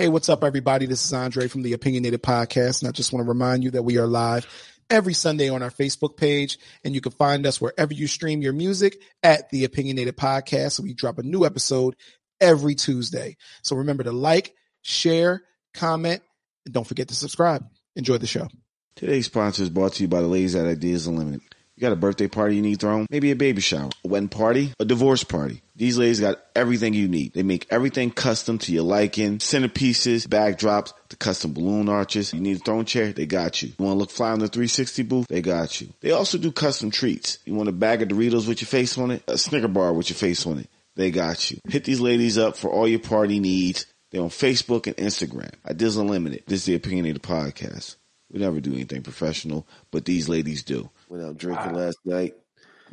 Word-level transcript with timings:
Hey, 0.00 0.08
what's 0.08 0.30
up, 0.30 0.44
everybody? 0.44 0.86
This 0.86 1.04
is 1.04 1.12
Andre 1.12 1.46
from 1.46 1.60
the 1.60 1.74
Opinionated 1.74 2.22
Podkast, 2.22 2.80
and 2.80 2.88
I 2.88 2.90
just 2.90 3.12
want 3.12 3.22
to 3.22 3.28
remind 3.28 3.62
you 3.62 3.72
that 3.72 3.82
we 3.82 3.98
are 3.98 4.06
live 4.06 4.46
every 4.88 5.12
Sunday 5.12 5.50
on 5.50 5.62
our 5.62 5.68
Facebook 5.68 6.16
page, 6.16 6.58
and 6.82 6.94
you 6.94 7.02
can 7.02 7.12
find 7.12 7.44
us 7.44 7.60
wherever 7.60 7.92
you 7.92 8.06
stream 8.06 8.40
your 8.40 8.54
music 8.54 8.96
at 9.22 9.50
the 9.50 9.64
Opinionated 9.64 10.16
Podkast. 10.16 10.80
We 10.80 10.94
drop 10.94 11.18
a 11.18 11.22
new 11.22 11.44
episode 11.44 11.96
every 12.40 12.74
Tuesday. 12.74 13.36
So 13.60 13.76
remember 13.76 14.02
to 14.04 14.10
like, 14.10 14.54
share, 14.80 15.42
comment, 15.74 16.22
and 16.64 16.72
don't 16.72 16.86
forget 16.86 17.08
to 17.08 17.14
subscribe. 17.14 17.68
Enjoy 17.94 18.16
the 18.16 18.26
show. 18.26 18.48
Today's 18.96 19.26
sponsor 19.26 19.64
is 19.64 19.68
brought 19.68 19.92
to 19.92 20.02
you 20.04 20.08
by 20.08 20.22
the 20.22 20.28
ladies 20.28 20.56
at 20.56 20.64
Ideas 20.64 21.08
Unlimited. 21.08 21.42
You 21.80 21.86
got 21.86 21.92
a 21.94 21.96
birthday 21.96 22.28
party 22.28 22.56
you 22.56 22.60
need 22.60 22.78
thrown? 22.78 23.06
Maybe 23.08 23.30
a 23.30 23.36
baby 23.36 23.62
shower, 23.62 23.88
a 24.04 24.08
wedding 24.08 24.28
party, 24.28 24.74
a 24.78 24.84
divorce 24.84 25.24
party. 25.24 25.62
These 25.74 25.96
ladies 25.96 26.20
got 26.20 26.38
everything 26.54 26.92
you 26.92 27.08
need. 27.08 27.32
They 27.32 27.42
make 27.42 27.66
everything 27.70 28.10
custom 28.10 28.58
to 28.58 28.72
your 28.72 28.82
liking. 28.82 29.38
Centerpieces, 29.38 30.28
backdrops, 30.28 30.92
the 31.08 31.16
custom 31.16 31.54
balloon 31.54 31.88
arches. 31.88 32.34
You 32.34 32.40
need 32.40 32.58
a 32.58 32.60
throne 32.60 32.84
chair? 32.84 33.14
They 33.14 33.24
got 33.24 33.62
you. 33.62 33.68
You 33.78 33.82
want 33.86 33.94
to 33.94 33.98
look 33.98 34.10
fly 34.10 34.32
on 34.32 34.40
the 34.40 34.48
360 34.48 35.02
booth? 35.04 35.26
They 35.28 35.40
got 35.40 35.80
you. 35.80 35.88
They 36.02 36.10
also 36.10 36.36
do 36.36 36.52
custom 36.52 36.90
treats. 36.90 37.38
You 37.46 37.54
want 37.54 37.70
a 37.70 37.72
bag 37.72 38.02
of 38.02 38.08
Doritos 38.08 38.46
with 38.46 38.60
your 38.60 38.68
face 38.68 38.98
on 38.98 39.10
it? 39.12 39.22
A 39.26 39.38
Snicker 39.38 39.66
bar 39.66 39.94
with 39.94 40.10
your 40.10 40.18
face 40.18 40.46
on 40.46 40.58
it? 40.58 40.68
They 40.96 41.10
got 41.10 41.50
you. 41.50 41.60
Hit 41.66 41.84
these 41.84 42.00
ladies 42.00 42.36
up 42.36 42.58
for 42.58 42.68
all 42.70 42.86
your 42.86 43.00
party 43.00 43.40
needs. 43.40 43.86
They're 44.10 44.20
on 44.20 44.28
Facebook 44.28 44.86
and 44.86 44.96
Instagram. 44.98 45.54
Ideas 45.66 45.96
Unlimited. 45.96 46.42
This 46.46 46.60
is 46.60 46.66
the 46.66 46.74
Opinionated 46.74 47.22
Podkast. 47.22 47.96
We 48.30 48.38
never 48.38 48.60
do 48.60 48.74
anything 48.74 49.02
professional, 49.02 49.66
but 49.90 50.04
these 50.04 50.28
ladies 50.28 50.62
do. 50.62 50.90
Went 51.10 51.24
out 51.24 51.36
drinking 51.36 51.74
last 51.74 51.98
night, 52.04 52.34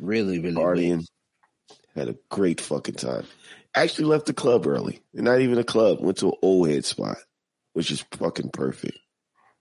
Really, 0.00 0.40
really. 0.40 0.56
partying. 0.56 1.04
Had 1.94 2.08
a 2.08 2.16
great 2.30 2.60
fucking 2.60 2.96
time. 2.96 3.24
Actually 3.76 4.06
left 4.06 4.26
the 4.26 4.32
club 4.32 4.66
early. 4.66 5.00
Not 5.14 5.40
even 5.40 5.56
a 5.58 5.62
club. 5.64 6.00
Went 6.00 6.18
to 6.18 6.30
an 6.30 6.34
old 6.42 6.68
head 6.68 6.84
spot, 6.84 7.18
which 7.74 7.92
is 7.92 8.04
fucking 8.12 8.50
perfect. 8.50 8.98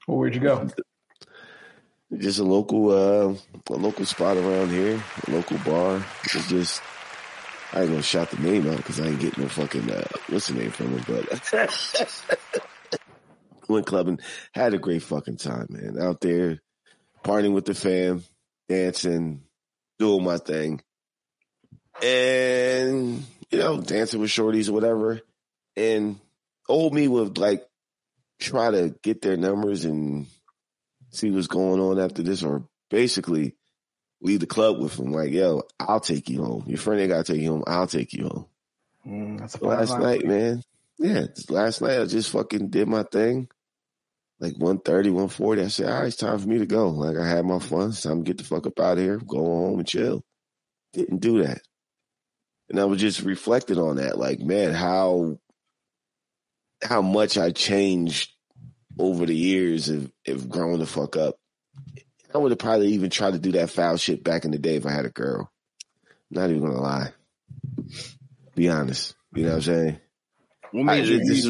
Well, 0.07 0.17
where'd 0.17 0.33
you 0.33 0.41
go? 0.41 0.67
Just 2.17 2.39
a 2.39 2.43
local, 2.43 2.89
uh, 2.89 3.35
a 3.69 3.75
local 3.77 4.05
spot 4.05 4.37
around 4.37 4.71
here, 4.71 5.03
a 5.27 5.31
local 5.31 5.59
bar. 5.59 6.03
It's 6.23 6.49
just, 6.49 6.81
I 7.73 7.81
ain't 7.81 7.89
gonna 7.91 8.01
shout 8.01 8.31
the 8.31 8.41
name 8.41 8.67
out 8.67 8.77
because 8.77 8.99
I 8.99 9.05
ain't 9.05 9.19
getting 9.19 9.43
no 9.43 9.49
fucking, 9.49 9.91
uh, 9.91 10.07
what's 10.29 10.47
the 10.47 10.55
name 10.55 10.71
from 10.71 10.97
it, 10.97 11.05
but 11.05 12.59
went 13.69 13.85
clubbing, 13.85 14.19
had 14.53 14.73
a 14.73 14.79
great 14.79 15.03
fucking 15.03 15.37
time, 15.37 15.67
man. 15.69 15.99
Out 16.01 16.21
there, 16.21 16.59
partying 17.23 17.53
with 17.53 17.65
the 17.65 17.75
fam, 17.75 18.23
dancing, 18.69 19.43
doing 19.99 20.23
my 20.23 20.37
thing. 20.37 20.81
And, 22.03 23.23
you 23.49 23.59
know, 23.59 23.81
dancing 23.81 24.19
with 24.19 24.29
shorties 24.29 24.69
or 24.69 24.73
whatever. 24.73 25.21
And 25.75 26.19
old 26.69 26.93
me 26.93 27.07
would 27.07 27.37
like 27.37 27.65
try 28.39 28.71
to 28.71 28.95
get 29.01 29.21
their 29.21 29.37
numbers 29.37 29.85
and 29.85 30.27
see 31.09 31.31
what's 31.31 31.47
going 31.47 31.79
on 31.79 31.99
after 31.99 32.21
this 32.21 32.43
or 32.43 32.67
basically 32.89 33.55
leave 34.21 34.39
the 34.39 34.47
club 34.47 34.79
with 34.79 34.95
them. 34.97 35.11
Like, 35.11 35.31
yo, 35.31 35.63
I'll 35.79 35.99
take 35.99 36.29
you 36.29 36.43
home. 36.43 36.63
Your 36.67 36.77
friend 36.77 36.99
ain't 37.01 37.09
got 37.09 37.25
to 37.25 37.33
take 37.33 37.41
you 37.41 37.51
home. 37.51 37.63
I'll 37.67 37.87
take 37.87 38.13
you 38.13 38.23
home. 38.25 38.45
Mm, 39.07 39.61
Last 39.61 39.97
night, 39.97 40.25
man. 40.25 40.63
Yeah, 40.99 41.27
last 41.49 41.81
night 41.81 42.01
I 42.01 42.05
just 42.05 42.31
fucking 42.31 42.69
did 42.69 42.87
my 42.87 43.03
thing. 43.03 43.49
Like 44.39 44.53
130, 44.53 45.09
140. 45.09 45.61
I 45.63 45.67
said, 45.67 45.89
all 45.89 45.99
right, 45.99 46.07
it's 46.07 46.15
time 46.15 46.37
for 46.37 46.47
me 46.47 46.59
to 46.59 46.65
go. 46.65 46.89
Like 46.89 47.17
I 47.17 47.27
had 47.27 47.45
my 47.45 47.59
fun. 47.59 47.89
It's 47.89 48.01
time 48.03 48.23
to 48.23 48.23
get 48.23 48.37
the 48.37 48.43
fuck 48.43 48.67
up 48.67 48.79
out 48.79 48.97
of 48.97 49.03
here, 49.03 49.17
go 49.17 49.37
home 49.37 49.79
and 49.79 49.87
chill. 49.87 50.23
Didn't 50.93 51.19
do 51.19 51.43
that. 51.43 51.61
And 52.69 52.79
I 52.79 52.85
was 52.85 52.99
just 52.99 53.21
reflecting 53.21 53.79
on 53.79 53.95
that. 53.95 54.17
Like, 54.17 54.39
man, 54.39 54.73
how 54.73 55.37
how 56.83 57.01
much 57.01 57.37
I 57.37 57.51
changed 57.51 58.31
over 58.99 59.25
the 59.25 59.35
years 59.35 59.89
of, 59.89 60.11
of 60.27 60.49
growing 60.49 60.79
the 60.79 60.85
fuck 60.85 61.15
up. 61.15 61.35
I 62.33 62.37
would 62.37 62.51
have 62.51 62.59
probably 62.59 62.89
even 62.89 63.09
tried 63.09 63.33
to 63.33 63.39
do 63.39 63.53
that 63.53 63.69
foul 63.69 63.97
shit 63.97 64.23
back 64.23 64.43
in 64.45 64.51
the 64.51 64.57
day 64.57 64.75
if 64.75 64.85
I 64.85 64.91
had 64.91 65.05
a 65.05 65.09
girl. 65.09 65.51
Not 66.29 66.49
even 66.49 66.61
gonna 66.61 66.81
lie. 66.81 67.13
Be 68.55 68.69
honest. 68.69 69.15
You 69.33 69.43
know 69.43 69.49
what 69.49 69.55
I'm 69.55 69.61
saying? 69.61 69.99
What 70.71 70.83
made 70.83 70.91
I- 71.03 71.05
you 71.05 71.19
this 71.25 71.43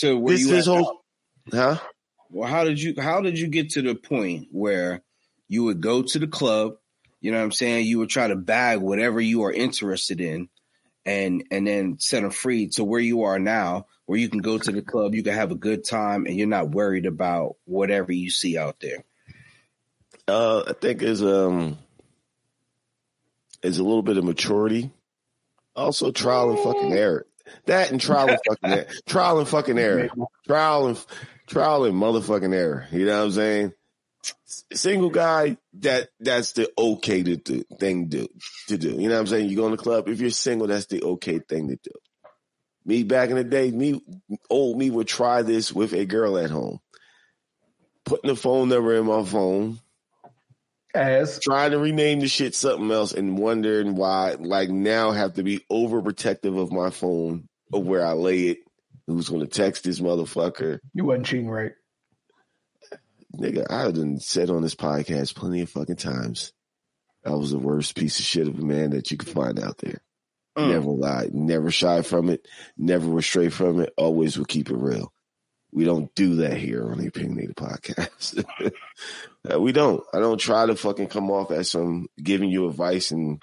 to 0.00 0.18
where 0.18 0.34
This 0.34 0.42
you 0.42 0.48
this 0.48 0.66
whole 0.66 1.02
huh? 1.52 1.78
Well, 2.30 2.48
how 2.48 2.64
did 2.64 2.80
you 2.80 2.94
how 2.98 3.20
did 3.20 3.38
you 3.38 3.48
get 3.48 3.70
to 3.70 3.82
the 3.82 3.94
point 3.94 4.48
where 4.50 5.02
you 5.48 5.64
would 5.64 5.80
go 5.80 6.02
to 6.02 6.18
the 6.18 6.26
club? 6.26 6.76
You 7.20 7.32
know 7.32 7.38
what 7.38 7.44
I'm 7.44 7.52
saying? 7.52 7.86
You 7.86 7.98
would 7.98 8.10
try 8.10 8.28
to 8.28 8.36
bag 8.36 8.80
whatever 8.80 9.20
you 9.20 9.44
are 9.44 9.52
interested 9.52 10.20
in, 10.20 10.48
and 11.06 11.44
and 11.50 11.66
then 11.66 11.98
set 11.98 12.22
them 12.22 12.30
free 12.30 12.68
to 12.68 12.84
where 12.84 13.00
you 13.00 13.22
are 13.22 13.38
now, 13.38 13.86
where 14.06 14.18
you 14.18 14.28
can 14.28 14.40
go 14.40 14.58
to 14.58 14.72
the 14.72 14.82
club, 14.82 15.14
you 15.14 15.22
can 15.22 15.34
have 15.34 15.50
a 15.50 15.56
good 15.56 15.84
time, 15.84 16.26
and 16.26 16.36
you're 16.36 16.46
not 16.46 16.70
worried 16.70 17.06
about 17.06 17.56
whatever 17.64 18.12
you 18.12 18.30
see 18.30 18.58
out 18.58 18.78
there. 18.80 19.04
Uh, 20.26 20.64
I 20.68 20.74
think 20.74 21.02
is 21.02 21.22
um 21.22 21.78
is 23.62 23.78
a 23.78 23.84
little 23.84 24.02
bit 24.02 24.18
of 24.18 24.24
maturity. 24.24 24.90
Also, 25.74 26.10
trial 26.10 26.50
and 26.50 26.58
fucking 26.58 26.92
error. 26.92 27.26
That 27.66 27.90
and 27.90 28.00
trial 28.00 28.28
and 28.28 28.38
fucking 28.46 28.70
error. 28.70 28.86
Trial 29.06 29.38
and 29.38 29.48
fucking 29.48 29.78
error. 29.78 30.08
Trial 30.46 30.86
and 30.88 31.06
trial 31.48 31.84
and 31.84 31.94
motherfucking 31.94 32.54
error. 32.54 32.86
You 32.92 33.06
know 33.06 33.18
what 33.18 33.24
I'm 33.24 33.32
saying? 33.32 33.72
Single 34.72 35.10
guy, 35.10 35.56
that 35.74 36.08
that's 36.20 36.52
the 36.52 36.70
okay 36.76 37.22
to 37.22 37.36
do 37.36 37.64
thing 37.78 38.08
do 38.08 38.28
to 38.68 38.76
do. 38.76 38.90
You 38.90 39.08
know 39.08 39.14
what 39.14 39.20
I'm 39.20 39.26
saying? 39.26 39.48
You 39.48 39.56
go 39.56 39.66
in 39.66 39.72
the 39.72 39.76
club. 39.76 40.08
If 40.08 40.20
you're 40.20 40.30
single, 40.30 40.66
that's 40.66 40.86
the 40.86 41.02
okay 41.02 41.38
thing 41.38 41.68
to 41.68 41.76
do. 41.76 41.90
Me 42.84 43.02
back 43.02 43.30
in 43.30 43.36
the 43.36 43.44
day, 43.44 43.70
me 43.70 44.02
old 44.50 44.78
me 44.78 44.90
would 44.90 45.08
try 45.08 45.42
this 45.42 45.72
with 45.72 45.92
a 45.92 46.04
girl 46.04 46.38
at 46.38 46.50
home. 46.50 46.80
Putting 48.04 48.28
the 48.28 48.36
phone 48.36 48.68
number 48.68 48.94
in 48.94 49.06
my 49.06 49.24
phone, 49.24 49.78
As 50.94 51.38
trying 51.38 51.72
to 51.72 51.78
rename 51.78 52.20
the 52.20 52.28
shit 52.28 52.54
something 52.54 52.90
else 52.90 53.12
and 53.12 53.38
wondering 53.38 53.94
why 53.94 54.36
like 54.38 54.70
now 54.70 55.12
have 55.12 55.34
to 55.34 55.42
be 55.42 55.60
overprotective 55.70 56.58
of 56.58 56.72
my 56.72 56.90
phone 56.90 57.48
of 57.72 57.86
where 57.86 58.04
I 58.04 58.12
lay 58.12 58.48
it. 58.48 58.58
Who's 59.08 59.30
gonna 59.30 59.46
text 59.46 59.84
this 59.84 60.00
motherfucker? 60.00 60.80
you 60.92 61.06
wasn't 61.06 61.26
cheating, 61.26 61.48
right? 61.48 61.72
Nigga, 63.34 63.70
I 63.70 63.90
done 63.90 64.20
said 64.20 64.50
on 64.50 64.62
this 64.62 64.74
podcast 64.74 65.34
plenty 65.34 65.62
of 65.62 65.70
fucking 65.70 65.96
times. 65.96 66.52
I 67.24 67.30
was 67.30 67.50
the 67.50 67.58
worst 67.58 67.96
piece 67.96 68.18
of 68.18 68.26
shit 68.26 68.48
of 68.48 68.58
a 68.58 68.62
man 68.62 68.90
that 68.90 69.10
you 69.10 69.16
could 69.16 69.30
find 69.30 69.58
out 69.58 69.78
there. 69.78 70.02
Mm. 70.58 70.72
Never 70.72 70.90
lied, 70.90 71.34
never 71.34 71.70
shy 71.70 72.02
from 72.02 72.28
it, 72.28 72.46
never 72.76 73.08
was 73.08 73.24
straight 73.24 73.54
from 73.54 73.80
it, 73.80 73.94
always 73.96 74.38
would 74.38 74.48
keep 74.48 74.70
it 74.70 74.76
real. 74.76 75.10
We 75.72 75.84
don't 75.84 76.14
do 76.14 76.36
that 76.36 76.58
here 76.58 76.90
on 76.90 76.98
the 76.98 77.08
Opinionated 77.08 77.56
Podkast. 77.56 78.44
Uh, 79.50 79.58
we 79.58 79.70
don't. 79.70 80.02
I 80.12 80.18
don't 80.18 80.38
try 80.38 80.66
to 80.66 80.74
fucking 80.74 81.06
come 81.06 81.30
off 81.30 81.52
as 81.52 81.70
some 81.70 82.08
giving 82.20 82.50
you 82.50 82.68
advice 82.68 83.12
and 83.12 83.40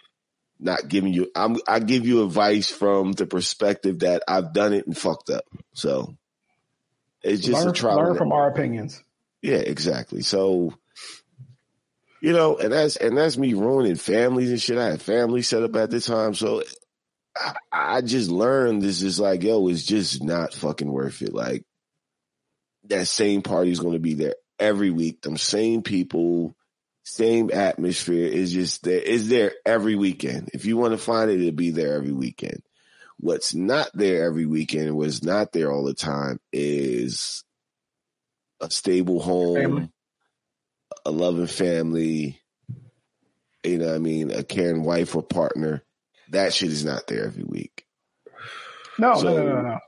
not 0.59 0.87
giving 0.87 1.13
you. 1.13 1.31
I'm. 1.35 1.57
I 1.67 1.79
give 1.79 2.05
you 2.05 2.23
advice 2.23 2.69
from 2.69 3.11
the 3.11 3.25
perspective 3.25 3.99
that 3.99 4.23
I've 4.27 4.53
done 4.53 4.73
it 4.73 4.87
and 4.87 4.97
fucked 4.97 5.29
up. 5.29 5.45
So 5.73 6.15
it's 7.23 7.41
just 7.41 7.59
learn, 7.59 7.69
a 7.69 7.73
trial. 7.73 7.97
learn 7.97 8.17
from 8.17 8.31
our 8.31 8.49
opinions. 8.49 9.03
yeah, 9.41 9.57
exactly. 9.57 10.21
So, 10.21 10.73
you 12.21 12.33
know, 12.33 12.57
and 12.57 12.71
that's 12.71 12.95
and 12.95 13.17
that's 13.17 13.37
me 13.37 13.53
ruining 13.53 13.95
families 13.95 14.51
and 14.51 14.61
shit. 14.61 14.77
I 14.77 14.91
had 14.91 15.01
family 15.01 15.41
set 15.41 15.63
up 15.63 15.75
at 15.75 15.91
the 15.91 15.99
time, 15.99 16.33
so 16.33 16.63
I, 17.35 17.55
I 17.71 18.01
just 18.01 18.29
learned 18.29 18.81
this 18.81 19.01
is 19.01 19.19
like, 19.19 19.43
yo, 19.43 19.67
it's 19.67 19.83
just 19.83 20.23
not 20.23 20.53
fucking 20.53 20.91
worth 20.91 21.21
it. 21.21 21.33
Like 21.33 21.63
that 22.85 23.07
same 23.07 23.41
party 23.41 23.71
is 23.71 23.79
going 23.79 23.93
to 23.93 23.99
be 23.99 24.13
there 24.13 24.35
every 24.59 24.91
week. 24.91 25.21
Them 25.21 25.37
same 25.37 25.81
people, 25.81 26.55
same 27.07 27.51
atmosphere 27.53 28.25
is 28.27 28.51
just 28.51 28.83
there. 28.83 28.99
Is 28.99 29.29
there 29.29 29.53
every 29.65 29.95
weekend. 29.95 30.49
If 30.53 30.65
you 30.65 30.75
want 30.75 30.93
to 30.93 30.97
find 30.97 31.29
it, 31.29 31.39
it'll 31.39 31.51
be 31.51 31.69
there 31.69 31.93
every 31.95 32.11
weekend. 32.11 32.63
What's 33.17 33.53
not 33.53 33.89
there 33.93 34.25
every 34.25 34.45
weekend, 34.47 34.95
what's 34.97 35.23
not 35.23 35.51
there 35.53 35.71
all 35.71 35.83
the 35.85 35.93
time 35.93 36.39
is 36.51 37.43
a 38.59 38.69
stable 38.71 39.21
home, 39.21 39.55
Family. 39.55 39.89
a 41.05 41.11
loving 41.11 41.47
family, 41.47 42.41
you 43.63 43.77
know 43.77 43.85
what 43.87 43.95
I 43.95 43.99
mean, 43.99 44.31
a 44.31 44.43
caring 44.43 44.83
wife 44.83 45.15
or 45.15 45.21
partner. 45.23 45.83
That 46.31 46.53
shit 46.53 46.71
is 46.71 46.83
not 46.83 47.07
there 47.07 47.25
every 47.25 47.43
week. 47.43 47.85
No, 48.97 49.15
So- 49.15 49.23
no, 49.37 49.43
no, 49.45 49.55
no, 49.55 49.61
no. 49.61 49.79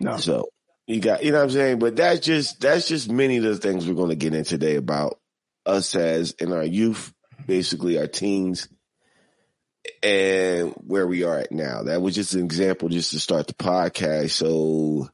No. 0.00 0.16
So 0.16 0.48
you 0.86 1.00
got, 1.00 1.22
you 1.24 1.30
know 1.30 1.38
what 1.38 1.44
I'm 1.44 1.50
saying? 1.50 1.78
But 1.78 1.94
that's 1.96 2.20
just, 2.20 2.60
that's 2.60 2.88
just 2.88 3.10
many 3.10 3.36
of 3.36 3.44
the 3.44 3.56
things 3.56 3.86
we're 3.86 3.94
going 3.94 4.08
to 4.10 4.16
get 4.16 4.34
in 4.34 4.44
today 4.44 4.76
about 4.76 5.18
us 5.66 5.94
as 5.94 6.32
in 6.32 6.52
our 6.52 6.64
youth, 6.64 7.12
basically 7.46 7.98
our 7.98 8.06
teens 8.06 8.68
and 10.02 10.72
where 10.76 11.06
we 11.06 11.24
are 11.24 11.38
at 11.38 11.52
now. 11.52 11.82
That 11.84 12.02
was 12.02 12.14
just 12.14 12.34
an 12.34 12.44
example 12.44 12.88
just 12.88 13.12
to 13.12 13.20
start 13.20 13.46
the 13.46 13.54
podcast. 13.54 14.30
So 14.30 15.08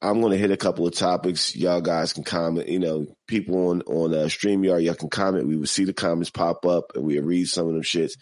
I'm 0.00 0.20
going 0.20 0.32
to 0.32 0.38
hit 0.38 0.50
a 0.50 0.56
couple 0.56 0.86
of 0.86 0.94
topics. 0.94 1.56
Y'all 1.56 1.80
guys 1.80 2.12
can 2.12 2.24
comment, 2.24 2.68
you 2.68 2.78
know, 2.78 3.06
people 3.26 3.68
on, 3.68 3.82
on 3.82 4.14
uh, 4.14 4.26
StreamYard, 4.26 4.84
y'all 4.84 4.94
can 4.94 5.10
comment. 5.10 5.46
We 5.46 5.56
will 5.56 5.66
see 5.66 5.84
the 5.84 5.92
comments 5.92 6.30
pop 6.30 6.66
up 6.66 6.92
and 6.94 7.04
we'll 7.04 7.22
read 7.22 7.48
some 7.48 7.68
of 7.68 7.74
them 7.74 7.82
shits, 7.82 8.16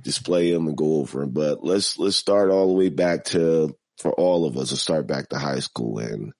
display 0.00 0.52
them 0.52 0.66
and 0.66 0.76
go 0.76 0.96
over 0.96 1.20
them. 1.20 1.30
But 1.30 1.64
let's, 1.64 1.98
let's 1.98 2.16
start 2.16 2.50
all 2.50 2.68
the 2.68 2.74
way 2.74 2.88
back 2.88 3.24
to 3.26 3.76
for 3.98 4.12
all 4.12 4.44
of 4.44 4.56
us 4.56 4.70
to 4.70 4.76
start 4.76 5.06
back 5.06 5.28
to 5.28 5.38
high 5.38 5.60
school 5.60 5.98
and 5.98 6.32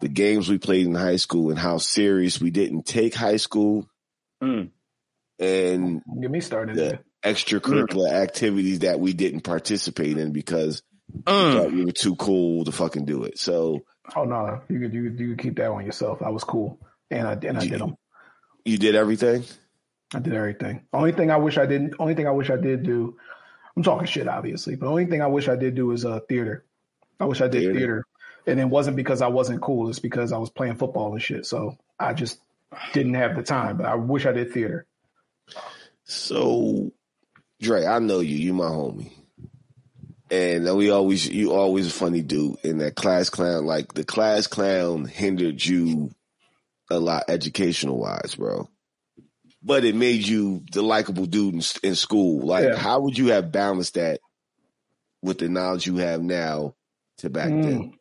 the 0.00 0.08
games 0.08 0.48
we 0.48 0.58
played 0.58 0.86
in 0.86 0.94
high 0.94 1.16
school 1.16 1.50
and 1.50 1.58
how 1.58 1.78
serious 1.78 2.40
we 2.40 2.50
didn't 2.50 2.84
take 2.86 3.14
high 3.14 3.36
school 3.36 3.86
Mm. 4.42 4.70
and 5.38 6.02
Get 6.20 6.30
me 6.30 6.40
started. 6.40 6.76
the 6.76 6.80
there. 6.82 7.00
extracurricular 7.24 8.10
activities 8.10 8.80
that 8.80 8.98
we 9.00 9.12
didn't 9.12 9.42
participate 9.42 10.16
in 10.16 10.32
because 10.32 10.82
we 11.12 11.20
Mm. 11.22 11.52
thought 11.54 11.72
we 11.72 11.84
were 11.84 11.92
too 11.92 12.16
cool 12.16 12.64
to 12.64 12.72
fucking 12.72 13.04
do 13.04 13.24
it. 13.24 13.38
So 13.38 13.80
Oh 14.16 14.24
no, 14.24 14.60
you 14.68 14.80
could 14.80 14.92
you 14.94 15.02
you 15.10 15.28
could 15.30 15.38
keep 15.38 15.56
that 15.56 15.72
one 15.72 15.84
yourself. 15.84 16.22
I 16.22 16.30
was 16.30 16.42
cool, 16.42 16.80
and 17.10 17.28
I 17.28 17.32
and 17.34 17.58
I 17.58 17.60
did 17.66 17.80
them. 17.80 17.94
you 18.64 18.76
did 18.78 18.94
everything. 18.96 19.44
I 20.14 20.18
did 20.18 20.32
everything. 20.34 20.82
Only 20.92 21.12
thing 21.12 21.30
I 21.30 21.36
wish 21.36 21.58
I 21.58 21.66
didn't. 21.66 21.94
Only 22.00 22.14
thing 22.14 22.26
I 22.26 22.32
wish 22.32 22.50
I 22.50 22.56
did 22.56 22.82
do. 22.82 23.16
I'm 23.76 23.82
talking 23.84 24.06
shit, 24.08 24.26
obviously, 24.26 24.74
but 24.74 24.86
the 24.86 24.90
only 24.90 25.06
thing 25.06 25.22
I 25.22 25.28
wish 25.28 25.48
I 25.48 25.54
did 25.54 25.74
do 25.76 25.92
is 25.92 26.04
uh 26.04 26.20
theater. 26.28 26.64
I 27.20 27.26
wish 27.26 27.40
I 27.40 27.46
did 27.48 27.60
Theater. 27.60 27.74
theater, 27.74 28.04
and 28.50 28.60
it 28.60 28.68
wasn't 28.68 28.96
because 28.96 29.22
I 29.22 29.28
wasn't 29.28 29.60
cool. 29.62 29.88
It's 29.88 29.98
because 29.98 30.32
I 30.32 30.38
was 30.38 30.50
playing 30.50 30.76
football 30.76 31.12
and 31.12 31.22
shit. 31.22 31.46
So 31.46 31.78
I 31.98 32.12
just 32.12 32.40
didn't 32.92 33.14
have 33.14 33.36
the 33.36 33.42
time. 33.42 33.78
But 33.78 33.86
I 33.86 33.94
wish 33.94 34.26
I 34.26 34.32
did 34.32 34.52
theater. 34.52 34.86
So, 36.04 36.92
Dre, 37.60 37.86
I 37.86 37.98
know 37.98 38.20
you. 38.20 38.36
You 38.36 38.52
my 38.54 38.64
homie. 38.66 39.12
And 40.30 40.76
we 40.76 40.90
always, 40.90 41.28
you 41.28 41.52
always 41.52 41.88
a 41.88 41.90
funny 41.90 42.22
dude. 42.22 42.64
And 42.64 42.80
that 42.80 42.94
class 42.94 43.30
clown, 43.30 43.66
like 43.66 43.94
the 43.94 44.04
class 44.04 44.46
clown 44.46 45.04
hindered 45.04 45.64
you 45.64 46.10
a 46.90 46.98
lot 46.98 47.24
educational 47.28 47.98
wise, 47.98 48.36
bro. 48.36 48.68
But 49.62 49.84
it 49.84 49.94
made 49.94 50.26
you 50.26 50.64
the 50.72 50.82
likable 50.82 51.26
dude 51.26 51.54
in, 51.54 51.62
in 51.82 51.94
school. 51.94 52.46
Like, 52.46 52.64
Yeah. 52.64 52.76
how 52.76 53.00
would 53.00 53.18
you 53.18 53.28
have 53.28 53.52
balanced 53.52 53.94
that 53.94 54.20
with 55.22 55.38
the 55.38 55.48
knowledge 55.48 55.86
you 55.86 55.96
have 55.96 56.22
now 56.22 56.74
to 57.18 57.28
back 57.28 57.48
then? 57.48 57.62
Mm. 57.62 57.92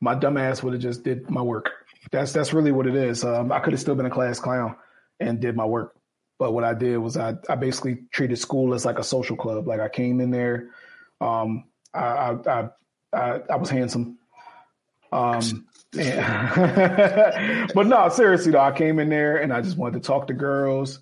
My 0.00 0.14
dumbass 0.14 0.62
would 0.62 0.74
have 0.74 0.82
just 0.82 1.02
did 1.02 1.28
my 1.28 1.42
work. 1.42 1.70
That's 2.10 2.32
that's 2.32 2.52
really 2.52 2.72
what 2.72 2.86
it 2.86 2.94
is. 2.94 3.24
Um, 3.24 3.50
I 3.52 3.60
could 3.60 3.72
have 3.72 3.80
still 3.80 3.94
been 3.94 4.06
a 4.06 4.10
class 4.10 4.38
clown 4.38 4.76
and 5.20 5.40
did 5.40 5.56
my 5.56 5.64
work, 5.64 5.96
but 6.38 6.52
what 6.52 6.64
I 6.64 6.74
did 6.74 6.98
was 6.98 7.16
I 7.16 7.34
I 7.48 7.56
basically 7.56 8.04
treated 8.12 8.38
school 8.38 8.74
as 8.74 8.84
like 8.84 8.98
a 8.98 9.04
social 9.04 9.36
club. 9.36 9.66
Like 9.66 9.80
I 9.80 9.88
came 9.88 10.20
in 10.20 10.30
there, 10.30 10.70
um, 11.20 11.64
I 11.92 12.00
I 12.00 12.30
I, 12.46 12.68
I, 13.12 13.40
I 13.50 13.56
was 13.56 13.70
handsome. 13.70 14.18
Um, 15.10 15.66
but 15.92 17.86
no, 17.86 18.08
seriously 18.10 18.52
though, 18.52 18.60
I 18.60 18.72
came 18.72 18.98
in 18.98 19.08
there 19.08 19.38
and 19.38 19.52
I 19.52 19.62
just 19.62 19.76
wanted 19.78 20.02
to 20.02 20.06
talk 20.06 20.26
to 20.26 20.34
girls 20.34 21.00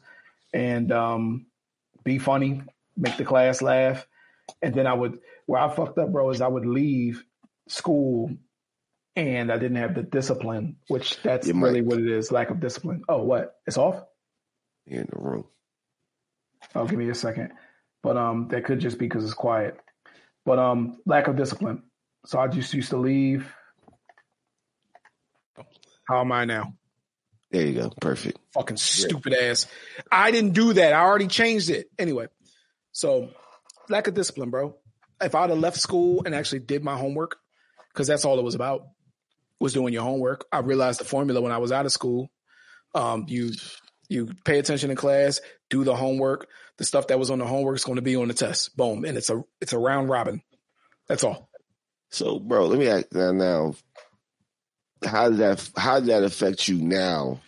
and 0.54 0.92
um, 0.92 1.46
be 2.04 2.18
funny, 2.18 2.62
make 2.96 3.16
the 3.16 3.24
class 3.24 3.60
laugh, 3.60 4.06
and 4.62 4.74
then 4.74 4.86
I 4.86 4.94
would. 4.94 5.18
Where 5.46 5.60
I 5.60 5.68
fucked 5.72 5.98
up, 5.98 6.10
bro, 6.10 6.30
is 6.30 6.40
I 6.40 6.48
would 6.48 6.66
leave 6.66 7.24
school 7.68 8.30
and 9.16 9.50
I 9.50 9.58
didn't 9.58 9.78
have 9.78 9.94
the 9.94 10.02
discipline, 10.02 10.76
which 10.88 11.20
that's 11.22 11.48
You 11.48 11.54
might- 11.54 11.68
really 11.68 11.80
what 11.82 11.98
it 11.98 12.08
is 12.08 12.30
lack 12.30 12.50
of 12.50 12.60
discipline. 12.60 13.02
Oh, 13.08 13.22
what? 13.22 13.56
It's 13.66 13.78
off? 13.78 14.04
Here 14.84 15.00
in 15.00 15.08
the 15.10 15.18
room. 15.18 15.44
Oh, 16.74 16.86
give 16.86 16.98
me 16.98 17.08
a 17.08 17.14
second. 17.14 17.52
But 18.02 18.16
um, 18.16 18.48
that 18.48 18.64
could 18.64 18.78
just 18.78 18.98
be 18.98 19.06
because 19.06 19.24
it's 19.24 19.34
quiet. 19.34 19.78
But 20.44 20.58
um, 20.58 20.98
lack 21.06 21.26
of 21.28 21.36
discipline. 21.36 21.82
So 22.26 22.38
I 22.38 22.46
just 22.48 22.72
used 22.74 22.90
to 22.90 22.96
leave. 22.98 23.52
How 26.08 26.20
am 26.20 26.30
I 26.32 26.44
now? 26.44 26.74
There 27.50 27.66
you 27.66 27.74
go. 27.80 27.90
Perfect. 28.00 28.38
Fucking 28.54 28.76
stupid 28.76 29.32
ass. 29.34 29.66
I 30.10 30.30
didn't 30.30 30.52
do 30.52 30.72
that. 30.74 30.92
I 30.92 31.00
already 31.00 31.26
changed 31.26 31.70
it. 31.70 31.90
Anyway, 31.98 32.26
so 32.92 33.30
lack 33.88 34.06
of 34.08 34.14
discipline, 34.14 34.50
bro. 34.50 34.76
If 35.20 35.34
I'd 35.34 35.50
have 35.50 35.58
left 35.58 35.78
school 35.78 36.22
and 36.26 36.34
actually 36.34 36.58
did 36.60 36.84
my 36.84 36.96
homework, 36.96 37.38
because 37.92 38.06
that's 38.06 38.24
all 38.24 38.38
it 38.38 38.44
was 38.44 38.54
about, 38.54 38.88
was 39.60 39.72
doing 39.72 39.92
your 39.92 40.02
homework. 40.02 40.46
I 40.52 40.58
realized 40.58 41.00
the 41.00 41.04
formula 41.04 41.40
when 41.40 41.52
I 41.52 41.58
was 41.58 41.72
out 41.72 41.86
of 41.86 41.92
school. 41.92 42.30
Um, 42.94 43.24
you 43.28 43.52
you 44.08 44.30
pay 44.44 44.58
attention 44.58 44.90
in 44.90 44.96
class, 44.96 45.40
do 45.70 45.84
the 45.84 45.96
homework. 45.96 46.48
The 46.78 46.84
stuff 46.84 47.08
that 47.08 47.18
was 47.18 47.30
on 47.30 47.38
the 47.38 47.46
homework 47.46 47.76
is 47.76 47.84
going 47.84 47.96
to 47.96 48.02
be 48.02 48.16
on 48.16 48.28
the 48.28 48.34
test. 48.34 48.76
Boom, 48.76 49.04
and 49.04 49.16
it's 49.16 49.30
a 49.30 49.42
it's 49.60 49.72
a 49.72 49.78
round 49.78 50.08
robin. 50.08 50.42
That's 51.08 51.24
all. 51.24 51.48
So, 52.10 52.38
bro, 52.38 52.66
let 52.66 52.78
me 52.78 52.88
ask 52.88 53.12
now. 53.12 53.32
now 53.32 53.74
how 55.04 55.28
did 55.28 55.38
that 55.38 55.70
how 55.76 56.00
did 56.00 56.08
that 56.08 56.22
affect 56.22 56.68
you 56.68 56.76
now 56.76 57.40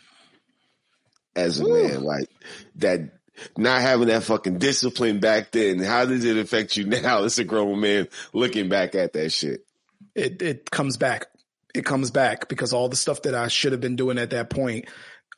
as 1.35 1.61
a 1.61 1.65
Woo. 1.65 1.89
man? 1.89 2.03
Like 2.03 2.29
that 2.77 3.13
not 3.57 3.81
having 3.83 4.09
that 4.09 4.25
fucking 4.25 4.59
discipline 4.59 5.21
back 5.21 5.53
then. 5.53 5.79
How 5.79 6.05
does 6.05 6.25
it 6.25 6.37
affect 6.37 6.77
you 6.77 6.87
now? 6.87 7.25
As 7.25 7.39
a 7.39 7.45
grown 7.45 7.81
man 7.81 8.09
looking 8.33 8.69
back 8.69 8.95
at 8.95 9.13
that 9.15 9.31
shit. 9.31 9.65
it 10.15 10.43
it 10.43 10.71
comes 10.71 10.97
back. 10.97 11.27
It 11.75 11.85
comes 11.85 12.11
back 12.11 12.49
because 12.49 12.73
all 12.73 12.89
the 12.89 12.97
stuff 12.97 13.23
that 13.23 13.35
I 13.35 13.49
should 13.49 13.73
have 13.73 13.81
been 13.81 13.97
doing 13.97 14.19
at 14.19 14.31
that 14.31 14.51
point 14.51 14.87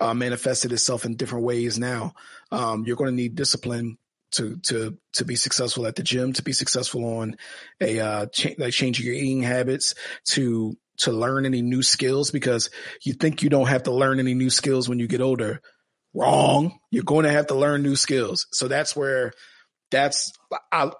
uh, 0.01 0.15
manifested 0.15 0.73
itself 0.73 1.05
in 1.05 1.17
different 1.17 1.45
ways. 1.45 1.79
Now, 1.79 2.15
um, 2.51 2.85
you're 2.87 2.97
going 2.97 3.11
to 3.11 3.17
need 3.17 3.35
discipline 3.35 3.99
to 4.33 4.57
to 4.59 4.97
to 5.15 5.25
be 5.25 5.37
successful 5.37 5.87
at 5.87 5.97
the 5.97 6.03
gym, 6.03 6.33
to 6.35 6.43
be 6.43 6.53
successful 6.53 7.05
on 7.19 7.37
a 7.81 7.99
uh, 7.99 8.27
cha- 8.27 8.55
like 8.59 8.73
changing 8.73 9.07
your 9.07 9.15
eating 9.15 9.43
habits, 9.43 9.95
to 10.31 10.77
to 10.99 11.13
learn 11.13 11.47
any 11.47 11.63
new 11.63 11.83
skills 11.83 12.31
because 12.31 12.71
you 13.05 13.15
think 13.15 13.43
you 13.43 13.51
don't 13.51 13.69
have 13.69 13.85
to 13.85 13.93
learn 13.93 14.21
any 14.21 14.35
new 14.35 14.51
skills 14.51 14.89
when 14.89 14.99
you 14.99 15.09
get 15.09 15.21
older. 15.21 15.61
Wrong. 16.13 16.79
You're 16.91 17.05
going 17.05 17.25
to 17.25 17.33
have 17.33 17.49
to 17.49 17.55
learn 17.55 17.83
new 17.83 17.97
skills. 17.97 18.47
So 18.53 18.69
that's 18.69 18.95
where 18.95 19.33
that's 19.91 20.33
I 20.73 20.91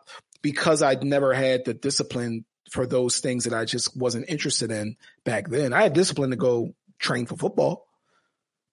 because 0.43 0.83
I'd 0.83 1.05
never 1.05 1.35
had 1.35 1.65
the 1.65 1.75
discipline 1.75 2.45
for 2.71 2.87
those 2.87 3.19
things 3.21 3.45
that 3.45 3.55
I 3.55 3.65
just 3.65 3.97
wasn't 3.97 4.29
interested 4.29 4.71
in 4.71 4.97
back 5.25 5.49
then. 5.49 5.73
I 5.73 5.83
had 5.83 5.93
discipline 5.93 6.31
to 6.31 6.37
go 6.37 6.75
train 6.99 7.27
for 7.27 7.37
football 7.37 7.87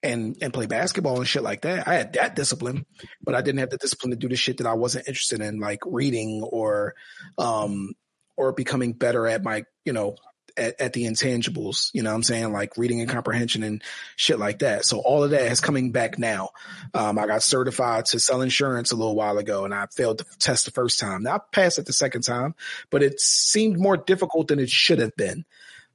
and 0.04 0.38
and 0.42 0.54
play 0.54 0.68
basketball 0.68 1.18
and 1.18 1.28
shit 1.28 1.44
like 1.44 1.62
that. 1.62 1.88
I 1.88 1.96
had 1.96 2.14
that 2.14 2.36
discipline, 2.36 2.86
but 3.24 3.36
I 3.36 3.42
didn't 3.42 3.60
have 3.60 3.70
the 3.70 3.78
discipline 3.78 4.12
to 4.12 4.18
do 4.18 4.30
the 4.30 4.36
shit 4.36 4.58
that 4.58 4.68
I 4.68 4.74
wasn't 4.74 5.08
interested 5.08 5.42
in, 5.42 5.60
like 5.60 5.80
reading 5.86 6.44
or 6.44 6.94
um 7.38 7.94
or 8.36 8.54
becoming 8.54 8.94
better 8.94 9.26
at 9.26 9.44
my, 9.44 9.64
you 9.84 9.94
know, 9.94 10.16
at, 10.58 10.80
at 10.82 10.94
the 10.94 11.06
intangibles, 11.06 11.90
you 11.94 12.04
know 12.04 12.10
what 12.10 12.16
I'm 12.16 12.24
saying? 12.24 12.52
Like 12.52 12.78
reading 12.78 13.02
and 13.02 13.10
comprehension 13.10 13.64
and 13.64 13.84
shit 14.16 14.40
like 14.40 14.60
that. 14.60 14.86
So 14.86 15.00
all 15.00 15.24
of 15.24 15.32
that 15.32 15.52
is 15.52 15.60
coming 15.60 15.92
back 15.92 16.18
now. 16.18 16.50
Um, 16.94 17.18
I 17.20 17.28
got 17.28 17.44
certified 17.44 18.06
to 18.08 18.20
sell 18.20 18.42
insurance 18.42 18.92
a 18.92 18.96
little 18.96 19.16
while 19.16 19.38
ago 19.38 19.66
and 19.66 19.74
I 19.74 19.88
failed 19.96 20.20
the 20.20 20.26
test 20.40 20.66
the 20.66 20.72
first 20.72 21.00
time. 21.00 21.24
Now 21.24 21.36
I 21.36 21.40
passed 21.52 21.80
it 21.80 21.86
the 21.86 21.94
second 21.94 22.22
time, 22.24 22.56
but 22.90 23.04
it 23.04 23.20
seemed 23.20 23.80
more 23.80 23.98
difficult 23.98 24.48
than 24.48 24.60
it 24.60 24.70
should 24.70 25.00
have 25.00 25.16
been. 25.16 25.46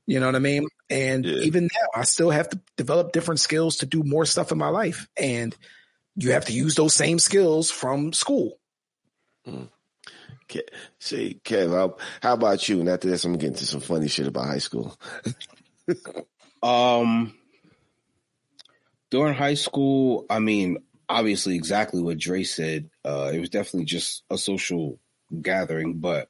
You 0.07 0.19
know 0.21 0.27
what 0.27 0.37
I 0.37 0.41
mean? 0.41 0.67
And 0.91 1.25
Yeah. 1.25 1.43
even 1.43 1.65
now, 1.65 2.01
I 2.01 2.05
still 2.05 2.31
have 2.31 2.49
to 2.51 2.61
develop 2.77 3.13
different 3.13 3.41
skills 3.41 3.79
to 3.79 3.87
do 3.87 4.03
more 4.03 4.27
stuff 4.27 4.51
in 4.53 4.59
my 4.59 4.69
life. 4.69 5.09
And 5.17 5.55
you 6.17 6.33
have 6.33 6.47
to 6.47 6.53
use 6.53 6.75
those 6.75 6.95
same 6.95 7.19
skills 7.19 7.71
from 7.71 8.13
school. 8.13 8.59
Ke- 9.47 9.69
See, 10.99 11.41
Kev, 11.45 11.71
how, 11.71 11.97
how 12.23 12.35
about 12.35 12.69
you? 12.69 12.81
And 12.81 12.89
after 12.89 13.09
this, 13.09 13.25
I'm 13.25 13.35
getting 13.35 13.57
to 13.57 13.67
some 13.67 13.81
funny 13.81 14.09
shit 14.09 14.27
about 14.27 14.47
high 14.47 14.59
school. 14.59 14.97
Um, 16.63 17.35
during 19.11 19.35
high 19.35 19.55
school, 19.55 20.27
I 20.31 20.39
mean, 20.39 20.79
obviously, 21.09 21.57
exactly 21.57 22.03
what 22.03 22.19
Dre 22.19 22.45
said. 22.45 22.89
Uh, 23.05 23.31
it 23.35 23.41
was 23.41 23.51
definitely 23.51 23.87
just 23.87 24.23
a 24.31 24.39
social 24.39 24.99
gathering, 25.41 25.99
but 25.99 26.29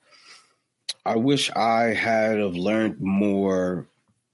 I 1.04 1.16
wish 1.16 1.50
I 1.50 1.94
had 1.94 2.38
have 2.38 2.54
learned 2.54 3.00
more 3.00 3.88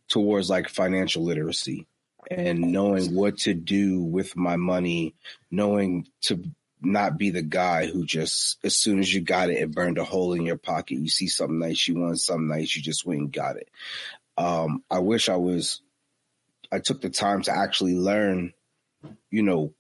towards 0.09 0.49
like 0.49 0.69
financial 0.69 1.25
literacy 1.25 1.87
and 2.31 2.61
knowing 2.73 3.15
what 3.15 3.39
to 3.39 3.55
do 3.55 4.01
with 4.01 4.37
my 4.37 4.57
money, 4.57 5.15
knowing 5.51 6.07
to 6.23 6.43
not 6.81 7.19
be 7.19 7.31
the 7.31 7.43
guy 7.43 7.87
who 7.87 8.05
just 8.05 8.59
as 8.65 8.77
soon 8.77 8.99
as 8.99 9.13
you 9.13 9.21
got 9.21 9.51
it, 9.51 9.59
it 9.59 9.73
burned 9.73 9.99
a 9.99 10.05
hole 10.05 10.35
in 10.35 10.47
your 10.47 10.57
pocket. 10.57 10.99
You 10.99 11.09
see 11.09 11.29
something 11.29 11.59
nice, 11.59 11.89
you 11.89 11.99
want 11.99 12.21
something 12.21 12.49
nice, 12.49 12.75
you 12.77 12.83
just 12.83 13.07
went 13.07 13.21
and 13.21 13.33
got 13.33 13.57
it. 13.57 13.69
Um, 14.37 14.85
I 14.91 15.01
wish 15.01 15.29
I 15.29 15.37
was 15.37 15.81
I 16.71 16.79
took 16.79 17.01
the 17.01 17.11
time 17.11 17.43
to 17.43 17.57
actually 17.57 17.97
learn, 17.97 18.53
you 19.31 19.43
know, 19.43 19.73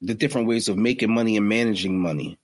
the 0.00 0.14
different 0.14 0.48
ways 0.48 0.68
of 0.68 0.76
making 0.76 1.12
money 1.12 1.36
and 1.36 1.48
managing 1.48 1.98
money 1.98 2.38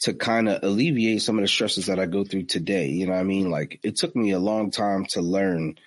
to 0.00 0.14
kind 0.14 0.48
of 0.48 0.62
alleviate 0.62 1.22
some 1.22 1.38
of 1.38 1.42
the 1.42 1.48
stresses 1.48 1.86
that 1.86 1.98
I 1.98 2.06
go 2.06 2.24
through 2.24 2.44
today. 2.44 2.88
You 2.88 3.06
know 3.06 3.14
I 3.14 3.24
mean? 3.24 3.50
Like 3.50 3.80
it 3.82 3.96
took 3.96 4.14
me 4.14 4.32
a 4.32 4.38
long 4.38 4.70
time 4.70 5.06
to 5.10 5.20
learn 5.20 5.78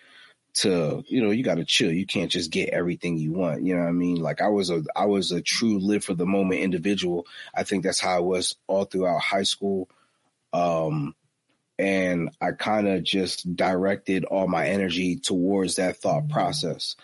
to, 0.54 1.04
you 1.08 1.22
know, 1.22 1.32
you 1.32 1.44
got 1.44 1.56
to 1.56 1.66
chill. 1.66 1.92
You 1.92 2.06
can't 2.06 2.32
just 2.32 2.52
get 2.52 2.70
everything 2.70 3.18
you 3.18 3.32
want. 3.32 3.64
You 3.64 3.76
know 3.76 3.82
what 3.82 3.90
I 3.90 3.94
mean? 3.94 4.18
Like 4.18 4.42
I 4.42 4.50
was 4.50 4.70
a, 4.70 4.84
I 4.96 5.06
was 5.06 5.32
a 5.32 5.42
true 5.42 5.80
live 5.80 6.04
for 6.04 6.14
the 6.14 6.26
moment 6.26 6.62
individual. 6.62 7.26
I 7.54 7.64
think 7.64 7.84
that's 7.84 8.00
how 8.00 8.18
I 8.18 8.20
was 8.20 8.56
all 8.68 8.86
throughout 8.86 9.22
high 9.22 9.44
school. 9.44 9.90
Um, 10.54 11.16
and 11.80 12.30
I 12.40 12.52
kind 12.52 12.88
of 12.88 13.04
just 13.04 13.56
directed 13.56 14.26
all 14.26 14.48
my 14.48 14.68
energy 14.68 15.16
towards 15.16 15.78
that 15.78 15.98
thought 15.98 16.30
process. 16.30 16.96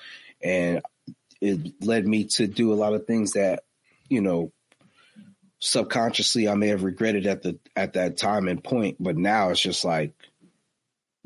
And 0.44 0.82
it 1.42 1.84
led 1.84 2.08
me 2.08 2.26
to 2.26 2.48
do 2.48 2.74
a 2.74 2.76
lot 2.76 2.94
of 2.94 3.08
things 3.08 3.34
that, 3.34 3.64
you 4.10 4.22
know, 4.22 4.52
subconsciously 5.60 6.48
I 6.48 6.56
may 6.56 6.68
have 6.68 6.84
regretted 6.84 7.26
at 7.26 7.42
the 7.42 7.58
at 7.76 7.94
that 7.94 8.18
time 8.18 8.48
and 8.48 8.64
point, 8.64 8.98
but 9.00 9.18
now 9.18 9.50
it's 9.50 9.60
just 9.60 9.84
like 9.84 10.14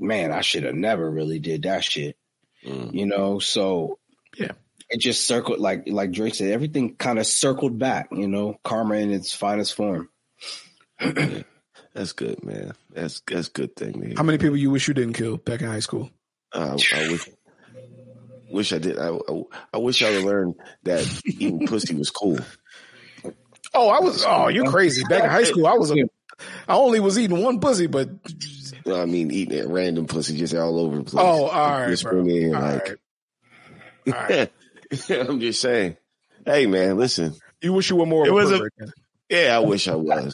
man, 0.01 0.31
I 0.31 0.41
should 0.41 0.63
have 0.63 0.75
never 0.75 1.10
really 1.10 1.39
did 1.39 1.63
that 1.63 1.84
shit. 1.84 2.17
Mm. 2.65 2.93
You 2.93 3.05
know, 3.05 3.39
so 3.39 4.00
Yeah. 4.38 4.51
it 4.89 5.00
just 5.00 5.25
circled 5.25 5.60
like 5.60 5.84
like 5.88 6.12
Drake 6.12 6.36
said, 6.36 6.51
everything 6.51 6.96
kind 6.96 7.20
of 7.20 7.25
circled 7.27 7.79
back. 7.79 8.10
You 8.12 8.27
know, 8.27 8.58
karma 8.63 8.96
in 8.96 9.12
its 9.12 9.34
finest 9.34 9.75
form. 9.75 10.10
That's 11.93 12.13
good, 12.13 12.43
man. 12.43 12.74
That's 12.91 13.22
that's 13.27 13.50
good 13.50 13.75
thing. 13.75 13.93
to 14.00 14.05
hear. 14.08 14.13
How 14.17 14.24
many 14.24 14.38
people 14.38 14.55
you 14.58 14.72
wish 14.72 14.88
you 14.88 14.93
didn't 14.93 15.13
kill 15.13 15.38
back 15.38 15.62
in 15.62 15.67
high 15.67 15.79
school? 15.81 16.10
Uh, 16.53 16.77
I 16.96 17.08
wish, 17.12 17.29
wish 18.50 18.74
I 18.74 18.77
did. 18.77 18.98
I, 18.98 19.10
I, 19.10 19.41
I 19.74 19.77
wish 19.77 20.01
I 20.01 20.12
would 20.12 20.24
learn 20.24 20.55
that 20.84 21.05
eating 21.25 21.67
pussy 21.67 21.96
was 21.96 22.10
cool. 22.10 22.39
Oh, 23.74 23.89
I 23.89 24.00
was. 24.00 24.24
Oh, 24.25 24.48
you're 24.48 24.70
crazy. 24.72 25.03
Back 25.10 25.24
in 25.24 25.29
high 25.29 25.43
school, 25.43 25.67
I 25.67 25.74
was 25.74 25.91
a. 25.91 25.96
I 26.67 26.75
only 26.75 27.00
was 27.01 27.20
eating 27.20 27.43
one 27.43 27.60
pussy, 27.60 27.88
but 27.88 28.10
You 28.86 28.92
know 28.92 28.98
what 28.98 29.04
I 29.04 29.06
mean, 29.06 29.32
eating 29.32 29.60
at 29.60 29.68
random 29.68 30.08
pussy 30.08 30.38
just 30.38 30.56
all 30.56 30.80
over 30.80 30.98
the 30.98 31.04
place. 31.04 31.24
oh, 31.24 31.46
all 31.46 31.70
right, 31.80 31.90
Just 31.90 32.04
bro. 32.04 32.24
bring 32.24 32.30
it 32.36 32.44
in, 32.44 32.56
All 32.56 32.62
like, 32.62 32.98
right. 34.08 34.16
All 34.16 34.38
right. 34.38 34.52
I'm 35.30 35.40
just 35.40 35.62
saying. 35.62 35.98
Hey, 36.46 36.66
man, 36.66 36.98
listen. 36.98 37.36
You 37.62 37.74
wish 37.74 37.90
you 37.90 37.96
were 37.96 38.06
more. 38.06 38.26
It 38.26 38.32
a 38.32 38.34
was 38.34 38.52
a- 38.52 38.62
Yeah, 39.30 39.56
I 39.56 39.60
wish 39.60 39.88
I 39.88 39.96
was. 39.96 40.34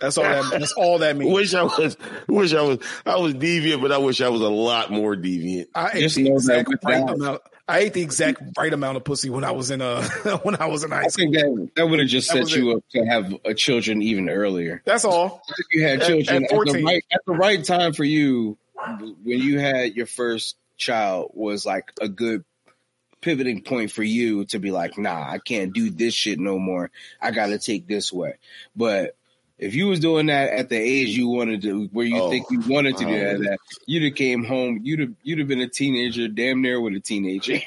That's 0.00 0.16
all 0.16 0.24
that. 0.24 0.48
That's 0.52 0.72
all 0.72 0.98
that 0.98 1.16
means. 1.16 1.34
wish 1.34 1.54
I 1.54 1.64
was. 1.64 1.96
Wish 2.28 2.54
I 2.54 2.62
was. 2.62 2.78
I 3.04 3.16
was 3.16 3.34
deviant, 3.34 3.82
but 3.82 3.90
I 3.92 3.98
wish 3.98 4.20
I 4.20 4.28
was 4.28 4.40
a 4.40 4.48
lot 4.48 4.90
more 4.92 5.16
deviant. 5.16 5.66
I 5.74 5.90
ate 5.94 6.00
Just 6.00 6.16
the 6.16 6.30
know 6.30 6.38
that 6.38 6.68
with 6.68 6.78
right 6.84 7.04
that- 7.06 7.14
amount. 7.14 7.42
I 7.70 7.78
ate 7.80 7.92
the 7.92 8.02
exact 8.02 8.42
right 8.58 8.72
amount 8.72 8.96
of 8.96 9.04
pussy 9.04 9.30
when 9.30 9.44
I 9.44 9.52
was 9.52 9.70
in 9.70 9.80
uh 9.80 10.02
when 10.42 10.56
I 10.56 10.66
was 10.66 10.84
in 10.84 10.90
high 10.90 11.04
I 11.04 11.08
school. 11.08 11.32
think 11.32 11.34
that 11.36 11.70
that 11.76 11.86
would 11.86 12.00
have 12.00 12.08
just 12.08 12.32
That 12.32 12.48
set 12.48 12.56
you 12.56 12.72
up 12.72 12.84
to 12.90 13.04
have 13.04 13.34
uh, 13.44 13.54
children 13.54 14.02
even 14.02 14.28
earlier. 14.28 14.82
That's 14.84 15.04
all. 15.04 15.42
If 15.48 15.66
you 15.72 15.86
had 15.86 16.02
children 16.02 16.44
at 16.44 16.52
at, 16.52 16.58
the 16.66 16.82
right 16.84 17.04
at 17.12 17.20
the 17.26 17.32
right 17.32 17.64
time 17.64 17.92
for 17.92 18.04
you, 18.04 18.58
when 18.98 19.38
you 19.40 19.58
had 19.58 19.94
your 19.94 20.06
first 20.06 20.56
child, 20.76 21.30
was 21.34 21.64
like 21.64 21.92
a 22.00 22.08
good 22.08 22.44
pivoting 23.20 23.62
point 23.62 23.92
for 23.92 24.02
you 24.02 24.44
to 24.46 24.58
be 24.58 24.70
like, 24.70 24.98
nah, 24.98 25.30
I 25.30 25.38
can't 25.38 25.72
do 25.74 25.90
this 25.90 26.14
shit 26.14 26.38
no 26.38 26.58
more. 26.58 26.90
I 27.20 27.30
got 27.30 27.48
to 27.48 27.58
take 27.58 27.86
this 27.86 28.12
way. 28.12 28.34
But 28.74 29.16
if 29.60 29.74
you 29.74 29.86
was 29.88 30.00
doing 30.00 30.26
that 30.26 30.50
at 30.50 30.68
the 30.70 30.76
age 30.76 31.10
you 31.10 31.28
wanted 31.28 31.62
to, 31.62 31.84
where 31.92 32.06
you 32.06 32.16
Oh. 32.18 32.30
think 32.30 32.46
you 32.50 32.60
wanted 32.60 32.96
to 32.96 33.04
do 33.04 33.10
Oh. 33.10 33.18
that, 33.18 33.38
that 33.40 33.58
you'd 33.86 34.02
have 34.04 34.14
came 34.14 34.44
home, 34.44 34.80
you'd 34.82 35.00
have 35.00 35.12
you'd 35.22 35.38
have 35.38 35.48
been 35.48 35.60
a 35.60 35.68
teenager, 35.68 36.28
damn 36.28 36.62
near 36.62 36.80
with 36.80 36.94
a 36.94 37.00
teenager. 37.00 37.60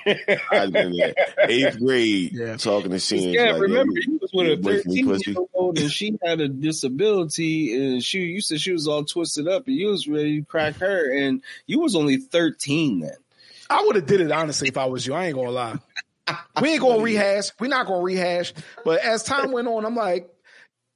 I'd 0.51 0.73
been 0.73 0.93
in 0.99 1.13
eighth 1.47 1.79
grade 1.79 2.31
Yeah. 2.33 2.57
talking 2.57 2.91
to 2.91 2.99
seniors. 2.99 3.35
Yeah, 3.35 3.51
like, 3.51 3.61
remember 3.61 3.93
you 3.99 4.17
was 4.21 4.31
with 4.33 4.51
a 4.51 4.55
breaking 4.61 5.05
thirteen 5.07 5.33
year 5.35 5.45
old 5.53 5.77
and 5.79 5.91
she 5.91 6.17
had 6.23 6.41
a 6.41 6.47
disability 6.47 7.75
and 7.75 8.03
she 8.03 8.19
you 8.21 8.41
said 8.41 8.59
she 8.59 8.71
was 8.71 8.87
all 8.87 9.03
twisted 9.03 9.47
up 9.47 9.67
and 9.67 9.75
you 9.75 9.87
was 9.87 10.07
ready 10.07 10.39
to 10.39 10.45
crack 10.45 10.75
her 10.77 11.11
and 11.15 11.41
you 11.67 11.79
was 11.79 11.95
only 11.95 12.17
thirteen 12.17 12.99
then. 13.01 13.15
I 13.69 13.83
would 13.85 13.95
have 13.95 14.05
did 14.05 14.21
it 14.21 14.31
honestly 14.31 14.67
if 14.67 14.77
I 14.77 14.85
was 14.85 15.05
you. 15.07 15.13
I 15.13 15.27
ain't 15.27 15.35
gonna 15.35 15.51
lie. 15.51 15.75
We 16.61 16.69
ain't 16.71 16.81
gonna 16.81 17.01
rehash. 17.03 17.49
We're 17.59 17.67
not 17.67 17.85
gonna 17.87 18.01
rehash. 18.01 18.53
But 18.85 19.01
as 19.01 19.23
time 19.23 19.51
went 19.51 19.67
on, 19.67 19.85
I'm 19.85 19.95
like, 19.95 20.29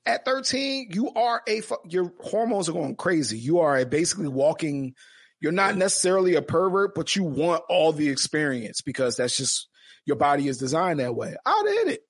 at 0.08 0.26
13, 0.26 0.90
you 0.94 1.12
are 1.12 1.42
a 1.48 1.62
your 1.86 2.14
hormones 2.22 2.70
are 2.70 2.74
going 2.74 2.96
crazy. 2.96 3.38
You 3.38 3.60
are 3.60 3.78
a 3.78 3.86
basically 3.86 4.28
walking. 4.28 4.96
You're 5.40 5.52
not 5.52 5.78
necessarily 5.78 6.36
a 6.36 6.42
pervert, 6.42 6.96
but 6.96 7.16
you 7.16 7.24
want 7.24 7.62
all 7.70 7.92
the 7.92 8.10
experience 8.10 8.82
because 8.82 9.18
that's 9.18 9.38
just 9.38 9.68
your 10.06 10.16
body 10.16 10.48
is 10.48 10.58
designed 10.58 11.00
that 11.00 11.16
way. 11.16 11.36
I'd 11.46 11.64
hit 11.68 11.94
it. 11.94 12.02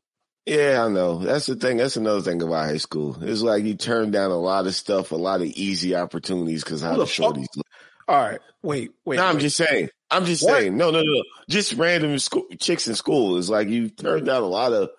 Yeah, 0.46 0.86
I 0.86 0.88
know. 0.88 1.18
That's 1.18 1.48
the 1.48 1.56
thing. 1.56 1.76
That's 1.76 1.98
another 1.98 2.22
thing 2.22 2.42
about 2.42 2.68
high 2.68 2.78
school. 2.78 3.18
It's 3.22 3.42
like 3.42 3.66
you 3.66 3.76
turn 3.76 4.12
down 4.12 4.32
a 4.32 4.38
lot 4.38 4.66
of 4.66 4.76
stuff, 4.76 5.12
a 5.12 5.16
lot 5.16 5.42
of 5.42 5.48
easy 5.48 5.94
opportunities 5.94 6.64
because 6.64 6.82
how 6.82 6.96
the 6.96 7.04
shorties 7.04 7.48
look. 7.58 7.66
All 8.08 8.16
right, 8.22 8.40
wait, 8.62 8.92
wait. 9.04 9.18
No, 9.18 9.26
I'm 9.26 9.36
wait. 9.36 9.42
just 9.42 9.58
saying. 9.58 9.90
I'm 10.10 10.24
just 10.24 10.44
What? 10.46 10.62
saying. 10.62 10.78
No, 10.78 10.90
no, 10.90 11.02
no. 11.02 11.24
Just 11.50 11.74
random 11.74 12.18
school, 12.20 12.46
chicks 12.62 12.88
in 12.88 12.96
school. 12.96 13.38
It's 13.38 13.50
like 13.50 13.68
you 13.68 13.90
turned 13.90 14.26
down 14.28 14.42
a 14.42 14.48
lot 14.48 14.72
of 14.72 14.90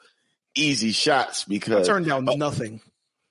easy 0.58 0.92
shots 0.92 1.44
I 1.46 1.50
because 1.50 1.86
turned 1.86 2.06
down 2.06 2.28
oh. 2.28 2.34
nothing. 2.34 2.80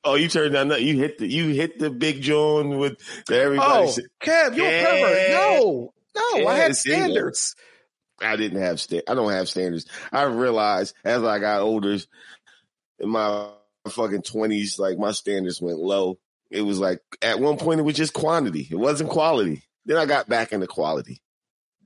oh, 0.03 0.15
you 0.15 0.27
turned 0.27 0.53
down 0.53 0.69
nothing. 0.69 0.87
you 0.87 0.97
hit 0.97 1.17
the 1.17 1.27
you 1.27 1.49
hit 1.49 1.79
the 1.79 1.89
big 1.89 2.21
John 2.21 2.77
with 2.77 2.97
everybody. 3.31 3.87
Oh, 3.87 3.87
said, 3.87 4.05
Kev, 4.23 4.55
you're 4.55 4.65
Yeah. 4.65 4.85
pervert. 4.85 5.31
No, 5.31 5.93
no, 6.15 6.47
I 6.47 6.55
had 6.55 6.75
standards. 6.75 7.55
I 8.19 8.35
didn't 8.35 8.61
have 8.61 8.79
sta- 8.79 9.03
I 9.07 9.13
don't 9.13 9.31
have 9.31 9.47
standards. 9.47 9.85
I 10.11 10.23
realized 10.23 10.95
as 11.05 11.23
I 11.23 11.39
got 11.39 11.61
older, 11.61 11.97
in 12.99 13.09
my 13.09 13.49
fucking 13.89 14.23
twenties, 14.23 14.79
like 14.79 14.97
my 14.97 15.11
standards 15.11 15.61
went 15.61 15.77
low. 15.77 16.17
It 16.49 16.61
was 16.61 16.79
like 16.79 17.01
at 17.21 17.39
one 17.39 17.57
point 17.57 17.79
it 17.79 17.83
was 17.83 17.95
just 17.95 18.13
quantity. 18.13 18.67
It 18.71 18.77
wasn't 18.77 19.09
quality. 19.09 19.63
Then 19.85 19.97
I 19.97 20.05
got 20.05 20.27
back 20.27 20.51
into 20.51 20.67
quality, 20.67 21.21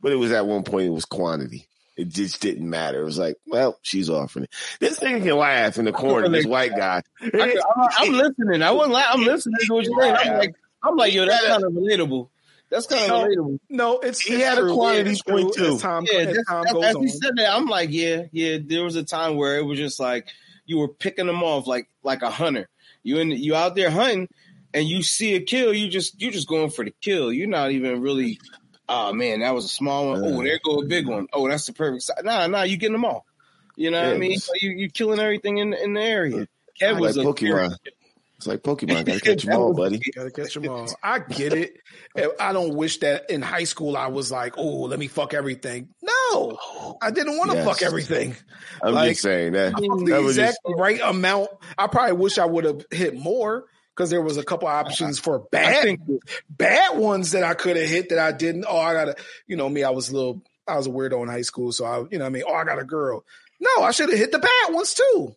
but 0.01 0.11
it 0.11 0.15
was 0.15 0.31
at 0.31 0.45
one 0.45 0.63
point 0.63 0.87
it 0.87 0.91
was 0.91 1.05
quantity. 1.05 1.67
It 1.97 2.07
just 2.09 2.41
didn't 2.41 2.69
matter. 2.69 3.01
It 3.01 3.05
was 3.05 3.17
like, 3.19 3.35
well, 3.45 3.77
she's 3.81 4.09
offering 4.09 4.45
it. 4.45 4.53
This 4.79 4.97
thing 4.97 5.21
can 5.21 5.35
laugh 5.37 5.77
in 5.77 5.85
the 5.85 5.91
corner. 5.91 6.29
This 6.29 6.45
white 6.47 6.71
guy. 6.75 7.01
I, 7.21 7.55
am 8.01 8.13
listening. 8.13 8.63
I 8.63 8.71
wasn't. 8.71 8.93
la- 8.93 9.03
I'm 9.09 9.23
listening 9.23 9.57
to 9.65 9.73
what 9.73 9.85
you're 9.85 10.01
saying. 10.01 10.15
I'm 10.15 10.37
like, 10.39 10.55
I'm 10.83 10.95
like, 10.95 11.13
yo, 11.13 11.25
that's 11.25 11.45
kind 11.47 11.63
of 11.63 11.71
relatable. 11.73 12.29
That's 12.69 12.87
kind 12.87 13.03
of 13.03 13.09
No. 13.09 13.25
relatable. 13.25 13.59
No, 13.69 13.99
it's 13.99 14.21
He 14.21 14.35
it's 14.35 14.43
had 14.43 14.57
a 14.57 14.61
true. 14.61 14.73
quality 14.73 15.09
It's 15.11 15.21
point, 15.21 15.53
too. 15.53 15.75
As 15.75 15.81
time, 15.81 16.05
Yeah, 16.09 16.19
as 16.19 16.35
that's, 16.35 16.47
time 16.47 16.63
that's, 16.63 16.73
goes 16.73 16.85
as 16.85 16.95
on. 16.95 17.01
he 17.03 17.07
said 17.09 17.31
that, 17.35 17.53
I'm 17.53 17.65
like, 17.67 17.89
yeah, 17.91 18.23
yeah. 18.31 18.57
There 18.63 18.83
was 18.83 18.95
a 18.95 19.03
time 19.03 19.35
where 19.35 19.57
it 19.57 19.65
was 19.65 19.77
just 19.77 19.99
like 19.99 20.27
you 20.65 20.77
were 20.77 20.87
picking 20.87 21.27
them 21.27 21.43
off 21.43 21.67
like 21.67 21.89
like 22.03 22.21
a 22.21 22.29
hunter. 22.31 22.69
You 23.03 23.17
in 23.19 23.31
you 23.31 23.53
out 23.55 23.75
there 23.75 23.91
hunting, 23.91 24.29
and 24.73 24.87
you 24.87 25.03
see 25.03 25.35
a 25.35 25.41
kill. 25.41 25.73
You 25.73 25.89
just 25.89 26.21
you 26.21 26.31
just 26.31 26.47
going 26.47 26.69
for 26.69 26.85
the 26.85 26.93
kill. 27.01 27.33
You're 27.33 27.47
not 27.49 27.71
even 27.71 27.99
really. 28.01 28.39
Oh 28.93 29.13
man, 29.13 29.39
that 29.39 29.53
was 29.53 29.63
a 29.65 29.69
small 29.69 30.09
one. 30.09 30.21
Oh, 30.23 30.43
there 30.43 30.59
go 30.63 30.79
a 30.79 30.85
big 30.85 31.07
one. 31.07 31.27
Oh, 31.31 31.47
that's 31.47 31.65
the 31.65 31.71
perfect 31.73 32.03
size. 32.03 32.23
Nah, 32.23 32.47
nah, 32.47 32.63
you 32.63 32.75
getting 32.75 32.91
them 32.93 33.05
all. 33.05 33.25
You 33.77 33.89
know 33.89 34.03
what 34.03 34.15
I 34.15 34.17
mean? 34.17 34.37
So 34.37 34.51
you 34.59 34.71
you 34.71 34.89
killing 34.89 35.19
everything 35.19 35.59
in 35.59 35.73
in 35.73 35.93
the 35.93 36.01
area. 36.01 36.47
Kev 36.79 36.93
like 36.93 37.01
was 37.01 37.17
a 37.17 37.21
Pokemon. 37.23 37.77
It's 38.35 38.47
like 38.47 38.63
Pokemon. 38.63 39.05
Gotta 39.05 39.19
catch 39.21 39.43
them 39.43 39.55
all, 39.55 39.73
buddy. 39.73 40.01
Gotta 40.13 40.31
catch 40.31 40.55
them 40.55 40.67
all. 40.67 40.87
I 41.01 41.19
get 41.19 41.53
it. 41.53 41.77
I 42.37 42.51
don't 42.51 42.75
wish 42.75 42.97
that 42.99 43.29
in 43.29 43.41
high 43.41 43.63
school 43.63 43.95
I 43.95 44.07
was 44.07 44.29
like, 44.29 44.57
oh, 44.57 44.81
let 44.81 44.99
me 44.99 45.07
fuck 45.07 45.33
everything. 45.33 45.89
No, 46.01 46.57
I 47.01 47.11
didn't 47.11 47.37
want 47.37 47.51
to 47.51 47.57
Yes. 47.57 47.65
fuck 47.65 47.81
everything. 47.83 48.35
I'm 48.83 48.93
Like, 48.93 49.11
just 49.11 49.21
saying 49.21 49.53
that. 49.53 49.67
I 49.75 49.79
that 49.79 50.05
the 50.05 50.21
was 50.21 50.37
exact 50.37 50.57
just, 50.67 50.77
right 50.79 50.99
amount. 51.01 51.49
I 51.77 51.87
probably 51.87 52.13
wish 52.13 52.37
I 52.39 52.45
would 52.45 52.65
have 52.65 52.85
hit 52.91 53.15
more 53.15 53.65
because 53.95 54.09
there 54.09 54.21
was 54.21 54.37
a 54.37 54.43
couple 54.43 54.67
options 54.67 55.19
for 55.19 55.41
I 55.41 55.43
bad, 55.51 55.83
think 55.83 55.99
bad 56.49 56.97
ones 56.97 57.31
that 57.31 57.43
I 57.43 57.53
could 57.53 57.77
have 57.77 57.89
hit 57.89 58.09
that 58.09 58.19
I 58.19 58.31
didn't. 58.31 58.65
Oh, 58.67 58.77
I 58.79 58.93
gotta, 58.93 59.15
you 59.47 59.55
know, 59.55 59.69
me, 59.69 59.83
I 59.83 59.89
was 59.91 60.09
a 60.09 60.13
little, 60.15 60.41
I 60.67 60.77
was 60.77 60.87
a 60.87 60.89
weirdo 60.91 61.21
in 61.23 61.27
high 61.29 61.41
school, 61.41 61.71
so 61.71 61.85
I, 61.85 61.99
you 62.09 62.17
know, 62.17 62.25
what 62.25 62.27
I 62.27 62.29
mean, 62.29 62.43
oh, 62.47 62.53
I 62.53 62.63
got 62.63 62.79
a 62.79 62.83
girl. 62.85 63.23
No, 63.59 63.83
I 63.83 63.91
should 63.91 64.09
have 64.09 64.17
hit 64.17 64.31
the 64.31 64.39
bad 64.39 64.73
ones 64.73 64.93
too. 64.93 65.35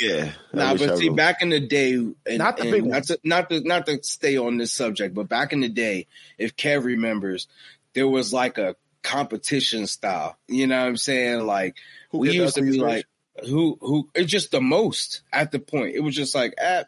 yeah. 0.00 0.32
I 0.52 0.56
Nah, 0.56 0.72
wish 0.72 0.82
I 0.82 0.86
but 0.86 0.98
see, 0.98 1.04
would've- 1.08 1.16
back 1.16 1.42
in 1.42 1.50
the 1.50 1.60
day, 1.60 1.94
and, 1.94 2.16
Not 2.38 2.56
the 2.56 2.62
and 2.64 2.70
big 2.72 2.84
not 2.84 2.90
ones. 2.94 3.06
to, 3.08 3.18
not 3.24 3.50
to 3.50 3.60
not 3.60 3.86
to 3.86 4.02
stay 4.02 4.36
on 4.38 4.56
this 4.58 4.72
subject, 4.72 5.14
but 5.14 5.28
back 5.28 5.52
in 5.52 5.60
the 5.60 5.68
day, 5.68 6.06
if 6.38 6.56
Kev 6.56 6.84
remembers, 6.84 7.46
there 7.94 8.08
was 8.08 8.32
like 8.32 8.58
a 8.58 8.74
competition 9.02 9.86
style. 9.86 10.36
You 10.48 10.66
know 10.66 10.78
what 10.80 10.86
I'm 10.88 10.96
saying? 10.96 11.46
Like 11.46 11.76
Who 12.10 12.18
we 12.18 12.30
used 12.32 12.54
to 12.56 12.62
be 12.62 12.78
like, 12.78 13.06
who 13.46 13.76
who? 13.80 14.08
It's 14.14 14.30
just 14.30 14.50
the 14.50 14.60
most 14.60 15.22
at 15.32 15.52
the 15.52 15.58
point. 15.58 15.94
It 15.94 16.00
was 16.00 16.14
just 16.14 16.34
like, 16.34 16.54
ah, 16.62 16.84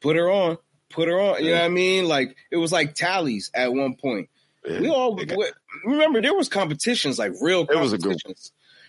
put 0.00 0.16
her 0.16 0.30
on, 0.30 0.58
put 0.90 1.08
her 1.08 1.18
on. 1.20 1.42
You 1.44 1.50
know 1.52 1.56
what 1.58 1.64
I 1.64 1.68
mean? 1.68 2.06
Like 2.08 2.36
it 2.50 2.56
was 2.56 2.72
like 2.72 2.94
tallies 2.94 3.50
at 3.54 3.72
one 3.72 3.94
point. 3.96 4.28
Yeah. 4.66 4.80
We 4.80 4.88
all 4.88 5.14
got- 5.14 5.36
we- 5.36 5.52
remember 5.84 6.20
there 6.20 6.34
was 6.34 6.48
competitions, 6.48 7.18
like 7.18 7.32
real 7.40 7.62
It 7.62 7.78
was 7.78 7.92
a 7.92 7.98
good- 7.98 8.16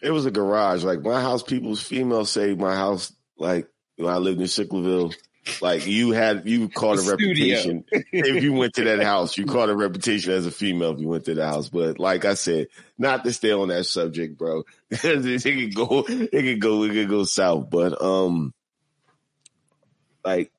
It 0.02 0.12
was 0.12 0.26
a 0.26 0.32
garage. 0.32 0.84
Like 0.84 1.02
my 1.02 1.22
house, 1.22 1.44
people's 1.44 1.82
females 1.82 2.32
say 2.32 2.54
my 2.56 2.76
house, 2.76 3.14
like 3.38 3.68
when 3.98 4.14
I 4.14 4.18
lived 4.18 4.40
in 4.40 4.48
Sicklerville, 4.48 5.14
like 5.62 5.88
you 5.88 6.12
had, 6.12 6.48
you 6.48 6.70
caught 6.70 7.00
a 7.00 7.10
reputation. 7.10 7.84
if 7.92 8.44
you 8.44 8.54
went 8.54 8.76
to 8.76 8.84
that 8.86 9.02
house, 9.02 9.38
you 9.38 9.46
caught 9.46 9.70
a 9.70 9.76
reputation 9.76 10.32
as 10.34 10.46
a 10.46 10.52
female 10.52 10.94
if 10.94 11.00
you 11.00 11.08
went 11.08 11.26
to 11.26 11.34
the 11.34 11.46
house. 11.46 11.70
But 11.70 12.00
like 12.00 12.24
I 12.26 12.34
said, 12.36 12.68
not 12.98 13.24
to 13.24 13.34
stay 13.34 13.52
on 13.52 13.70
that 13.70 13.86
subject, 13.86 14.38
bro. 14.38 14.64
it 14.92 15.42
could 15.44 15.76
go, 15.76 16.06
it 16.08 16.32
could 16.32 16.62
go, 16.62 16.84
it 16.84 16.94
could 16.94 17.10
go 17.10 17.24
south. 17.24 17.70
But, 17.70 18.02
um, 18.02 18.54
like, 20.24 20.52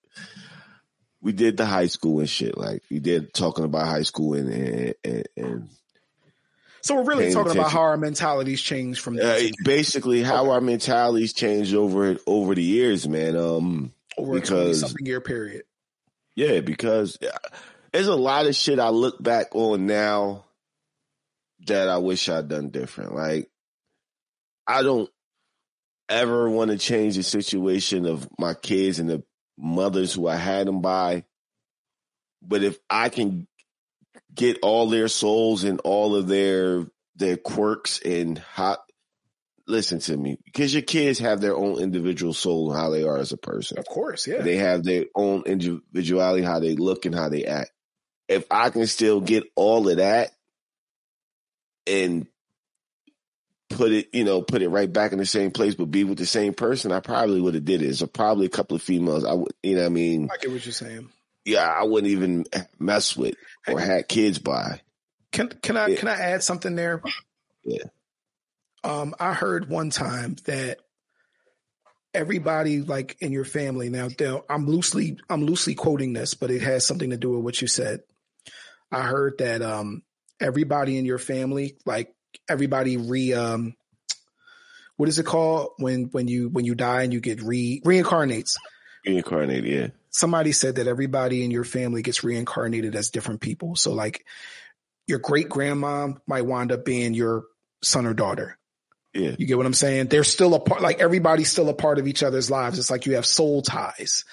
we 1.23 1.33
did 1.33 1.57
the 1.57 1.67
high 1.67 1.87
school 1.87 2.21
and 2.21 2.29
shit. 2.29 2.57
Like 2.57 2.83
we 2.91 2.99
did 2.99 3.33
talking 3.35 3.65
about 3.65 3.87
high 3.87 4.03
school 4.03 4.35
and, 4.35 4.49
and, 4.49 4.95
and, 5.05 5.29
and 5.37 5.69
So 6.81 6.95
we're 6.97 7.05
really 7.05 7.33
talking 7.33 7.53
about 7.53 7.71
how 7.73 7.81
our 7.81 7.97
mentalities 7.97 8.61
changed 8.61 9.00
from 9.00 9.19
uh, 9.21 9.39
basically 9.65 10.23
how 10.23 10.50
our 10.50 10.61
mentalities 10.61 11.33
changed 11.33 11.75
over 11.75 12.17
over 12.27 12.55
the 12.55 12.62
years, 12.62 13.07
man. 13.09 13.37
Um, 13.37 13.93
over 14.17 14.33
a 14.39 14.41
because- 14.41 14.81
something 14.81 15.07
year 15.07 15.21
period. 15.21 15.62
yeah, 16.37 16.61
because 16.61 17.19
uh, 17.23 17.37
there's 17.93 18.07
a 18.07 18.15
lot 18.17 18.47
of 18.47 18.55
shit 18.57 18.79
I 18.79 18.89
look 18.91 19.23
back 19.23 19.55
on 19.55 19.87
now 19.87 20.45
that 21.67 21.89
I 21.89 21.99
wish 21.99 22.29
I'd 22.29 22.49
done 22.49 22.71
different. 22.71 23.15
Like, 23.15 23.50
I 24.67 24.83
don't 24.83 25.11
ever 26.09 26.49
want 26.49 26.71
to 26.71 26.79
change 26.79 27.17
the 27.17 27.23
situation 27.23 28.07
of 28.07 28.27
my 28.39 28.55
kids 28.55 28.99
and 28.99 29.11
the 29.11 29.23
mothers 29.61 30.12
who 30.12 30.26
I 30.26 30.37
had 30.37 30.67
them 30.67 30.81
by. 30.81 31.25
But 32.43 32.64
if 32.64 32.79
I 32.88 33.11
can 33.11 33.47
get 34.35 34.59
all 34.62 34.88
their 34.88 35.09
souls 35.09 35.64
and 35.64 35.81
all 35.81 36.17
of 36.17 36.26
their 36.26 36.87
their 37.17 37.37
quirks 37.37 38.00
and 38.00 38.38
how 38.38 38.79
listen 39.67 40.00
to 40.00 40.17
me 40.17 40.38
because 40.45 40.73
your 40.73 40.83
kids 40.83 41.19
have 41.19 41.40
their 41.40 41.55
own 41.57 41.81
individual 41.81 42.33
soul 42.33 42.71
and 42.71 42.81
how 42.81 42.90
they 42.90 43.05
are 43.05 43.19
as 43.19 43.33
a 43.33 43.37
person. 43.37 43.79
Of 43.79 43.87
course, 43.87 44.26
yeah. 44.26 44.43
They 44.43 44.57
have 44.57 44.83
their 44.83 45.05
own 45.14 45.45
individuality, 45.47 46.43
how 46.43 46.61
they 46.61 46.76
look 46.76 47.05
and 47.05 47.14
how 47.14 47.29
they 47.29 47.45
act. 47.45 47.71
If 48.29 48.47
I 48.50 48.71
can 48.71 48.87
still 48.87 49.21
get 49.21 49.45
all 49.55 49.88
of 49.88 49.99
that 49.99 50.31
and 51.87 52.26
put 53.71 53.93
it, 53.93 54.09
you 54.12 54.25
know, 54.25 54.43
put 54.43 54.62
it 54.62 54.69
right 54.69 54.93
back 54.93 55.12
in 55.12 55.19
the 55.19 55.25
same 55.27 55.50
place, 55.50 55.75
but 55.75 55.87
be 55.87 56.05
with 56.05 56.19
the 56.19 56.27
same 56.27 56.53
person, 56.53 56.93
I 56.93 57.00
probably 57.00 57.41
would 57.41 57.55
have 57.55 57.65
did 57.65 57.83
it. 57.83 57.95
So 57.97 58.07
probably 58.07 58.47
a 58.47 58.50
couple 58.50 58.75
of 58.77 58.83
females. 58.83 59.25
I 59.25 59.33
would, 59.33 59.53
you 59.62 59.77
know, 59.77 59.83
what 59.83 59.87
I 59.87 59.91
mean, 59.91 60.29
I 60.33 60.37
get 60.37 60.50
what 60.50 60.67
you're 60.67 60.73
saying. 60.73 61.09
yeah, 61.45 61.67
I 61.67 61.85
wouldn't 61.85 62.11
even 62.11 62.45
mess 62.79 63.17
with 63.17 63.37
or 63.69 63.81
had 63.81 64.09
kids 64.09 64.39
by. 64.39 64.81
Can 65.33 65.49
can 65.62 65.77
I 65.77 65.87
Yeah. 65.89 65.97
can 65.97 66.09
I 66.09 66.17
add 66.17 66.43
something 66.43 66.75
there? 66.75 67.00
Yeah. 67.65 67.85
Um, 68.83 69.15
I 69.21 69.33
heard 69.35 69.69
one 69.69 69.91
time 69.91 70.37
that 70.47 70.79
everybody 72.12 72.81
like 72.81 73.17
in 73.21 73.31
your 73.31 73.45
family 73.45 73.89
now 73.89 74.09
I'm 74.50 74.67
loosely 74.67 75.19
I'm 75.29 75.45
loosely 75.47 75.75
quoting 75.77 76.12
this, 76.12 76.35
but 76.35 76.50
it 76.50 76.62
has 76.62 76.85
something 76.85 77.11
to 77.11 77.17
do 77.17 77.31
with 77.31 77.45
what 77.45 77.62
you 77.62 77.69
said. 77.69 78.00
I 78.91 79.03
heard 79.03 79.39
that 79.39 79.62
um 79.62 80.03
everybody 80.41 80.99
in 80.99 81.05
your 81.05 81.19
family, 81.19 81.77
like 81.87 82.12
everybody 82.49 82.96
re 82.96 83.32
um 83.34 83.75
what 84.96 85.08
is 85.08 85.18
it 85.18 85.26
called 85.26 85.70
when 85.78 86.04
when 86.12 86.28
you 86.28 86.49
when 86.49 86.64
you 86.64 86.75
die 86.75 87.02
and 87.02 87.12
you 87.12 87.20
get 87.20 87.42
re 87.42 87.80
reincarnates. 87.84 88.52
Reincarnated, 89.06 89.64
yeah. 89.64 89.87
Somebody 90.10 90.52
said 90.52 90.76
that 90.76 90.87
everybody 90.87 91.44
in 91.44 91.50
your 91.50 91.64
family 91.64 92.02
gets 92.02 92.22
reincarnated 92.22 92.94
as 92.94 93.10
different 93.10 93.40
people. 93.40 93.76
So 93.76 93.92
like 93.92 94.26
your 95.06 95.18
great 95.18 95.49
grandma 95.49 96.08
might 96.26 96.44
wind 96.44 96.72
up 96.72 96.84
being 96.84 97.14
your 97.14 97.44
son 97.82 98.06
or 98.06 98.14
daughter. 98.14 98.58
Yeah. 99.14 99.34
You 99.38 99.46
get 99.46 99.56
what 99.56 99.66
I'm 99.66 99.75
saying? 99.75 100.06
They're 100.06 100.25
still 100.25 100.54
a 100.54 100.60
part, 100.60 100.82
like 100.82 101.00
everybody's 101.00 101.50
still 101.50 101.68
a 101.68 101.75
part 101.75 101.99
of 101.99 102.06
each 102.06 102.22
other's 102.22 102.50
lives. 102.50 102.78
It's 102.78 102.90
like 102.90 103.06
you 103.06 103.16
have 103.16 103.26
soul 103.26 103.62
ties. 103.62 104.25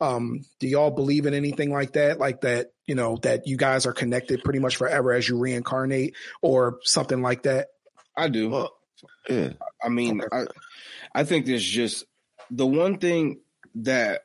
Um, 0.00 0.44
do 0.58 0.66
y'all 0.66 0.90
believe 0.90 1.26
in 1.26 1.34
anything 1.34 1.70
like 1.70 1.92
that? 1.92 2.18
Like 2.18 2.42
that, 2.42 2.72
you 2.90 2.96
know, 2.96 3.18
that 3.18 3.46
you 3.46 3.56
guys 3.56 3.86
are 3.86 3.92
connected 3.92 4.42
pretty 4.42 4.58
much 4.58 4.74
forever 4.74 5.12
as 5.12 5.28
you 5.28 5.38
reincarnate 5.38 6.16
or 6.42 6.80
something 6.82 7.22
like 7.22 7.44
that? 7.44 7.68
I 8.16 8.28
do. 8.28 8.50
Well, 8.50 8.76
yeah. 9.28 9.52
I 9.80 9.88
mean, 9.88 10.22
I 10.32 10.46
I 11.14 11.22
think 11.22 11.46
there's 11.46 11.64
just 11.64 12.04
the 12.50 12.66
one 12.66 12.98
thing 12.98 13.42
that 13.76 14.22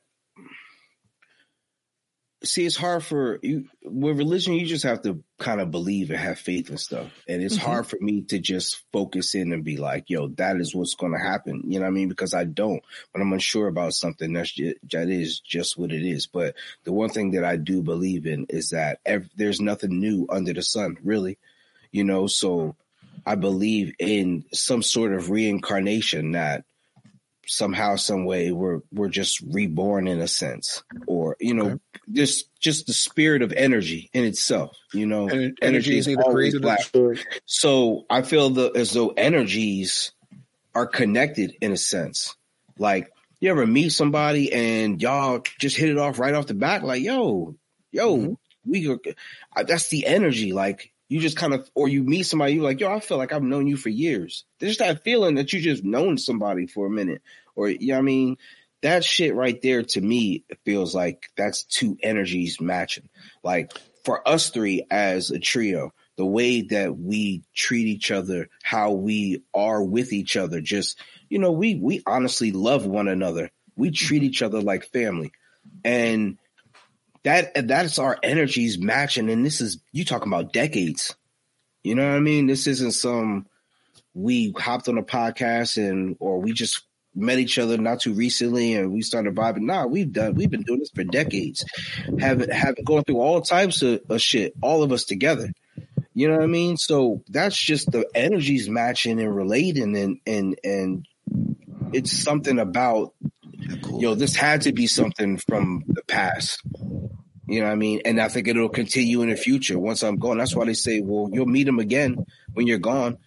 see 2.46 2.66
it's 2.66 2.76
hard 2.78 3.04
for 3.04 3.40
you 3.44 3.66
with 3.84 4.18
religion 4.18 4.54
you 4.54 4.66
just 4.66 4.84
have 4.84 5.02
to 5.02 5.24
kind 5.40 5.60
of 5.60 5.72
believe 5.72 6.10
and 6.12 6.20
have 6.20 6.40
faith 6.40 6.70
and 6.70 6.80
stuff. 6.80 7.08
And 7.28 7.42
it's 7.44 7.58
Mhm. 7.58 7.62
hard 7.62 7.88
for 7.88 7.98
me 8.00 8.22
to 8.24 8.40
just 8.40 8.84
focus 8.94 9.36
in 9.36 9.52
and 9.54 9.64
be 9.64 9.78
like 9.78 10.10
yo 10.10 10.28
that 10.38 10.58
is 10.62 10.74
what's 10.74 10.96
going 10.96 11.12
to 11.12 11.20
happen 11.20 11.64
you 11.66 11.80
know 11.80 11.86
what 11.86 11.90
i 11.90 11.92
mean? 11.92 12.10
Because 12.10 12.34
i 12.34 12.44
don't 12.46 12.82
when 13.12 13.22
i'm 13.22 13.34
unsure 13.34 13.68
about 13.68 13.94
something 13.94 14.32
that's 14.34 14.52
just, 14.52 14.76
that 14.92 15.10
is 15.10 15.40
just 15.40 15.78
what 15.78 15.92
it 15.92 16.04
is. 16.06 16.28
But 16.28 16.56
the 16.84 16.94
one 16.94 17.10
thing 17.10 17.32
that 17.32 17.44
i 17.44 17.56
do 17.58 17.82
believe 17.82 18.26
in 18.26 18.46
is 18.50 18.70
that 18.70 19.00
ev- 19.06 19.30
there's 19.36 19.60
nothing 19.62 20.00
new 20.00 20.26
under 20.30 20.54
the 20.54 20.62
sun 20.64 20.98
really 21.04 21.38
you 21.92 22.04
know? 22.04 22.28
So 22.28 22.76
i 23.26 23.36
believe 23.36 23.94
in 24.00 24.46
some 24.54 24.82
sort 24.84 25.14
of 25.14 25.30
reincarnation 25.30 26.34
that 26.34 26.64
somehow 27.48 27.96
some 27.96 28.26
way 28.26 28.52
we're 28.52 28.80
we're 28.92 29.10
just 29.10 29.42
reborn 29.42 30.08
in 30.08 30.20
a 30.20 30.28
sense. 30.28 30.84
Or 31.08 31.38
you 31.40 31.54
know 31.54 31.66
Okay. 31.66 31.80
just 32.12 32.50
just 32.60 32.88
the 32.88 32.94
spirit 32.94 33.42
of 33.42 33.52
energy 33.54 34.10
in 34.14 34.24
itself 34.24 34.76
you 34.94 35.06
know? 35.06 35.28
And 35.30 35.58
energy 35.62 35.98
is 35.98 36.08
always 36.18 36.58
black. 36.60 36.80
so 37.46 38.06
i 38.10 38.22
feel 38.22 38.50
the 38.50 38.72
as 38.76 38.92
though 38.94 39.10
energies 39.10 40.12
are 40.74 40.88
connected 40.88 41.56
in 41.62 41.72
a 41.72 41.78
sense. 41.78 42.36
Like 42.78 43.10
you 43.40 43.50
ever 43.52 43.66
meet 43.68 43.90
somebody 43.90 44.52
and 44.52 45.02
y'all 45.02 45.42
just 45.60 45.78
hit 45.78 45.90
it 45.90 45.98
off 45.98 46.20
right 46.20 46.34
off 46.34 46.48
the 46.48 46.54
bat? 46.54 46.84
Like 46.84 47.02
yo 47.04 47.56
yo 47.92 48.18
Mhm. 48.18 48.38
we 48.66 48.90
are 48.90 49.00
that's 49.64 49.88
the 49.90 50.06
energy. 50.06 50.52
Like 50.54 50.92
you 51.08 51.20
just 51.20 51.38
kind 51.38 51.54
of 51.54 51.70
or 51.76 51.88
you 51.88 52.04
meet 52.04 52.24
somebody 52.24 52.54
you're 52.56 52.64
like 52.64 52.80
yo 52.80 52.92
i 52.92 53.00
feel 53.00 53.18
like 53.20 53.32
i've 53.32 53.44
known 53.44 53.68
you 53.68 53.78
for 53.78 53.90
years. 53.90 54.44
There's 54.60 54.80
that 54.80 55.04
feeling 55.04 55.36
that 55.36 55.54
you 55.54 55.62
just 55.62 55.84
known 55.84 56.18
somebody 56.18 56.66
for 56.68 56.88
a 56.88 56.90
minute 56.90 57.22
or 57.56 57.70
you 57.70 57.88
know 57.90 57.94
what 57.96 58.00
i 58.00 58.04
mean? 58.04 58.38
That 58.82 59.04
shit 59.04 59.34
right 59.34 59.60
there 59.62 59.82
to 59.82 60.02
me 60.02 60.44
feels 60.64 60.94
like 60.94 61.30
that's 61.36 61.64
two 61.64 61.98
energies 62.04 62.62
matching. 62.62 63.10
Like 63.44 63.72
for 64.04 64.28
us 64.28 64.50
three 64.50 64.86
as 64.92 65.32
a 65.32 65.40
trio 65.40 65.92
the 66.18 66.26
way 66.26 66.62
that 66.62 66.96
we 66.98 67.44
treat 67.54 67.88
each 67.88 68.12
other 68.12 68.48
how 68.64 68.92
we 68.92 69.44
are 69.54 69.84
with 69.84 70.14
each 70.14 70.38
other 70.38 70.62
just 70.62 70.98
you 71.30 71.40
know 71.40 71.52
we 71.52 71.76
we 71.76 72.02
honestly 72.06 72.52
love 72.52 72.86
one 72.86 73.08
another. 73.08 73.52
We 73.76 73.92
treat 73.92 74.20
mm-hmm. 74.20 74.26
each 74.28 74.42
other 74.42 74.62
like 74.62 74.86
family. 74.92 75.32
And 75.84 76.38
that 77.24 77.68
that's 77.68 78.00
our 78.00 78.18
energies 78.22 78.78
matching. 78.78 79.30
And 79.30 79.46
this 79.46 79.62
is 79.62 79.80
you 79.92 80.06
talking 80.06 80.32
about 80.32 80.54
decades. 80.54 81.16
You 81.84 81.96
know 81.96 82.08
what 82.08 82.18
i 82.18 82.20
mean? 82.20 82.48
This 82.48 82.68
isn't 82.68 82.94
some 82.94 83.48
we 84.14 84.54
hopped 84.58 84.88
on 84.88 84.98
a 84.98 85.04
podcast 85.04 85.78
and 85.78 86.16
or 86.20 86.40
we 86.40 86.54
just 86.54 86.84
met 87.16 87.40
each 87.40 87.58
other 87.58 87.78
not 87.78 88.02
too 88.02 88.14
recently 88.14 88.74
and 88.74 88.92
we 88.92 89.02
started 89.02 89.34
vibing 89.36 89.62
nah 89.62 89.86
we've 89.86 90.12
done 90.12 90.36
we've 90.36 90.52
been 90.52 90.64
doing 90.64 90.80
this 90.80 90.90
for 90.90 91.04
decades 91.04 91.66
having 92.20 92.50
having 92.50 92.84
going 92.84 93.04
through 93.04 93.20
all 93.20 93.42
types 93.42 93.82
of, 93.82 94.02
of 94.10 94.22
shit 94.22 94.54
all 94.62 94.84
of 94.84 94.92
us 94.92 95.06
together 95.06 95.50
you 96.14 96.28
know 96.28 96.36
what 96.36 96.44
i 96.44 96.48
mean 96.48 96.78
so 96.78 97.24
that's 97.30 97.58
just 97.58 97.92
the 97.92 98.06
energies 98.14 98.70
matching 98.70 99.20
and 99.20 99.36
relating 99.36 99.96
and 99.96 100.20
and 100.26 100.60
and 100.64 101.08
it's 101.94 102.12
something 102.12 102.60
about 102.60 103.14
Cool. 103.82 104.02
yo, 104.02 104.16
this 104.16 104.36
had 104.36 104.62
to 104.62 104.74
be 104.74 104.88
something 104.88 105.38
from 105.38 105.84
the 105.88 106.04
past. 106.04 106.62
You 107.48 107.60
know 107.60 107.68
what 107.68 107.74
I 107.74 107.76
mean? 107.76 108.02
And 108.06 108.20
I 108.20 108.28
think 108.28 108.48
it'll 108.48 108.70
continue 108.70 109.22
in 109.22 109.30
the 109.30 109.36
future 109.36 109.78
once 109.78 110.04
I'm 110.04 110.18
gone. 110.18 110.38
That's 110.38 110.56
why 110.56 110.66
they 110.66 110.74
say, 110.74 111.02
well, 111.02 111.30
you'll 111.32 111.46
meet 111.46 111.68
him 111.68 111.80
again 111.80 112.26
when 112.54 112.68
you're 112.68 112.80
gone. 112.80 113.18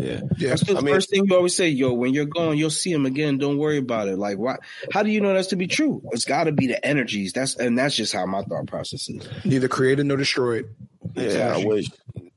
Yeah. 0.00 0.20
Yeah. 0.38 0.48
That's 0.50 0.64
the 0.64 0.76
I 0.76 0.80
mean- 0.80 0.94
first 0.94 1.10
thing 1.10 1.26
you 1.26 1.36
always 1.36 1.54
say, 1.54 1.68
yo, 1.68 1.92
when 1.92 2.14
you're 2.14 2.24
gone, 2.26 2.56
you'll 2.58 2.70
see 2.70 2.92
him 2.92 3.06
again. 3.06 3.38
Don't 3.38 3.58
worry 3.58 3.78
about 3.78 4.08
it. 4.08 4.16
Like, 4.18 4.38
why? 4.38 4.56
How 4.92 5.02
do 5.02 5.10
you 5.10 5.20
know 5.20 5.32
that's 5.34 5.48
to 5.48 5.56
be 5.56 5.66
true? 5.66 6.02
It's 6.12 6.24
got 6.24 6.44
to 6.44 6.52
be 6.52 6.66
the 6.66 6.84
energies. 6.84 7.32
That's 7.32 7.56
and 7.56 7.78
that's 7.78 7.94
just 7.94 8.12
how 8.12 8.26
my 8.26 8.42
thought 8.42 8.66
process 8.66 9.08
is. 9.08 9.28
Neither 9.44 9.68
created 9.68 10.06
nor 10.06 10.16
destroyed. 10.16 10.74
Yeah, 11.14 11.22
Exactly. 11.24 11.62
I 11.62 11.66
wish 11.66 11.86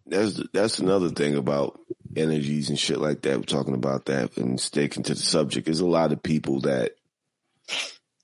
that's 0.08 0.42
that's 0.54 0.80
another 0.80 1.10
thing 1.10 1.36
about 1.36 1.80
energies 2.16 2.70
and 2.70 2.78
shit 2.78 3.00
like 3.00 3.22
that. 3.24 3.38
We're 3.38 3.44
talking 3.44 3.74
about 3.74 4.06
that 4.06 4.38
and 4.38 4.60
sticking 4.60 5.04
to 5.04 5.14
the 5.14 5.20
subject. 5.20 5.66
There's 5.66 5.80
a 5.80 5.86
lot 5.88 6.12
of 6.12 6.22
people 6.22 6.62
that 6.62 6.92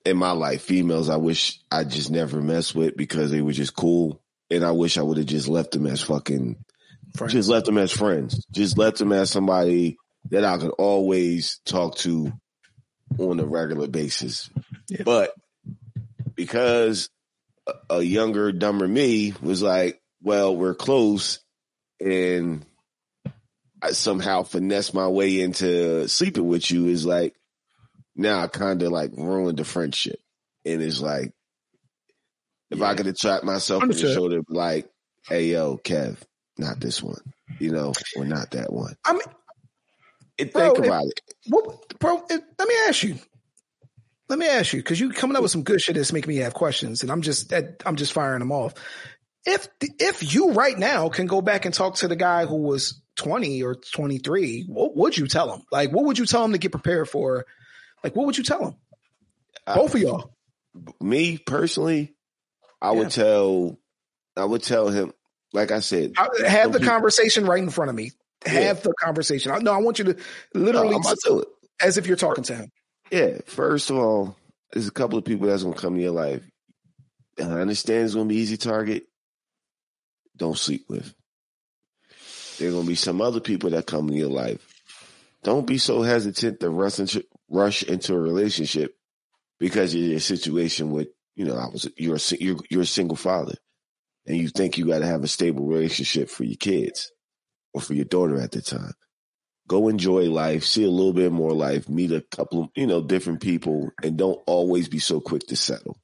in 0.06 0.17
my 0.17 0.32
life, 0.32 0.62
females, 0.63 1.10
I 1.10 1.17
wish 1.17 1.60
I 1.71 1.84
just 1.84 2.10
never 2.12 2.41
messed 2.41 2.75
with 2.75 2.95
because 2.95 3.32
they 3.32 3.41
were 3.41 3.52
just 3.52 3.75
cool, 3.75 4.21
and 4.49 4.63
I 4.63 4.71
wish 4.71 4.97
I 4.97 5.02
would 5.02 5.17
have 5.17 5.25
just 5.25 5.47
left 5.47 5.71
them 5.71 5.88
as 5.88 6.02
fucking, 6.02 6.63
Friends. 7.15 7.34
just 7.34 7.50
left 7.50 7.65
them 7.65 7.78
as 7.78 7.91
friends, 7.91 8.45
just 8.52 8.78
left 8.78 8.98
them 8.98 9.12
as 9.12 9.32
somebody 9.32 9.98
that 10.30 10.45
I 10.45 10.58
could 10.58 10.72
always 10.72 11.60
talk 11.65 11.95
to 11.98 12.32
on 13.17 13.39
a 13.39 13.45
regular 13.45 13.88
basis. 13.88 14.50
Yeah. 14.88 15.04
But 15.04 15.34
because 16.36 17.10
a, 17.89 18.02
younger, 18.02 18.52
dumber 18.52 18.88
me 18.88 19.34
was 19.41 19.62
like, 19.62 20.02
well, 20.22 20.56
we're 20.56 20.76
close 20.76 21.39
and 22.00 22.65
I 23.82 23.91
somehow 23.91 24.43
finesse 24.43 24.93
my 24.93 25.08
way 25.08 25.41
into 25.41 26.08
sleeping 26.08 26.48
with 26.48 26.69
you 26.69 26.88
is 26.88 27.06
like, 27.06 27.36
now 28.15 28.39
I 28.39 28.48
kind 28.48 28.82
of 28.84 28.91
like 28.91 29.12
ruined 29.15 29.58
the 29.58 29.63
friendship. 29.63 30.19
And 30.65 30.82
it's 30.82 31.02
like, 31.02 31.32
if 32.69 32.82
I 32.82 32.93
could 32.93 33.06
have 33.08 33.17
trapped 33.17 33.45
myself 33.45 33.84
in 33.84 33.89
the 33.89 34.13
shoulder, 34.13 34.41
like, 34.48 34.89
hey, 35.28 35.45
yo, 35.45 35.78
Kev, 35.78 36.17
not 36.60 36.80
this 36.80 37.02
one, 37.02 37.22
you 37.60 37.72
know, 37.72 37.93
or 38.17 38.26
not 38.26 38.52
that 38.52 38.72
one. 38.72 38.95
I 39.06 39.13
mean, 39.13 39.22
Bro, 40.52 40.76
think 40.76 40.80
it- 40.80 40.88
about 40.88 41.06
it. 41.06 41.22
what, 41.48 42.00
bro, 42.00 42.24
it, 42.30 42.41
let 42.58 42.67
me 42.67 42.76
ask 42.88 43.04
you. 43.04 43.15
Let 44.30 44.38
me 44.38 44.48
ask 44.48 44.74
you, 44.74 44.80
because 44.82 45.00
you're 45.00 45.12
coming 45.12 45.36
up 45.36 45.41
with 45.41 45.52
some 45.52 45.63
good 45.63 45.82
shit 45.82 45.95
that's 45.95 46.13
making 46.13 46.30
me 46.30 46.38
have 46.41 46.54
questions, 46.54 47.02
and 47.02 47.12
I'm 47.12 47.22
just 47.24 47.50
that 47.50 47.82
I'm 47.86 47.95
just 47.95 48.13
firing 48.13 48.39
them 48.39 48.52
off. 48.52 48.76
If 49.45 49.67
if 49.82 50.34
you 50.36 50.52
right 50.52 50.78
now 50.78 51.10
can 51.10 51.26
go 51.26 51.41
back 51.41 51.65
and 51.65 51.74
talk 51.74 51.95
to 51.95 52.08
the 52.08 52.15
guy 52.15 52.45
who 52.45 52.58
was 52.58 53.02
20 53.15 53.63
or 53.63 53.74
23, 53.76 54.65
what 54.67 54.95
would 54.95 55.17
you 55.17 55.26
tell 55.28 55.52
him? 55.52 55.63
Like, 55.72 55.91
what 55.91 56.06
would 56.06 56.19
you 56.19 56.26
tell 56.28 56.45
him 56.45 56.52
to 56.52 56.58
get 56.60 56.72
prepared 56.72 57.10
for? 57.10 57.45
Like, 58.04 58.15
what 58.15 58.28
would 58.28 58.38
you 58.38 58.43
tell 58.43 58.63
him? 58.65 58.76
Both 59.65 59.95
of 59.95 60.02
y'all. 60.02 60.32
me 61.02 61.38
personally, 61.39 62.13
I 62.82 62.91
Yeah. 62.91 63.00
would 63.00 63.10
tell, 63.12 63.80
I 64.38 64.45
would 64.45 64.62
tell 64.63 64.89
him, 64.89 65.12
like 65.54 65.72
I 65.72 65.80
said, 65.80 66.14
I- 66.18 66.30
Have 66.48 66.72
the 66.74 66.80
people- 66.80 66.94
conversation 66.94 67.46
right 67.46 67.62
in 67.62 67.70
front 67.70 67.90
of 67.90 67.96
me. 67.96 68.12
Have 68.46 68.84
the 68.84 68.94
conversation. 68.94 69.52
I- 69.52 69.60
No, 69.60 69.74
I 69.74 69.78
want 69.78 70.00
you 70.00 70.06
to 70.06 70.18
literally 70.54 70.96
I'm 70.96 71.02
to 71.04 71.18
do 71.26 71.40
it. 71.42 71.48
as 71.82 71.98
if 71.98 72.08
you're 72.08 72.16
talking 72.18 72.44
to 72.46 72.56
him. 72.56 72.72
Yeah, 73.12 73.40
first 73.46 73.90
of 73.90 73.98
all, 73.98 74.38
there's 74.72 74.88
a 74.88 74.92
couple 74.92 75.18
of 75.18 75.26
people 75.26 75.48
that's 75.48 75.64
gonna 75.64 75.76
come 75.76 75.96
to 75.96 76.02
your 76.02 76.12
life. 76.12 76.44
And 77.38 77.52
I 77.54 77.62
understand 77.62 78.06
it's 78.06 78.14
gonna 78.16 78.26
be 78.30 78.36
easy 78.38 78.58
target. 78.58 79.06
don't 80.38 80.58
sleep 80.58 80.86
with. 80.88 81.14
There's 82.58 82.72
going 82.74 82.86
to 82.86 82.90
be 82.90 82.96
some 82.96 83.20
other 83.22 83.42
people 83.42 83.72
that 83.72 83.86
come 83.86 84.08
in 84.08 84.16
your 84.16 84.30
life. 84.30 84.66
Don't 85.44 85.68
be 85.68 85.78
so 85.78 86.02
hesitant 86.02 86.62
to 86.62 86.70
rush 86.70 86.98
into, 87.00 87.26
rush 87.50 87.84
into 87.84 88.14
a 88.14 88.20
relationship 88.20 88.96
because 89.60 89.94
of 89.94 90.00
your 90.00 90.20
situation 90.22 90.92
with, 90.92 91.10
you 91.36 91.44
know, 91.44 91.56
I 91.58 91.68
was 91.68 91.90
you're 91.98 92.16
a, 92.16 92.20
you're, 92.40 92.56
you're 92.70 92.82
a 92.84 92.86
single 92.86 93.18
father, 93.18 93.56
and 94.30 94.38
you 94.38 94.48
think 94.48 94.78
you 94.78 94.86
got 94.86 95.00
to 95.00 95.08
have 95.08 95.24
a 95.24 95.28
stable 95.28 95.65
relationship 95.65 96.30
for 96.30 96.44
your 96.44 96.56
kids 96.56 97.12
or 97.74 97.82
for 97.82 97.96
your 97.96 98.06
daughter 98.06 98.39
at 98.39 98.52
the 98.52 98.62
time. 98.62 98.94
Go 99.68 99.88
enjoy 99.88 100.30
life, 100.30 100.63
see 100.63 100.84
a 100.84 100.89
little 100.89 101.13
bit 101.13 101.32
more 101.32 101.52
life, 101.52 101.89
meet 101.89 102.12
a 102.12 102.22
couple 102.22 102.63
of, 102.63 102.70
you 102.76 102.86
know, 102.86 103.02
different 103.02 103.42
people, 103.42 103.92
and 104.04 104.18
don't 104.18 104.39
always 104.46 104.88
be 104.88 105.00
so 105.00 105.20
quick 105.20 105.48
to 105.48 105.56
settle. 105.56 106.00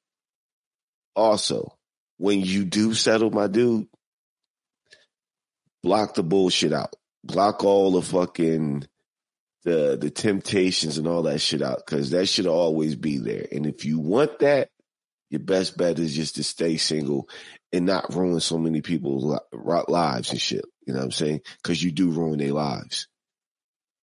Also, 1.15 1.77
when 2.17 2.41
you 2.41 2.65
do 2.65 2.95
settle, 2.95 3.29
my 3.29 3.47
dude, 3.47 3.87
block 5.83 6.15
the 6.15 6.23
bullshit 6.23 6.73
out. 6.73 6.95
Block 7.23 7.63
all 7.63 7.91
the 7.91 8.01
fucking 8.01 8.85
the 9.63 9.97
the 9.99 10.11
temptations 10.11 10.99
and 10.99 11.07
all 11.07 11.23
that 11.23 11.39
shit 11.39 11.63
out 11.63 11.81
because 11.83 12.11
that 12.11 12.27
should 12.27 12.45
always 12.45 12.95
be 12.95 13.17
there. 13.17 13.47
And 13.51 13.65
if 13.65 13.83
you 13.85 13.99
want 13.99 14.39
that, 14.39 14.69
your 15.29 15.39
best 15.39 15.77
bet 15.77 15.99
is 15.99 16.15
just 16.15 16.35
to 16.35 16.43
stay 16.43 16.77
single 16.77 17.27
and 17.73 17.85
not 17.85 18.13
ruin 18.13 18.39
so 18.39 18.57
many 18.57 18.81
people's 18.81 19.39
lives 19.87 20.31
and 20.31 20.39
shit. 20.39 20.65
You 20.85 20.93
know 20.93 20.99
what 20.99 21.05
I'm 21.05 21.11
saying? 21.11 21.41
Because 21.61 21.81
you 21.83 21.91
do 21.91 22.11
ruin 22.11 22.39
their 22.39 22.53
lives. 22.53 23.07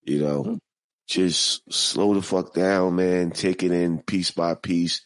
You 0.03 0.19
know, 0.19 0.43
mm-hmm. 0.43 0.55
just 1.07 1.73
slow 1.73 2.15
the 2.15 2.23
fuck 2.23 2.55
down, 2.55 2.97
man. 2.97 3.31
Take 3.31 3.63
it 3.63 3.71
in 3.71 4.03
piece 4.03 4.33
by 4.33 4.55
piece. 4.55 5.03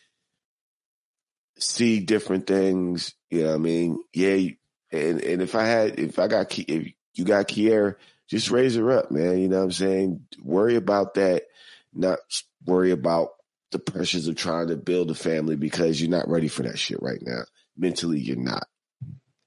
See 1.59 2.01
different 2.01 2.47
things. 2.47 3.15
You 3.31 3.43
know 3.43 3.49
what 3.49 3.55
I 3.55 3.59
mean? 3.59 3.99
Yeah. 4.15 4.49
And 4.91 5.21
and 5.21 5.43
if 5.43 5.55
I 5.55 5.65
had, 5.65 5.99
if 5.99 6.19
I 6.19 6.29
got, 6.29 6.59
if 6.59 6.93
you 7.15 7.25
got 7.25 7.49
Kiera, 7.49 7.97
just 8.29 8.51
raise 8.51 8.75
her 8.77 8.91
up, 8.91 9.11
man. 9.11 9.39
You 9.39 9.49
know 9.49 9.59
what 9.59 9.65
I'm 9.65 9.73
saying? 9.73 10.27
Worry 10.43 10.77
about 10.77 11.15
that, 11.15 11.45
not 11.93 12.21
worry 12.65 12.91
about 12.91 13.31
the 13.73 13.79
pressures 13.79 14.29
of 14.29 14.37
trying 14.37 14.69
to 14.69 14.77
build 14.77 15.11
a 15.11 15.15
family 15.15 15.57
because 15.57 16.01
you're 16.01 16.11
not 16.11 16.29
ready 16.29 16.49
for 16.49 16.63
that 16.63 16.79
shit 16.79 17.03
right 17.03 17.21
now. 17.21 17.43
Mentally, 17.77 18.21
you're 18.21 18.37
not 18.37 18.67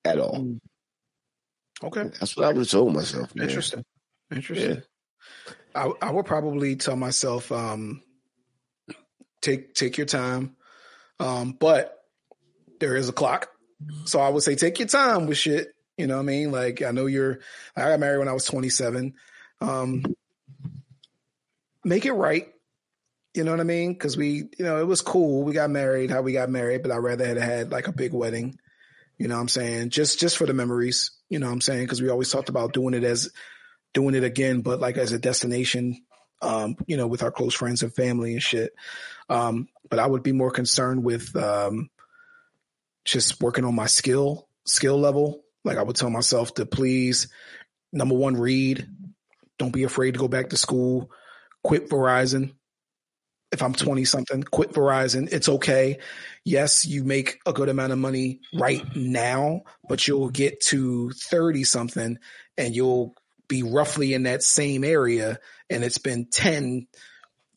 at 0.06 0.20
all. 0.20 0.40
Mm. 0.40 0.60
Okay. 1.84 2.04
That's 2.20 2.36
what 2.36 2.46
I 2.46 2.48
would 2.50 2.58
have 2.58 2.70
told 2.70 2.94
myself. 2.94 3.34
Man. 3.36 3.48
Interesting. 3.48 3.86
Interesting. 4.34 4.72
Yeah. 4.72 4.80
I, 5.74 5.92
I 6.02 6.12
would 6.12 6.26
probably 6.26 6.76
tell 6.76 6.96
myself, 6.96 7.52
um, 7.52 8.02
take 9.42 9.74
take 9.74 9.98
your 9.98 10.08
time. 10.08 10.56
Um, 11.20 11.56
but 11.58 11.98
there 12.80 12.96
is 12.96 13.10
a 13.10 13.14
clock. 13.14 13.50
So 14.06 14.20
I 14.20 14.30
would 14.30 14.44
say 14.44 14.56
take 14.56 14.80
your 14.80 14.88
time 14.88 15.26
with 15.26 15.38
shit. 15.38 15.70
You 15.98 16.08
know 16.08 16.16
what 16.16 16.24
I 16.24 16.26
mean? 16.26 16.52
Like 16.52 16.82
I 16.82 16.92
know 16.92 17.06
you're 17.06 17.40
I 17.76 17.82
got 17.82 18.00
married 18.00 18.20
when 18.20 18.28
I 18.28 18.34
was 18.34 18.46
27. 18.46 19.14
Um 19.62 20.04
make 21.84 22.06
it 22.06 22.14
right. 22.14 22.48
You 23.40 23.46
know 23.46 23.52
what 23.52 23.62
I 23.62 23.64
mean? 23.64 23.96
Cause 23.96 24.18
we, 24.18 24.50
you 24.58 24.66
know, 24.66 24.82
it 24.82 24.86
was 24.86 25.00
cool. 25.00 25.44
We 25.44 25.54
got 25.54 25.70
married, 25.70 26.12
how 26.12 26.22
we 26.22 26.34
got 26.34 26.50
married, 26.50 26.82
but 26.82 26.92
I 26.92 26.98
rather 26.98 27.26
had 27.26 27.38
had 27.38 27.72
like 27.72 27.88
a 27.88 27.94
big 27.94 28.12
wedding. 28.12 28.60
You 29.18 29.30
know 29.30 29.36
what 29.36 29.40
I'm 29.44 29.48
saying? 29.48 29.92
Just 29.92 30.20
just 30.20 30.38
for 30.38 30.46
the 30.46 30.54
memories. 30.54 31.12
You 31.30 31.40
know 31.40 31.46
what 31.46 31.54
I'm 31.54 31.62
saying? 31.62 31.88
Cause 31.88 32.02
we 32.02 32.10
always 32.10 32.30
talked 32.30 32.50
about 32.50 32.74
doing 32.74 32.94
it 32.94 33.06
as 33.06 33.32
doing 33.94 34.14
it 34.14 34.26
again, 34.26 34.60
but 34.60 34.82
like 34.82 34.98
as 34.98 35.14
a 35.14 35.20
destination, 35.20 36.04
um, 36.42 36.76
you 36.86 36.98
know, 36.98 37.08
with 37.08 37.24
our 37.24 37.32
close 37.32 37.54
friends 37.54 37.82
and 37.82 37.96
family 37.96 38.34
and 38.34 38.44
shit. 38.44 38.74
Um, 39.30 39.70
but 39.90 40.00
I 40.00 40.06
would 40.06 40.22
be 40.22 40.34
more 40.34 40.52
concerned 40.52 41.06
with 41.06 41.34
um 41.38 41.90
just 43.06 43.42
working 43.42 43.64
on 43.64 43.74
my 43.74 43.88
skill, 43.88 44.50
skill 44.66 45.00
level 45.00 45.46
like 45.64 45.78
I 45.78 45.84
would 45.84 45.96
tell 45.96 46.10
myself 46.10 46.56
to 46.56 46.66
please, 46.66 47.30
number 47.94 48.16
one, 48.16 48.36
read. 48.36 48.86
Don't 49.58 49.72
be 49.72 49.84
afraid 49.84 50.16
to 50.16 50.20
go 50.20 50.28
back 50.28 50.50
to 50.50 50.58
school. 50.58 51.10
Quit 51.64 51.90
Verizon. 51.90 52.56
If 53.52 53.64
I'm 53.64 53.74
20 53.74 54.06
something, 54.06 54.44
quit 54.44 54.74
Verizon. 54.74 55.32
It's 55.32 55.50
okay. 55.50 55.98
Yes, 56.44 56.86
you 56.86 57.04
make 57.04 57.40
a 57.46 57.54
good 57.54 57.70
amount 57.70 57.94
of 57.94 57.98
money 57.98 58.42
right 58.54 58.84
now, 58.96 59.62
but 59.88 60.08
you'll 60.08 60.30
get 60.30 60.62
to 60.62 61.12
30 61.12 61.64
something 61.64 62.20
and 62.58 62.76
you'll 62.76 63.16
be 63.48 63.64
roughly 63.64 64.14
in 64.14 64.24
that 64.24 64.44
same 64.44 64.84
area. 64.84 65.40
And 65.70 65.84
it's 65.84 65.98
been 65.98 66.26
10, 66.26 66.86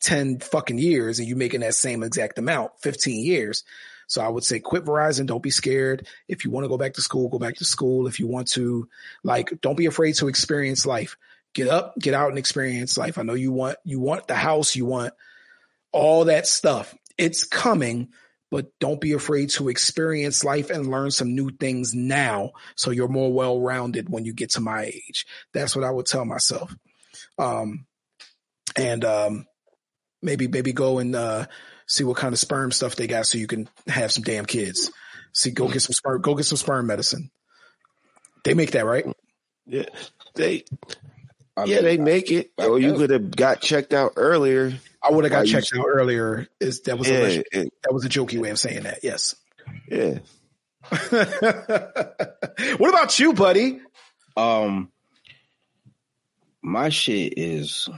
10 0.00 0.38
fucking 0.40 0.78
years 0.78 1.18
and 1.18 1.28
you're 1.28 1.36
making 1.36 1.60
that 1.60 1.74
same 1.74 2.02
exact 2.02 2.38
amount, 2.38 2.72
15 2.80 3.24
years. 3.24 3.62
So 4.06 4.22
I 4.22 4.28
would 4.28 4.44
say 4.44 4.60
quit 4.60 4.84
Verizon. 4.84 5.26
Don't 5.26 5.42
be 5.42 5.50
scared. 5.50 6.06
If 6.26 6.44
you 6.44 6.50
want 6.50 6.64
to 6.64 6.68
go 6.68 6.78
back 6.78 6.94
to 6.94 7.02
school, 7.02 7.28
go 7.28 7.38
back 7.38 7.56
to 7.56 7.64
school. 7.64 8.06
If 8.06 8.18
you 8.18 8.26
want 8.26 8.48
to, 8.52 8.88
like, 9.22 9.60
don't 9.60 9.76
be 9.76 9.86
afraid 9.86 10.14
to 10.16 10.28
experience 10.28 10.86
life. 10.86 11.16
Get 11.54 11.68
up, 11.68 11.94
get 11.98 12.14
out 12.14 12.30
and 12.30 12.38
experience 12.38 12.96
life. 12.96 13.18
I 13.18 13.22
know 13.22 13.34
you 13.34 13.52
want, 13.52 13.76
you 13.84 14.00
want 14.00 14.26
the 14.26 14.34
house, 14.34 14.74
you 14.74 14.86
want 14.86 15.12
all 15.92 16.26
that 16.26 16.46
stuff. 16.46 16.94
It's 17.18 17.44
coming, 17.44 18.08
but 18.50 18.66
don't 18.80 19.00
be 19.00 19.12
afraid 19.12 19.50
to 19.50 19.68
experience 19.68 20.44
life 20.44 20.70
and 20.70 20.90
learn 20.90 21.10
some 21.10 21.34
new 21.34 21.50
things 21.50 21.94
now 21.94 22.52
so 22.74 22.90
you're 22.90 23.08
more 23.08 23.32
well 23.32 23.60
rounded 23.60 24.08
when 24.08 24.24
you 24.24 24.32
get 24.32 24.50
to 24.50 24.60
my 24.60 24.84
age. 24.84 25.26
That's 25.52 25.76
what 25.76 25.84
I 25.84 25.90
would 25.90 26.06
tell 26.06 26.24
myself. 26.24 26.74
Um, 27.38 27.86
and 28.76 29.04
um, 29.04 29.46
maybe 30.22 30.48
maybe 30.48 30.72
go 30.72 30.98
and 30.98 31.14
uh, 31.14 31.46
see 31.86 32.04
what 32.04 32.16
kind 32.16 32.32
of 32.32 32.38
sperm 32.38 32.72
stuff 32.72 32.96
they 32.96 33.06
got 33.06 33.26
so 33.26 33.38
you 33.38 33.46
can 33.46 33.68
have 33.86 34.12
some 34.12 34.22
damn 34.22 34.46
kids. 34.46 34.90
See, 35.32 35.50
go 35.50 35.68
get 35.68 35.80
some 35.80 35.94
sperm, 35.94 36.20
go 36.20 36.34
get 36.34 36.44
some 36.44 36.58
sperm 36.58 36.86
medicine. 36.86 37.30
They 38.44 38.54
make 38.54 38.72
that, 38.72 38.84
right? 38.84 39.06
Yeah, 39.66 39.86
they. 40.34 40.64
I 41.56 41.64
yeah, 41.64 41.76
mean, 41.76 41.84
they 41.84 41.96
make 41.98 42.30
it. 42.30 42.50
Or 42.58 42.78
you 42.78 42.94
could 42.94 43.10
have 43.10 43.30
got 43.34 43.60
checked 43.60 43.92
out 43.92 44.12
earlier. 44.16 44.72
I 45.02 45.10
would 45.10 45.24
have 45.24 45.32
got 45.32 45.46
checked 45.46 45.72
out 45.76 45.86
earlier. 45.86 46.46
Is 46.60 46.82
that 46.82 46.98
was 46.98 47.08
yeah, 47.08 47.42
a 47.52 47.70
that 47.82 47.92
was 47.92 48.04
a 48.04 48.08
jokey 48.08 48.38
way 48.38 48.50
of 48.50 48.58
saying 48.58 48.84
that? 48.84 49.00
Yes. 49.02 49.34
Yeah. 49.88 50.18
what 52.76 52.90
about 52.90 53.18
you, 53.18 53.32
buddy? 53.32 53.80
Um, 54.36 54.90
my 56.62 56.88
shit 56.88 57.34
is 57.36 57.88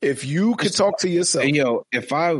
if 0.00 0.24
you 0.24 0.54
could 0.56 0.74
talk 0.74 0.98
to 1.00 1.08
yourself, 1.08 1.46
yo, 1.46 1.86
if 1.92 2.12
I, 2.12 2.36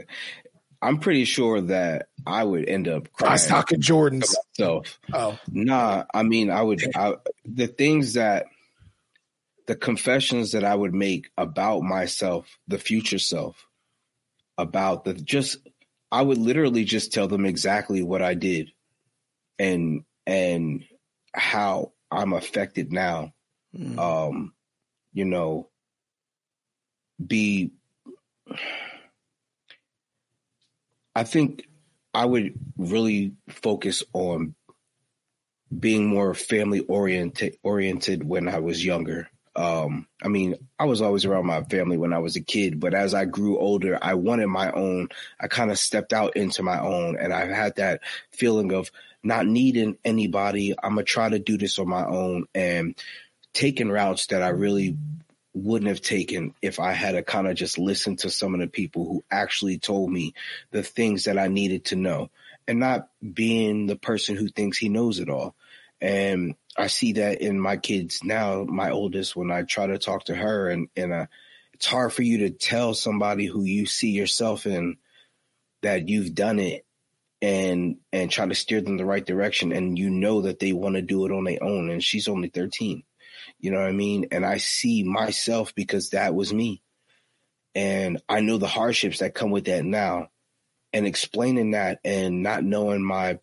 I'm 0.82 0.98
pretty 0.98 1.24
sure 1.24 1.60
that 1.60 2.08
I 2.26 2.42
would 2.42 2.68
end 2.68 2.88
up 2.88 3.12
crying. 3.12 3.30
I 3.30 3.34
was 3.34 3.46
talking 3.46 3.80
Jordans. 3.80 4.34
Myself. 4.58 4.98
Oh, 5.12 5.38
nah. 5.48 6.04
I 6.12 6.22
mean, 6.22 6.50
I 6.50 6.62
would. 6.62 6.82
I, 6.94 7.16
the 7.44 7.66
things 7.66 8.14
that, 8.14 8.46
the 9.70 9.76
confessions 9.76 10.50
that 10.50 10.64
I 10.64 10.74
would 10.74 10.92
make 10.92 11.30
about 11.38 11.82
myself, 11.82 12.58
the 12.66 12.76
future 12.76 13.20
self, 13.20 13.68
about 14.58 15.04
the 15.04 15.14
just, 15.14 15.58
I 16.10 16.22
would 16.22 16.38
literally 16.38 16.82
just 16.82 17.12
tell 17.12 17.28
them 17.28 17.46
exactly 17.46 18.02
what 18.02 18.20
I 18.20 18.34
did, 18.34 18.72
and 19.60 20.02
and 20.26 20.82
how 21.32 21.92
I'm 22.10 22.32
affected 22.32 22.90
now. 22.90 23.32
Mm. 23.72 23.96
Um, 23.96 24.54
you 25.12 25.24
know, 25.24 25.68
be 27.24 27.70
I 31.14 31.22
think 31.22 31.68
I 32.12 32.24
would 32.24 32.54
really 32.76 33.34
focus 33.48 34.02
on 34.14 34.56
being 35.78 36.08
more 36.08 36.34
family 36.34 36.80
oriented 36.80 37.54
oriented 37.62 38.24
when 38.24 38.48
I 38.48 38.58
was 38.58 38.84
younger. 38.84 39.28
Um, 39.56 40.06
I 40.22 40.28
mean, 40.28 40.54
I 40.78 40.84
was 40.84 41.02
always 41.02 41.24
around 41.24 41.46
my 41.46 41.62
family 41.64 41.96
when 41.96 42.12
I 42.12 42.18
was 42.18 42.36
a 42.36 42.40
kid, 42.40 42.78
but 42.78 42.94
as 42.94 43.14
I 43.14 43.24
grew 43.24 43.58
older, 43.58 43.98
I 44.00 44.14
wanted 44.14 44.46
my 44.46 44.70
own. 44.70 45.08
I 45.40 45.48
kind 45.48 45.70
of 45.70 45.78
stepped 45.78 46.12
out 46.12 46.36
into 46.36 46.62
my 46.62 46.80
own, 46.80 47.16
and 47.18 47.32
I 47.32 47.46
had 47.46 47.76
that 47.76 48.00
feeling 48.30 48.72
of 48.72 48.90
not 49.22 49.46
needing 49.46 49.98
anybody. 50.04 50.74
I'm 50.80 50.94
gonna 50.94 51.04
try 51.04 51.28
to 51.28 51.38
do 51.38 51.58
this 51.58 51.78
on 51.78 51.88
my 51.88 52.04
own 52.04 52.46
and 52.54 52.94
taking 53.52 53.90
routes 53.90 54.26
that 54.26 54.42
I 54.42 54.48
really 54.48 54.96
wouldn't 55.52 55.88
have 55.88 56.00
taken 56.00 56.54
if 56.62 56.78
I 56.78 56.92
had 56.92 57.12
to 57.12 57.22
kind 57.22 57.48
of 57.48 57.56
just 57.56 57.78
listen 57.78 58.16
to 58.16 58.30
some 58.30 58.54
of 58.54 58.60
the 58.60 58.68
people 58.68 59.04
who 59.04 59.24
actually 59.30 59.78
told 59.78 60.10
me 60.10 60.34
the 60.70 60.82
things 60.82 61.24
that 61.24 61.38
I 61.38 61.48
needed 61.48 61.86
to 61.86 61.96
know 61.96 62.30
and 62.68 62.78
not 62.78 63.08
being 63.34 63.86
the 63.86 63.96
person 63.96 64.36
who 64.36 64.48
thinks 64.48 64.78
he 64.78 64.88
knows 64.88 65.18
it 65.18 65.28
all. 65.28 65.56
And 66.00 66.54
I 66.80 66.86
see 66.88 67.14
that 67.14 67.40
in 67.40 67.60
my 67.60 67.76
kids 67.76 68.24
now, 68.24 68.64
my 68.64 68.90
oldest, 68.90 69.36
when 69.36 69.50
I 69.50 69.62
try 69.62 69.86
to 69.86 69.98
talk 69.98 70.24
to 70.24 70.34
her 70.34 70.70
and, 70.70 70.88
and 70.96 71.12
uh, 71.12 71.26
it's 71.74 71.86
hard 71.86 72.12
for 72.12 72.22
you 72.22 72.38
to 72.38 72.50
tell 72.50 72.94
somebody 72.94 73.46
who 73.46 73.62
you 73.64 73.86
see 73.86 74.10
yourself 74.10 74.66
in 74.66 74.96
that 75.82 76.08
you've 76.08 76.34
done 76.34 76.58
it 76.58 76.84
and 77.42 77.96
and 78.12 78.30
try 78.30 78.46
to 78.46 78.54
steer 78.54 78.82
them 78.82 78.98
the 78.98 79.04
right 79.04 79.24
direction 79.24 79.72
and 79.72 79.98
you 79.98 80.10
know 80.10 80.42
that 80.42 80.58
they 80.58 80.72
want 80.72 80.96
to 80.96 81.02
do 81.02 81.24
it 81.24 81.32
on 81.32 81.44
their 81.44 81.62
own 81.62 81.88
and 81.88 82.04
she's 82.04 82.28
only 82.28 82.48
13 82.48 83.02
you 83.60 83.70
know 83.70 83.80
what 83.80 83.88
I 83.88 83.92
mean? 83.92 84.26
And 84.30 84.44
I 84.44 84.56
see 84.56 85.02
myself 85.02 85.74
because 85.74 86.10
that 86.10 86.34
was 86.34 86.52
me. 86.52 86.82
And 87.74 88.20
I 88.28 88.40
know 88.40 88.58
the 88.58 88.66
hardships 88.66 89.18
that 89.18 89.34
come 89.34 89.50
with 89.50 89.66
that 89.66 89.84
now. 89.84 90.28
And 90.92 91.06
explaining 91.06 91.72
that 91.72 92.00
and 92.04 92.42
not 92.42 92.64
knowing 92.64 93.04
my 93.04 93.38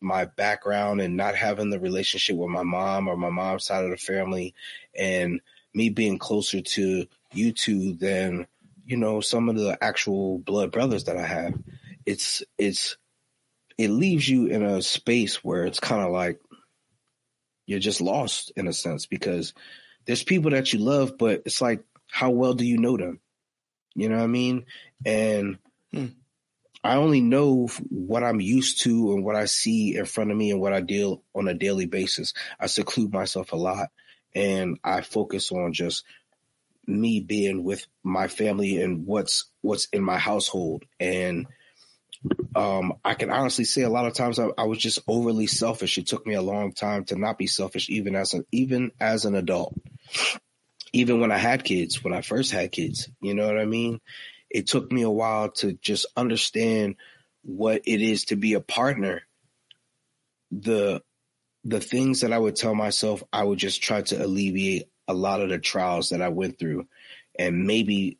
my 0.00 0.24
background 0.24 1.00
and 1.00 1.16
not 1.16 1.34
having 1.34 1.70
the 1.70 1.80
relationship 1.80 2.36
with 2.36 2.50
my 2.50 2.62
mom 2.62 3.08
or 3.08 3.16
my 3.16 3.30
mom's 3.30 3.64
side 3.64 3.84
of 3.84 3.90
the 3.90 3.96
family 3.96 4.54
and 4.96 5.40
me 5.74 5.88
being 5.88 6.18
closer 6.18 6.60
to 6.60 7.06
you 7.32 7.52
two 7.52 7.94
than 7.94 8.46
you 8.84 8.96
know 8.96 9.20
some 9.20 9.48
of 9.48 9.56
the 9.56 9.76
actual 9.82 10.38
blood 10.38 10.70
brothers 10.70 11.04
that 11.04 11.16
I 11.16 11.26
have 11.26 11.54
it's 12.04 12.42
it's 12.58 12.96
it 13.78 13.88
leaves 13.88 14.28
you 14.28 14.46
in 14.46 14.62
a 14.62 14.80
space 14.80 15.42
where 15.44 15.66
it's 15.66 15.80
kind 15.80 16.02
of 16.02 16.12
like 16.12 16.40
you're 17.66 17.78
just 17.78 18.00
lost 18.00 18.52
in 18.56 18.68
a 18.68 18.72
sense 18.72 19.06
because 19.06 19.54
there's 20.06 20.22
people 20.22 20.52
that 20.52 20.72
you 20.72 20.78
love 20.78 21.18
but 21.18 21.42
it's 21.46 21.60
like 21.60 21.82
how 22.10 22.30
well 22.30 22.54
do 22.54 22.64
you 22.64 22.78
know 22.78 22.96
them 22.96 23.20
you 23.94 24.08
know 24.08 24.16
what 24.16 24.24
I 24.24 24.28
mean 24.28 24.66
and 25.04 25.58
Hmm. 25.92 26.06
I 26.86 26.96
only 26.96 27.20
know 27.20 27.68
what 27.88 28.22
I'm 28.22 28.40
used 28.40 28.82
to 28.82 29.12
and 29.12 29.24
what 29.24 29.36
I 29.36 29.46
see 29.46 29.96
in 29.96 30.04
front 30.04 30.30
of 30.30 30.36
me 30.36 30.50
and 30.50 30.60
what 30.60 30.72
I 30.72 30.80
deal 30.80 31.22
on 31.34 31.48
a 31.48 31.54
daily 31.54 31.86
basis. 31.86 32.32
I 32.58 32.66
seclude 32.66 33.12
myself 33.12 33.52
a 33.52 33.56
lot 33.56 33.88
and 34.34 34.78
I 34.84 35.00
focus 35.00 35.50
on 35.50 35.72
just 35.72 36.04
me 36.86 37.20
being 37.20 37.64
with 37.64 37.86
my 38.04 38.28
family 38.28 38.80
and 38.80 39.06
what's 39.06 39.50
what's 39.62 39.86
in 39.86 40.02
my 40.02 40.18
household. 40.18 40.84
And 41.00 41.46
um, 42.54 42.94
I 43.04 43.14
can 43.14 43.30
honestly 43.30 43.64
say 43.64 43.82
a 43.82 43.90
lot 43.90 44.06
of 44.06 44.14
times 44.14 44.38
I, 44.38 44.48
I 44.56 44.64
was 44.64 44.78
just 44.78 45.00
overly 45.08 45.46
selfish. 45.46 45.98
It 45.98 46.06
took 46.06 46.26
me 46.26 46.34
a 46.34 46.42
long 46.42 46.72
time 46.72 47.04
to 47.06 47.16
not 47.16 47.38
be 47.38 47.46
selfish, 47.46 47.90
even 47.90 48.14
as 48.14 48.34
an 48.34 48.44
even 48.52 48.92
as 49.00 49.24
an 49.24 49.34
adult. 49.34 49.74
Even 50.92 51.20
when 51.20 51.32
I 51.32 51.38
had 51.38 51.64
kids, 51.64 52.02
when 52.02 52.14
I 52.14 52.22
first 52.22 52.52
had 52.52 52.72
kids, 52.72 53.08
you 53.20 53.34
know 53.34 53.46
what 53.46 53.58
I 53.58 53.64
mean? 53.64 54.00
It 54.50 54.66
took 54.66 54.90
me 54.90 55.02
a 55.02 55.10
while 55.10 55.50
to 55.52 55.72
just 55.74 56.06
understand 56.16 56.96
what 57.42 57.82
it 57.86 58.00
is 58.00 58.26
to 58.26 58.36
be 58.36 58.54
a 58.54 58.60
partner. 58.60 59.22
The 60.50 61.02
the 61.64 61.80
things 61.80 62.20
that 62.20 62.32
I 62.32 62.38
would 62.38 62.54
tell 62.54 62.76
myself, 62.76 63.24
I 63.32 63.42
would 63.42 63.58
just 63.58 63.82
try 63.82 64.02
to 64.02 64.24
alleviate 64.24 64.88
a 65.08 65.14
lot 65.14 65.42
of 65.42 65.48
the 65.48 65.58
trials 65.58 66.10
that 66.10 66.22
I 66.22 66.28
went 66.28 66.60
through. 66.60 66.86
And 67.36 67.66
maybe, 67.66 68.18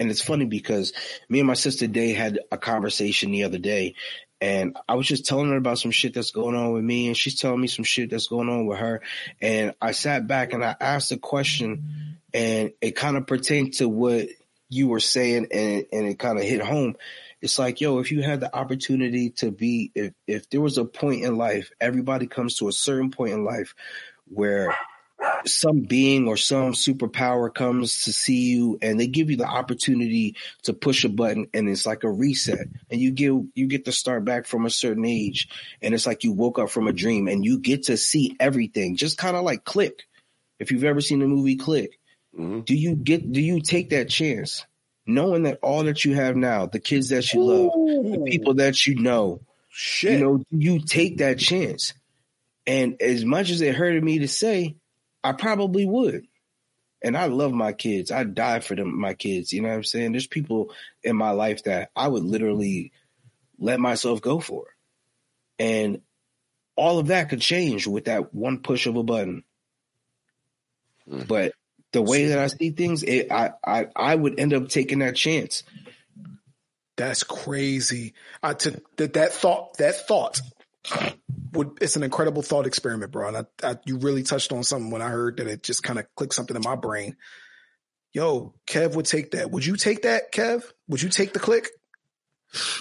and 0.00 0.10
it's 0.10 0.20
funny 0.20 0.46
because 0.46 0.92
me 1.28 1.38
and 1.38 1.46
my 1.46 1.54
sister 1.54 1.86
Day 1.86 2.12
had 2.12 2.40
a 2.50 2.58
conversation 2.58 3.30
the 3.30 3.44
other 3.44 3.58
day 3.58 3.94
and 4.40 4.76
I 4.86 4.94
was 4.94 5.06
just 5.06 5.24
telling 5.24 5.48
her 5.50 5.56
about 5.56 5.78
some 5.78 5.90
shit 5.90 6.12
that's 6.12 6.30
going 6.30 6.54
on 6.54 6.72
with 6.72 6.84
me 6.84 7.06
and 7.06 7.16
she's 7.16 7.40
telling 7.40 7.60
me 7.60 7.68
some 7.68 7.84
shit 7.84 8.10
that's 8.10 8.28
going 8.28 8.48
on 8.48 8.66
with 8.66 8.78
her. 8.78 9.00
And 9.40 9.74
I 9.80 9.92
sat 9.92 10.26
back 10.26 10.52
and 10.52 10.62
I 10.62 10.76
asked 10.78 11.10
a 11.12 11.16
question 11.16 12.18
and 12.34 12.72
it 12.82 12.96
kind 12.96 13.16
of 13.16 13.26
pertained 13.26 13.74
to 13.74 13.88
what 13.88 14.28
you 14.68 14.88
were 14.88 15.00
saying 15.00 15.48
and, 15.52 15.86
and 15.92 16.06
it 16.06 16.18
kind 16.18 16.38
of 16.38 16.44
hit 16.44 16.60
home. 16.60 16.96
It's 17.40 17.58
like, 17.58 17.80
yo, 17.80 17.98
if 17.98 18.10
you 18.10 18.22
had 18.22 18.40
the 18.40 18.54
opportunity 18.54 19.30
to 19.30 19.50
be, 19.50 19.92
if, 19.94 20.12
if 20.26 20.50
there 20.50 20.60
was 20.60 20.78
a 20.78 20.84
point 20.84 21.22
in 21.22 21.36
life, 21.36 21.70
everybody 21.80 22.26
comes 22.26 22.56
to 22.56 22.68
a 22.68 22.72
certain 22.72 23.10
point 23.10 23.34
in 23.34 23.44
life 23.44 23.74
where 24.28 24.76
some 25.46 25.80
being 25.80 26.28
or 26.28 26.36
some 26.36 26.72
superpower 26.72 27.52
comes 27.52 28.04
to 28.04 28.12
see 28.12 28.50
you 28.50 28.78
and 28.82 28.98
they 28.98 29.06
give 29.06 29.30
you 29.30 29.36
the 29.36 29.46
opportunity 29.46 30.36
to 30.62 30.72
push 30.72 31.04
a 31.04 31.08
button 31.08 31.46
and 31.54 31.68
it's 31.68 31.86
like 31.86 32.04
a 32.04 32.10
reset. 32.10 32.66
And 32.90 33.00
you 33.00 33.12
get, 33.12 33.32
you 33.54 33.66
get 33.66 33.84
to 33.84 33.92
start 33.92 34.24
back 34.24 34.46
from 34.46 34.66
a 34.66 34.70
certain 34.70 35.04
age 35.04 35.48
and 35.80 35.94
it's 35.94 36.06
like 36.06 36.24
you 36.24 36.32
woke 36.32 36.58
up 36.58 36.70
from 36.70 36.86
a 36.86 36.92
dream 36.92 37.28
and 37.28 37.44
you 37.44 37.58
get 37.58 37.84
to 37.84 37.96
see 37.96 38.36
everything, 38.40 38.96
just 38.96 39.18
kind 39.18 39.36
of 39.36 39.44
like 39.44 39.64
click. 39.64 40.02
If 40.58 40.72
you've 40.72 40.84
ever 40.84 41.00
seen 41.00 41.20
the 41.20 41.26
movie 41.26 41.56
click, 41.56 41.98
Mhm. 42.36 42.64
do 42.64 42.74
you 42.74 42.94
get, 42.94 43.30
do 43.32 43.40
you 43.40 43.60
take 43.60 43.90
that 43.90 44.08
chance? 44.08 44.66
Knowing 45.06 45.44
that 45.44 45.58
all 45.62 45.84
that 45.84 46.04
you 46.04 46.14
have 46.14 46.36
now, 46.36 46.66
the 46.66 46.80
kids 46.80 47.10
that 47.10 47.32
you 47.32 47.42
love, 47.42 47.72
the 47.72 48.24
people 48.26 48.54
that 48.54 48.86
you 48.86 48.96
know, 48.96 49.40
Shit. 49.70 50.12
you 50.12 50.18
know, 50.18 50.44
you 50.50 50.80
take 50.80 51.18
that 51.18 51.38
chance. 51.38 51.94
And 52.66 53.00
as 53.00 53.24
much 53.24 53.50
as 53.50 53.60
it 53.60 53.74
hurted 53.76 54.02
me 54.02 54.18
to 54.20 54.28
say, 54.28 54.74
I 55.22 55.32
probably 55.32 55.86
would. 55.86 56.26
And 57.02 57.16
I 57.16 57.26
love 57.26 57.52
my 57.52 57.72
kids. 57.72 58.10
I 58.10 58.24
die 58.24 58.60
for 58.60 58.74
them, 58.74 58.98
my 58.98 59.14
kids. 59.14 59.52
You 59.52 59.62
know 59.62 59.68
what 59.68 59.74
I'm 59.76 59.84
saying? 59.84 60.12
There's 60.12 60.26
people 60.26 60.72
in 61.04 61.14
my 61.14 61.30
life 61.30 61.64
that 61.64 61.90
I 61.94 62.08
would 62.08 62.24
literally 62.24 62.92
let 63.58 63.78
myself 63.78 64.20
go 64.20 64.40
for. 64.40 64.66
And 65.58 66.00
all 66.74 66.98
of 66.98 67.08
that 67.08 67.28
could 67.28 67.40
change 67.40 67.86
with 67.86 68.06
that 68.06 68.34
one 68.34 68.58
push 68.58 68.86
of 68.86 68.96
a 68.96 69.02
button. 69.02 69.44
Mm. 71.08 71.28
But 71.28 71.52
the 71.92 72.02
way 72.02 72.26
that 72.26 72.38
I 72.38 72.48
see 72.48 72.70
things, 72.70 73.02
it, 73.02 73.30
I, 73.30 73.52
I 73.64 73.86
I 73.94 74.14
would 74.14 74.38
end 74.38 74.52
up 74.54 74.68
taking 74.68 74.98
that 75.00 75.16
chance. 75.16 75.62
That's 76.96 77.22
crazy. 77.24 78.14
I 78.42 78.54
to 78.54 78.80
that 78.96 79.14
that 79.14 79.32
thought 79.32 79.76
that 79.78 80.06
thought 80.06 80.40
would 81.52 81.72
it's 81.80 81.96
an 81.96 82.02
incredible 82.02 82.42
thought 82.42 82.66
experiment, 82.66 83.12
bro. 83.12 83.28
And 83.28 83.36
I, 83.36 83.44
I 83.62 83.76
you 83.84 83.98
really 83.98 84.22
touched 84.22 84.52
on 84.52 84.62
something 84.62 84.90
when 84.90 85.02
I 85.02 85.08
heard 85.08 85.36
that 85.38 85.46
it 85.46 85.62
just 85.62 85.82
kind 85.82 85.98
of 85.98 86.06
clicked 86.16 86.34
something 86.34 86.56
in 86.56 86.62
my 86.64 86.76
brain. 86.76 87.16
Yo, 88.12 88.54
Kev 88.66 88.94
would 88.94 89.04
take 89.04 89.32
that. 89.32 89.50
Would 89.50 89.66
you 89.66 89.76
take 89.76 90.02
that, 90.02 90.32
Kev? 90.32 90.62
Would 90.88 91.02
you 91.02 91.10
take 91.10 91.34
the 91.34 91.38
click? 91.38 91.68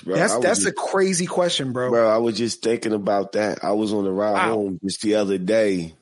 Bro, 0.06 0.16
that's 0.16 0.38
that's 0.40 0.64
just- 0.64 0.68
a 0.70 0.72
crazy 0.72 1.26
question, 1.26 1.74
bro. 1.74 1.90
Bro, 1.90 2.10
I 2.10 2.18
was 2.18 2.38
just 2.38 2.62
thinking 2.62 2.94
about 2.94 3.34
that. 3.34 3.64
I 3.64 3.72
was 3.74 3.92
on 3.92 4.06
the 4.06 4.12
ride 4.12 4.34
Wow. 4.34 4.54
home 4.54 4.80
just 4.82 5.02
the 5.02 5.16
other 5.16 5.38
day. 5.38 5.94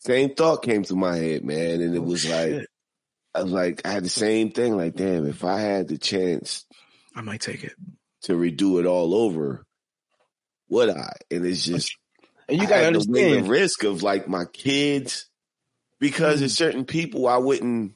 Same 0.00 0.34
thought 0.34 0.62
came 0.62 0.82
to 0.84 0.96
my 0.96 1.16
head, 1.16 1.44
man, 1.44 1.80
and 1.80 1.94
it 1.94 2.02
was 2.02 2.28
like 2.28 2.66
I 3.34 3.42
was 3.42 3.52
like 3.52 3.82
I 3.84 3.90
had 3.92 4.04
the 4.04 4.08
same 4.10 4.50
thing. 4.50 4.76
Like, 4.76 4.94
damn, 4.94 5.26
if 5.26 5.44
I 5.44 5.60
had 5.60 5.88
the 5.88 5.98
chance 5.98 6.64
I 7.14 7.20
might 7.20 7.40
take 7.40 7.64
it. 7.64 7.74
to 8.22 8.32
redo 8.32 8.80
it 8.80 8.86
all 8.86 9.14
over, 9.14 9.64
would 10.68 10.90
I? 10.90 11.12
And 11.30 11.44
it's 11.44 11.64
just 11.64 11.96
And 12.48 12.60
you 12.60 12.66
gotta 12.66 12.92
to 12.92 12.98
the 12.98 13.42
risk 13.46 13.84
of 13.84 14.02
like 14.02 14.26
my 14.26 14.46
kids 14.46 15.28
because 16.00 16.36
Mm. 16.36 16.40
there's 16.40 16.56
certain 16.56 16.84
people 16.86 17.28
I 17.28 17.36
wouldn't. 17.36 17.94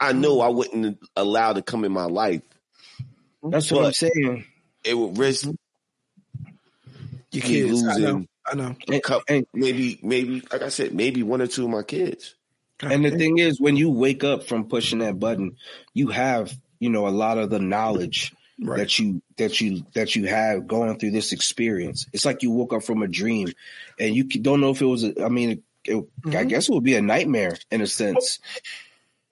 I 0.00 0.12
know 0.12 0.40
I 0.40 0.48
wouldn't 0.48 0.98
allow 1.16 1.52
to 1.52 1.62
come 1.62 1.84
in 1.84 1.92
my 1.92 2.04
life. 2.04 2.42
That's 3.42 3.70
what 3.70 3.84
I'm 3.86 3.92
saying. 3.92 4.44
It 4.84 4.94
would 4.94 5.18
risk 5.18 5.44
Your 5.44 5.54
me 7.32 7.40
kids. 7.40 7.82
Losing 7.82 8.28
I 8.48 8.54
know. 8.54 8.76
a 8.88 9.00
couple, 9.00 9.24
and- 9.28 9.46
maybe, 9.52 9.98
maybe, 10.02 10.42
like 10.52 10.62
I 10.62 10.68
said, 10.68 10.94
maybe 10.94 11.22
one 11.22 11.42
or 11.42 11.46
two 11.46 11.64
of 11.64 11.70
my 11.70 11.82
kids. 11.82 12.34
And 12.80 13.04
the 13.04 13.10
thing 13.10 13.38
is, 13.38 13.58
when 13.60 13.76
you 13.76 13.90
wake 13.90 14.22
up 14.22 14.44
from 14.44 14.68
pushing 14.68 14.98
that 14.98 15.18
button, 15.18 15.56
you 15.94 16.08
have, 16.08 16.52
you 16.78 16.90
know, 16.90 17.08
a 17.08 17.10
lot 17.10 17.38
of 17.38 17.48
the 17.50 17.58
knowledge 17.58 18.34
Right. 18.60 18.78
that 18.78 18.98
you 18.98 19.20
that 19.38 19.60
you 19.60 19.84
that 19.94 20.14
you 20.16 20.26
have 20.26 20.66
going 20.66 20.98
through 20.98 21.10
this 21.10 21.32
experience. 21.32 22.06
It's 22.12 22.24
like 22.24 22.42
you 22.42 22.50
woke 22.50 22.72
up 22.74 22.82
from 22.84 23.02
a 23.02 23.08
dream, 23.08 23.48
and 23.98 24.14
you 24.14 24.24
don't 24.24 24.60
know 24.60 24.70
if 24.70 24.80
it 24.80 24.86
was. 24.86 25.04
A, 25.04 25.24
I 25.24 25.28
mean, 25.28 25.62
it, 25.84 25.96
I 25.96 26.28
Mhm. 26.28 26.48
guess 26.48 26.68
it 26.68 26.72
would 26.72 26.84
be 26.84 26.94
a 26.96 27.02
nightmare 27.02 27.56
in 27.70 27.80
a 27.82 27.86
sense. 27.86 28.38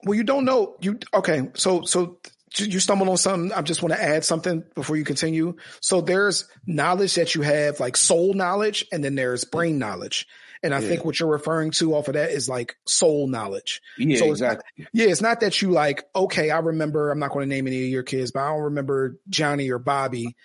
Well, 0.03 0.15
you 0.15 0.23
don't 0.23 0.45
know. 0.45 0.75
You 0.81 0.99
okay? 1.13 1.49
So 1.55 1.83
so 1.83 2.17
you 2.59 2.79
stumbled 2.79 3.09
on 3.09 3.17
something. 3.17 3.51
I 3.51 3.61
just 3.61 3.81
want 3.83 3.93
to 3.93 4.01
add 4.01 4.23
something 4.25 4.63
before 4.75 4.95
you 4.95 5.03
continue. 5.03 5.55
So 5.81 6.01
there's 6.01 6.47
knowledge 6.65 7.15
that 7.15 7.35
you 7.35 7.41
have, 7.41 7.79
like 7.79 7.97
soul 7.97 8.33
knowledge, 8.33 8.85
and 8.91 9.03
then 9.03 9.15
there's 9.15 9.43
brain 9.45 9.77
knowledge. 9.79 10.27
And 10.63 10.73
I 10.73 10.79
Yeah. 10.79 10.87
think 10.87 11.05
what 11.05 11.19
you're 11.19 11.29
referring 11.29 11.71
to 11.71 11.93
off 11.95 12.07
of 12.07 12.13
that 12.15 12.31
is 12.31 12.49
like 12.49 12.75
soul 12.87 13.27
knowledge. 13.27 13.81
Yeah, 13.97 14.17
So 14.17 14.31
it's 14.31 14.41
not- 14.41 14.53
exactly. 14.53 14.87
Yeah, 14.93 15.07
it's 15.07 15.21
not 15.21 15.41
that 15.41 15.61
you 15.61 15.71
like, 15.71 16.05
okay, 16.15 16.49
I 16.49 16.59
remember, 16.59 17.11
I'm 17.11 17.19
not 17.19 17.31
going 17.31 17.47
to 17.47 17.55
name 17.55 17.67
any 17.67 17.83
of 17.83 17.89
your 17.89 18.03
kids, 18.03 18.31
but 18.31 18.41
I 18.41 18.49
don't 18.53 18.63
remember 18.63 19.17
Johnny 19.29 19.69
or 19.69 19.77
Bobby. 19.79 20.35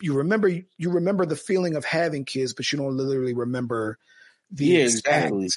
You 0.00 0.14
remember, 0.14 0.48
you 0.48 0.90
remember 0.90 1.24
the 1.24 1.36
feeling 1.36 1.76
of 1.76 1.84
having 1.84 2.24
kids, 2.24 2.52
but 2.54 2.70
you 2.70 2.78
don't 2.78 2.96
literally 2.96 3.34
remember 3.34 3.98
the 4.50 4.66
Yeah, 4.66 4.80
exact, 4.80 5.32
exactly. 5.32 5.48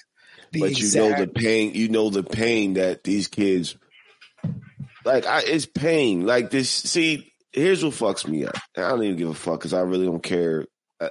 the 0.53 0.59
but 0.61 0.79
you 0.79 0.91
know 0.95 1.13
the 1.17 1.27
pain. 1.27 1.73
You 1.73 1.89
know 1.89 2.09
the 2.09 2.23
pain 2.23 2.75
that 2.75 3.03
these 3.03 3.27
kids. 3.27 3.75
Like 5.05 5.25
I, 5.25 5.41
it's 5.45 5.65
pain. 5.65 6.25
Like 6.25 6.49
this. 6.49 6.69
See, 6.69 7.31
here's 7.53 7.83
what 7.83 7.93
fucks 7.93 8.27
me 8.27 8.45
up. 8.45 8.55
I 8.75 8.89
don't 8.89 9.03
even 9.03 9.17
give 9.17 9.29
a 9.29 9.33
fuck 9.33 9.59
because 9.59 9.73
I 9.73 9.81
really 9.81 10.05
don't 10.05 10.23
care. 10.23 10.65
I, 10.99 11.09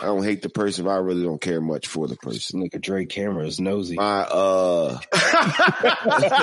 I 0.00 0.06
don't 0.06 0.24
hate 0.24 0.42
the 0.42 0.48
person, 0.50 0.84
but 0.84 0.90
I 0.90 0.96
really 0.98 1.22
don't 1.22 1.40
care 1.40 1.60
much 1.60 1.86
for 1.86 2.06
the 2.08 2.16
person. 2.16 2.62
Nigga 2.62 2.80
Drake 2.80 3.08
camera 3.08 3.46
is 3.46 3.60
nosy. 3.60 3.94
My 3.96 4.22
uh, 4.22 4.98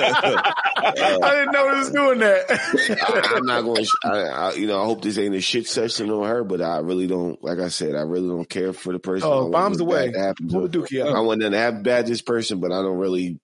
I 0.00 1.18
didn't 1.22 1.52
know 1.52 1.72
he 1.72 1.78
was 1.78 1.90
doing 1.90 2.18
that. 2.20 2.46
I, 2.50 3.34
I'm 3.36 3.46
not 3.46 3.62
going. 3.62 3.84
to 3.84 3.90
I, 4.04 4.18
I, 4.18 4.52
you 4.54 4.66
know, 4.66 4.80
I 4.80 4.84
hope 4.84 5.02
this 5.02 5.18
ain't 5.18 5.34
a 5.34 5.40
shit 5.40 5.66
session 5.66 6.10
on 6.10 6.26
her, 6.28 6.44
but 6.44 6.60
I 6.60 6.78
really 6.78 7.06
don't. 7.06 7.42
Like 7.42 7.58
I 7.58 7.68
said, 7.68 7.94
I 7.94 8.02
really 8.02 8.28
don't 8.28 8.48
care 8.48 8.72
for 8.72 8.92
the 8.92 8.98
person. 8.98 9.28
I 9.28 9.32
Oh, 9.32 9.40
want 9.42 9.52
bombs 9.52 9.80
away. 9.80 10.06
bad 10.08 10.14
to 10.14 10.20
happen 10.20 10.48
to 10.48 10.52
Pull 10.52 10.62
her. 10.62 10.68
the 10.68 10.78
dookie 10.78 11.06
out. 11.06 11.16
I 11.16 11.20
want 11.20 11.40
nothing 11.40 11.52
to 11.52 11.58
happen 11.58 11.82
bad 11.82 12.06
to 12.06 12.12
this 12.12 12.22
person, 12.22 12.60
but 12.60 12.72
I 12.72 12.82
don't 12.82 12.98
really 12.98 13.38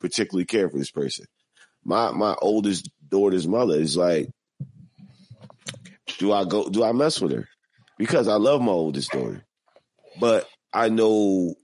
particularly 0.00 0.46
care 0.46 0.68
for 0.68 0.78
this 0.78 0.90
person. 0.90 1.26
My 1.90 2.12
my 2.12 2.36
oldest 2.40 2.88
daughter's 3.08 3.48
mother 3.48 3.74
is 3.74 3.96
like, 3.96 4.30
do 6.18 6.32
I 6.32 6.44
go? 6.44 6.68
Do 6.68 6.84
I 6.84 6.92
mess 6.92 7.20
with 7.20 7.32
her? 7.32 7.48
Because 7.98 8.28
I 8.28 8.36
love 8.36 8.62
my 8.62 8.70
oldest 8.70 9.10
daughter, 9.10 9.44
but 10.20 10.48
I 10.72 10.88
know 10.88 11.56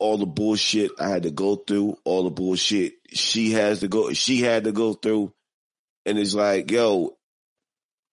all 0.00 0.18
the 0.18 0.26
bullshit 0.26 0.90
I 0.98 1.08
had 1.08 1.22
to 1.22 1.30
go 1.30 1.54
through, 1.54 1.98
all 2.02 2.24
the 2.24 2.30
bullshit 2.30 2.94
she 3.10 3.52
has 3.52 3.78
to 3.78 3.86
go, 3.86 4.12
she 4.12 4.40
had 4.40 4.64
to 4.64 4.72
go 4.72 4.94
through, 4.94 5.32
and 6.04 6.18
it's 6.18 6.34
like, 6.34 6.68
yo, 6.72 7.16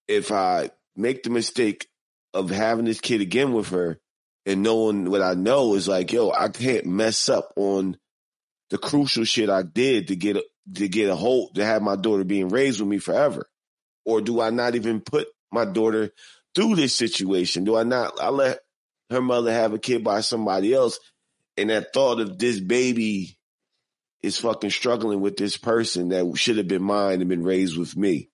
if 0.06 0.30
I 0.30 0.70
make 0.94 1.24
the 1.24 1.30
mistake 1.30 1.88
of 2.34 2.50
having 2.50 2.84
this 2.84 3.00
kid 3.00 3.20
again 3.20 3.52
with 3.52 3.70
her, 3.70 3.98
and 4.46 4.62
knowing 4.62 5.10
what 5.10 5.22
I 5.22 5.34
know 5.34 5.74
is 5.74 5.88
like, 5.88 6.12
yo, 6.12 6.30
I 6.30 6.50
can't 6.50 6.86
mess 6.86 7.28
up 7.28 7.52
on 7.56 7.96
the 8.70 8.78
crucial 8.78 9.24
shit 9.24 9.50
I 9.50 9.62
did 9.62 10.06
to 10.08 10.14
get 10.14 10.36
to 10.74 10.88
get 10.88 11.08
a 11.08 11.16
hold 11.16 11.54
to 11.54 11.64
have 11.64 11.82
my 11.82 11.96
daughter 11.96 12.24
being 12.24 12.48
raised 12.48 12.80
with 12.80 12.88
me 12.88 12.98
forever, 12.98 13.48
or 14.04 14.20
do 14.20 14.40
I 14.40 14.50
not 14.50 14.74
even 14.74 15.00
put 15.00 15.28
my 15.52 15.64
daughter 15.64 16.10
through 16.54 16.76
this 16.76 16.94
situation? 16.94 17.64
Do 17.64 17.76
I 17.76 17.82
not? 17.84 18.20
I 18.20 18.30
let 18.30 18.60
her 19.10 19.22
mother 19.22 19.52
have 19.52 19.72
a 19.72 19.78
kid 19.78 20.02
by 20.02 20.20
somebody 20.20 20.74
else, 20.74 20.98
and 21.56 21.70
that 21.70 21.92
thought 21.92 22.20
of 22.20 22.38
this 22.38 22.60
baby 22.60 23.36
is 24.22 24.38
fucking 24.38 24.70
struggling 24.70 25.20
with 25.20 25.36
this 25.36 25.56
person 25.56 26.08
that 26.08 26.36
should 26.36 26.56
have 26.56 26.68
been 26.68 26.82
mine 26.82 27.20
and 27.20 27.28
been 27.28 27.44
raised 27.44 27.78
with 27.78 27.96
me. 27.96 28.28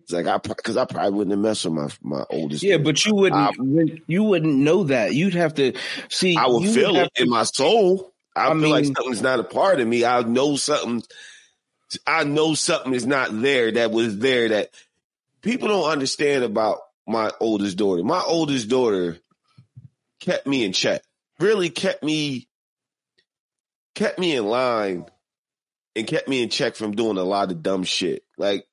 It's 0.00 0.12
like 0.12 0.26
I 0.28 0.38
because 0.38 0.76
I 0.76 0.84
probably 0.84 1.10
wouldn't 1.10 1.32
have 1.32 1.40
messed 1.40 1.64
with 1.64 1.74
my 1.74 2.18
my 2.18 2.24
oldest. 2.30 2.62
Yeah, 2.62 2.78
but 2.78 3.04
you 3.04 3.12
wouldn't. 3.12 3.34
I, 3.34 4.00
you 4.06 4.22
wouldn't 4.22 4.54
know 4.54 4.84
that. 4.84 5.14
You'd 5.14 5.34
have 5.34 5.54
to 5.54 5.72
see. 6.08 6.36
I 6.36 6.46
would 6.46 6.68
feel 6.68 6.92
would 6.92 7.02
it 7.02 7.14
to, 7.16 7.22
in 7.24 7.28
my 7.28 7.42
soul. 7.42 8.12
I, 8.36 8.44
I 8.44 8.48
feel 8.50 8.54
mean, 8.54 8.70
like 8.70 8.84
something's 8.84 9.22
not 9.22 9.40
a 9.40 9.44
part 9.44 9.80
of 9.80 9.88
me. 9.88 10.04
I 10.04 10.20
know 10.22 10.54
something. 10.54 11.02
I 12.06 12.24
know 12.24 12.54
something 12.54 12.94
is 12.94 13.06
not 13.06 13.28
there 13.40 13.70
that 13.72 13.92
was 13.92 14.18
there 14.18 14.48
that 14.48 14.70
people 15.42 15.68
don't 15.68 15.90
understand 15.90 16.44
about 16.44 16.80
my 17.06 17.30
oldest 17.40 17.76
daughter. 17.76 18.02
My 18.02 18.20
oldest 18.20 18.68
daughter 18.68 19.18
kept 20.20 20.46
me 20.46 20.64
in 20.64 20.72
check. 20.72 21.02
Really 21.38 21.70
kept 21.70 22.02
me 22.02 22.48
kept 23.94 24.18
me 24.18 24.36
in 24.36 24.44
line 24.44 25.06
and 25.94 26.06
kept 26.06 26.28
me 26.28 26.42
in 26.42 26.50
check 26.50 26.76
from 26.76 26.94
doing 26.94 27.16
a 27.16 27.24
lot 27.24 27.50
of 27.50 27.62
dumb 27.62 27.84
shit. 27.84 28.22
Like 28.36 28.66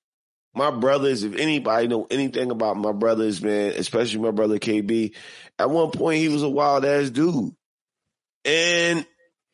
my 0.53 0.71
brothers, 0.71 1.23
if 1.23 1.35
anybody 1.35 1.87
know 1.87 2.07
anything 2.11 2.51
about 2.51 2.77
my 2.77 2.91
brothers, 2.91 3.41
man, 3.41 3.73
especially 3.75 4.21
my 4.21 4.31
brother 4.31 4.59
KB, 4.59 5.15
at 5.57 5.69
one 5.69 5.91
point 5.91 6.19
he 6.19 6.29
was 6.29 6.43
a 6.43 6.49
wild 6.49 6.85
ass 6.85 7.09
dude. 7.09 7.55
And 8.45 9.05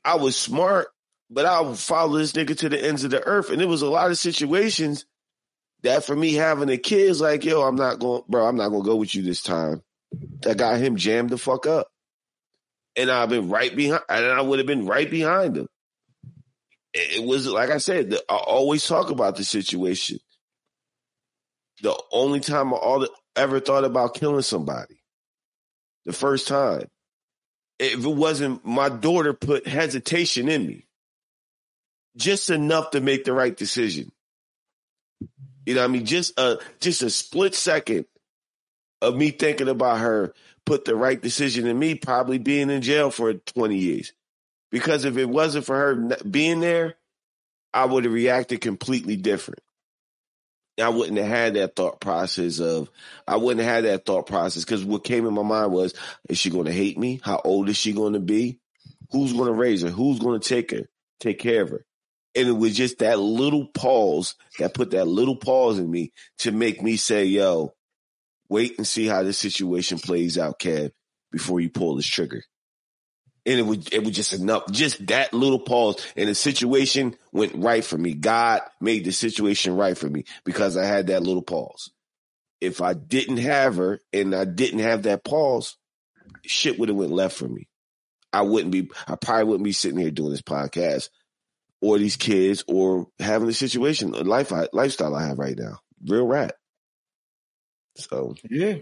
I 0.04 0.16
was 0.16 0.36
smart, 0.36 0.88
but 1.30 1.46
I 1.46 1.62
would 1.62 1.78
follow 1.78 2.18
this 2.18 2.34
nigga 2.34 2.58
to 2.60 2.70
the 2.70 2.84
ends 2.84 3.04
of 3.04 3.12
the 3.12 3.24
earth. 3.24 3.50
And 3.50 3.62
it 3.62 3.68
was 3.68 3.82
a 3.82 3.90
lot 3.90 4.12
of 4.12 4.18
situations 4.18 5.06
that 5.84 6.04
for 6.04 6.16
me 6.16 6.34
having 6.34 6.70
a 6.70 6.78
kid 6.78 7.10
is 7.10 7.22
like, 7.22 7.46
yo, 7.46 7.62
I'm 7.62 7.76
not 7.76 8.00
going, 8.00 8.24
bro, 8.28 8.48
I'm 8.48 8.58
not 8.58 8.70
going 8.70 8.84
to 8.84 8.90
go 8.90 8.96
with 8.96 9.14
you 9.16 9.22
this 9.22 9.42
time. 9.42 9.82
That 10.42 10.58
got 10.58 10.80
him 10.80 10.96
jammed 10.96 11.30
the 11.30 11.38
fuck 11.38 11.68
up. 11.68 11.88
And 12.96 13.12
I've 13.12 13.30
been 13.30 13.50
right 13.50 13.74
behind, 13.74 14.02
and 14.10 14.26
I 14.26 14.42
would 14.42 14.60
have 14.60 14.66
been 14.66 14.86
right 14.86 15.10
behind 15.10 15.56
him. 15.56 15.68
It 16.94 17.24
was, 17.24 17.46
like 17.48 17.70
I 17.70 17.78
said, 17.78 18.16
I 18.28 18.36
always 18.36 18.86
talk 18.86 19.12
about 19.12 19.36
the 19.36 19.44
situation 19.44 20.20
the 21.82 21.98
only 22.12 22.40
time 22.40 22.74
I 22.74 23.08
ever 23.36 23.60
thought 23.60 23.86
about 23.86 24.16
killing 24.16 24.42
somebody. 24.42 25.02
The 26.06 26.14
first 26.14 26.48
time. 26.48 26.88
If 27.78 28.04
it 28.04 28.08
wasn't 28.08 28.66
my 28.66 28.90
daughter 28.90 29.34
put 29.34 29.68
hesitation 29.68 30.50
in 30.50 30.68
me. 30.68 30.88
Just 32.20 32.50
enough 32.50 32.92
to 32.92 33.02
make 33.02 33.24
the 33.24 33.34
right 33.34 33.56
decision. 33.56 34.12
You 35.66 35.76
know 35.76 35.84
I 35.84 35.88
mean? 35.88 36.06
Just 36.06 36.38
a 36.40 36.60
just 36.80 37.02
a 37.02 37.10
split 37.10 37.56
second 37.56 38.06
of 39.02 39.16
me 39.16 39.32
thinking 39.32 39.70
about 39.70 40.00
her 40.00 40.34
put 40.66 40.86
the 40.86 40.96
right 40.96 41.22
decision 41.22 41.68
in 41.68 41.80
me 41.80 41.96
probably 41.96 42.38
being 42.38 42.70
in 42.70 42.82
jail 42.82 43.10
for 43.10 43.34
20 43.34 43.78
years. 43.78 44.14
Because 44.72 45.06
if 45.06 45.18
it 45.18 45.26
wasn't 45.26 45.66
for 45.66 45.76
her 45.76 45.96
being 46.30 46.60
there, 46.60 46.96
I 47.74 47.86
would 47.86 48.04
have 48.04 48.14
reacted 48.14 48.62
completely 48.62 49.16
different. 49.16 49.62
I 50.82 50.90
wouldn't 50.90 51.18
have 51.18 51.28
had 51.28 51.54
that 51.56 51.76
thought 51.76 52.00
process 52.00 52.60
of 52.60 52.90
I 53.28 53.38
wouldn't 53.38 53.66
have 53.66 53.76
had 53.76 53.84
that 53.86 54.06
thought 54.06 54.28
process 54.28 54.64
because 54.64 54.86
what 54.86 55.04
came 55.04 55.26
in 55.26 55.34
my 55.34 55.44
mind 55.44 55.72
was 55.72 55.94
is 56.30 56.38
she 56.38 56.50
going 56.50 56.66
to 56.66 56.72
hate 56.72 56.98
me? 56.98 57.20
How 57.24 57.42
old 57.44 57.70
is 57.70 57.78
she 57.78 57.94
going 57.94 58.14
to 58.14 58.20
be? 58.20 58.60
Who's 59.12 59.34
going 59.34 59.48
to 59.48 59.54
raise 59.54 59.82
her? 59.82 59.90
Who's 59.90 60.20
going 60.20 60.40
to 60.40 60.48
take 60.48 60.72
her? 60.72 60.88
Take 61.20 61.40
care 61.40 61.64
of 61.64 61.70
her? 61.72 61.86
And 62.36 62.48
it 62.48 62.54
was 62.54 62.76
just 62.76 63.00
that 63.00 63.20
little 63.20 63.66
pause 63.68 64.36
that 64.60 64.74
put 64.74 64.92
that 64.92 65.08
little 65.08 65.36
pause 65.36 65.80
in 65.80 65.90
me 65.90 66.14
to 66.40 66.52
make 66.52 66.82
me 66.82 66.96
say, 66.96 67.26
"Yo, 67.26 67.74
wait 68.50 68.78
and 68.78 68.88
see 68.88 69.08
how 69.08 69.24
this 69.24 69.38
situation 69.38 69.98
plays 69.98 70.38
out, 70.38 70.60
Kev, 70.60 70.92
before 71.32 71.60
you 71.60 71.70
pull 71.70 71.96
this 71.96 72.06
trigger." 72.06 72.44
and 73.50 73.60
it 73.60 73.64
was 73.64 73.88
it 73.92 74.04
was 74.04 74.16
just 74.16 74.34
enough. 74.34 74.70
Just 74.72 75.08
that 75.08 75.34
little 75.34 75.60
pause, 75.60 76.06
and 76.16 76.30
the 76.30 76.36
situation 76.36 77.16
went 77.32 77.56
right 77.56 77.84
for 77.84 77.98
me. 77.98 78.14
God 78.14 78.62
made 78.80 79.06
the 79.06 79.12
situation 79.12 79.76
right 79.76 79.98
for 79.98 80.08
me 80.08 80.26
because 80.44 80.78
I 80.78 80.86
had 80.86 81.08
that 81.08 81.24
little 81.24 81.42
pause. 81.42 81.92
If 82.62 82.82
I 82.82 82.94
didn't 82.94 83.38
have 83.38 83.78
her 83.78 84.02
and 84.12 84.36
I 84.36 84.46
didn't 84.46 84.80
have 84.80 85.04
that 85.04 85.24
pause, 85.24 85.78
shit 86.44 86.78
would 86.78 86.90
have 86.90 86.98
went 86.98 87.12
left 87.12 87.38
for 87.38 87.48
me. 87.48 87.68
I 88.32 88.42
wouldn't 88.44 88.72
be. 88.72 88.92
I 89.08 89.16
probably 89.16 89.46
wouldn't 89.46 89.64
be 89.64 89.72
sitting 89.72 90.00
here 90.00 90.12
doing 90.12 90.32
this 90.32 90.42
podcast, 90.42 91.10
or 91.82 91.98
these 91.98 92.16
kids, 92.16 92.64
or 92.68 93.08
having 93.20 93.48
the 93.48 93.54
situation, 93.54 94.12
life, 94.12 94.52
lifestyle 94.74 95.16
I 95.16 95.28
have 95.28 95.40
right 95.40 95.58
now. 95.58 95.80
Real 96.06 96.28
rat. 96.28 96.56
So 97.96 98.36
yeah, 98.50 98.76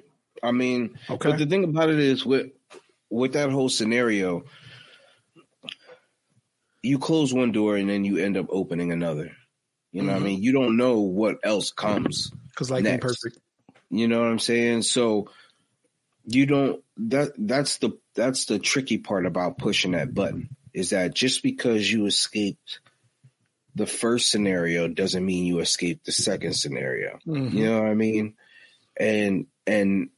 I 0.44 0.52
mean, 0.52 0.98
okay. 1.10 1.30
But 1.32 1.40
the 1.40 1.46
thing 1.46 1.64
about 1.64 1.90
it 1.90 2.00
is, 2.00 2.26
with 2.26 2.52
with 3.10 3.34
that 3.34 3.52
whole 3.52 3.70
scenario, 3.70 4.44
you 6.84 7.00
close 7.00 7.34
one 7.34 7.52
door 7.52 7.76
and 7.76 7.90
then 7.90 8.04
you 8.04 8.18
end 8.18 8.38
up 8.38 8.48
opening 8.50 8.92
another. 8.92 9.32
You 9.92 10.04
know 10.04 10.08
mm-hmm. 10.08 10.08
what 10.08 10.14
I 10.14 10.18
mm-hmm. 10.18 10.26
mean? 10.26 10.44
You 10.44 10.52
don't 10.52 10.78
know 10.78 11.00
what 11.00 11.38
else 11.44 11.72
comes. 11.72 12.32
Because 12.50 12.70
like 12.70 12.84
next. 12.84 13.02
perfect. 13.04 13.40
You 13.90 14.08
know 14.08 14.20
what 14.20 14.30
I'm 14.30 14.40
saying? 14.40 14.84
So 14.84 15.30
you 16.26 16.46
don't 16.46 16.84
that 16.98 17.32
that's 17.38 17.78
the 17.78 17.98
that's 18.16 18.46
the 18.46 18.60
tricky 18.60 18.98
part 18.98 19.26
about 19.26 19.58
pushing 19.58 19.92
that 19.92 20.14
button 20.14 20.50
is 20.74 20.90
that 20.90 21.16
just 21.16 21.42
because 21.42 21.90
you 21.90 22.06
escaped 22.06 22.82
the 23.78 23.86
first 23.86 24.32
scenario 24.32 24.88
doesn't 24.88 25.26
mean 25.26 25.46
you 25.46 25.60
escape 25.60 26.04
the 26.04 26.12
second 26.12 26.54
scenario. 26.54 27.20
Mm-hmm. 27.28 27.56
You 27.56 27.66
know 27.66 27.82
what 27.82 27.90
I 27.90 27.94
mean? 27.94 28.34
And 29.00 29.46
and 29.68 30.10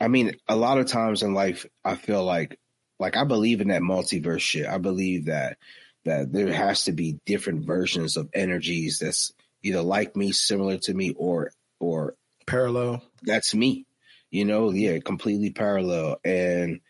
I 0.00 0.08
mean, 0.08 0.36
a 0.48 0.56
lot 0.56 0.78
of 0.78 0.86
times 0.86 1.22
in 1.22 1.34
life, 1.34 1.64
I 1.84 1.94
feel 1.94 2.24
like, 2.24 2.58
like 2.98 3.16
I 3.16 3.24
believe 3.24 3.60
in 3.60 3.68
that 3.68 3.82
multiverse 3.82 4.40
shit. 4.40 4.66
I 4.66 4.78
believe 4.78 5.26
that 5.26 5.58
that 6.04 6.32
there 6.32 6.52
has 6.52 6.84
to 6.84 6.92
be 6.92 7.20
different 7.24 7.66
versions 7.66 8.16
of 8.16 8.28
energies 8.34 8.98
that's 8.98 9.32
either 9.62 9.80
like 9.80 10.16
me, 10.16 10.32
similar 10.32 10.78
to 10.78 10.92
me, 10.92 11.14
or 11.16 11.52
or 11.78 12.16
parallel. 12.46 13.02
That's 13.22 13.54
me. 13.54 13.86
You 14.30 14.44
know, 14.44 14.72
yeah, 14.72 14.98
completely 14.98 15.50
parallel. 15.50 16.16
And 16.24 16.80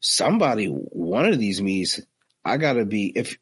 somebody, 0.00 0.66
one 0.66 1.26
of 1.26 1.38
these 1.38 1.62
me's 1.62 2.04
I 2.44 2.56
gotta 2.58 2.84
be 2.84 3.06
if 3.14 3.38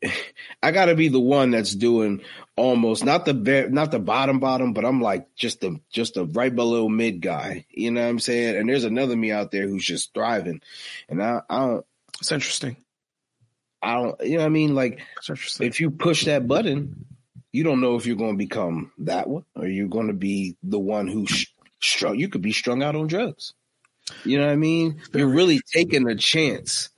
I 0.62 0.70
gotta 0.70 0.94
be 0.94 1.08
the 1.08 1.20
one 1.20 1.50
that's 1.50 1.74
doing 1.74 2.22
almost 2.56 3.04
not 3.04 3.24
the 3.24 3.68
not 3.70 3.90
the 3.90 3.98
bottom 3.98 4.38
bottom, 4.38 4.72
but 4.72 4.84
I'm 4.84 5.00
like 5.00 5.34
just 5.34 5.60
the 5.60 5.80
just 5.90 6.14
the 6.14 6.24
right 6.26 6.54
below 6.54 6.88
mid 6.88 7.20
guy. 7.20 7.66
You 7.70 7.90
know 7.90 8.02
what 8.02 8.08
I'm 8.08 8.18
saying? 8.20 8.56
And 8.56 8.68
there's 8.68 8.84
another 8.84 9.16
me 9.16 9.32
out 9.32 9.50
there 9.50 9.66
who's 9.66 9.84
just 9.84 10.14
thriving, 10.14 10.60
and 11.08 11.22
I, 11.22 11.42
I 11.50 11.58
don't. 11.58 11.86
It's 12.20 12.32
interesting. 12.32 12.76
I 13.82 13.94
don't. 13.94 14.20
You 14.20 14.36
know 14.36 14.42
what 14.42 14.46
I 14.46 14.50
mean? 14.50 14.74
Like 14.74 15.00
if 15.60 15.80
you 15.80 15.90
push 15.90 16.26
that 16.26 16.46
button, 16.46 17.06
you 17.52 17.64
don't 17.64 17.80
know 17.80 17.96
if 17.96 18.06
you're 18.06 18.16
going 18.16 18.34
to 18.34 18.38
become 18.38 18.92
that 18.98 19.28
one 19.28 19.44
or 19.56 19.66
you're 19.66 19.88
going 19.88 20.06
to 20.06 20.14
be 20.14 20.56
the 20.62 20.78
one 20.78 21.08
who 21.08 21.26
strung. 21.80 22.18
You 22.18 22.28
could 22.28 22.42
be 22.42 22.52
strung 22.52 22.82
out 22.82 22.96
on 22.96 23.08
drugs. 23.08 23.54
You 24.24 24.38
know 24.38 24.46
what 24.46 24.52
I 24.52 24.56
mean? 24.56 25.00
You're 25.12 25.28
really 25.28 25.60
taking 25.72 26.08
a 26.08 26.14
chance 26.14 26.90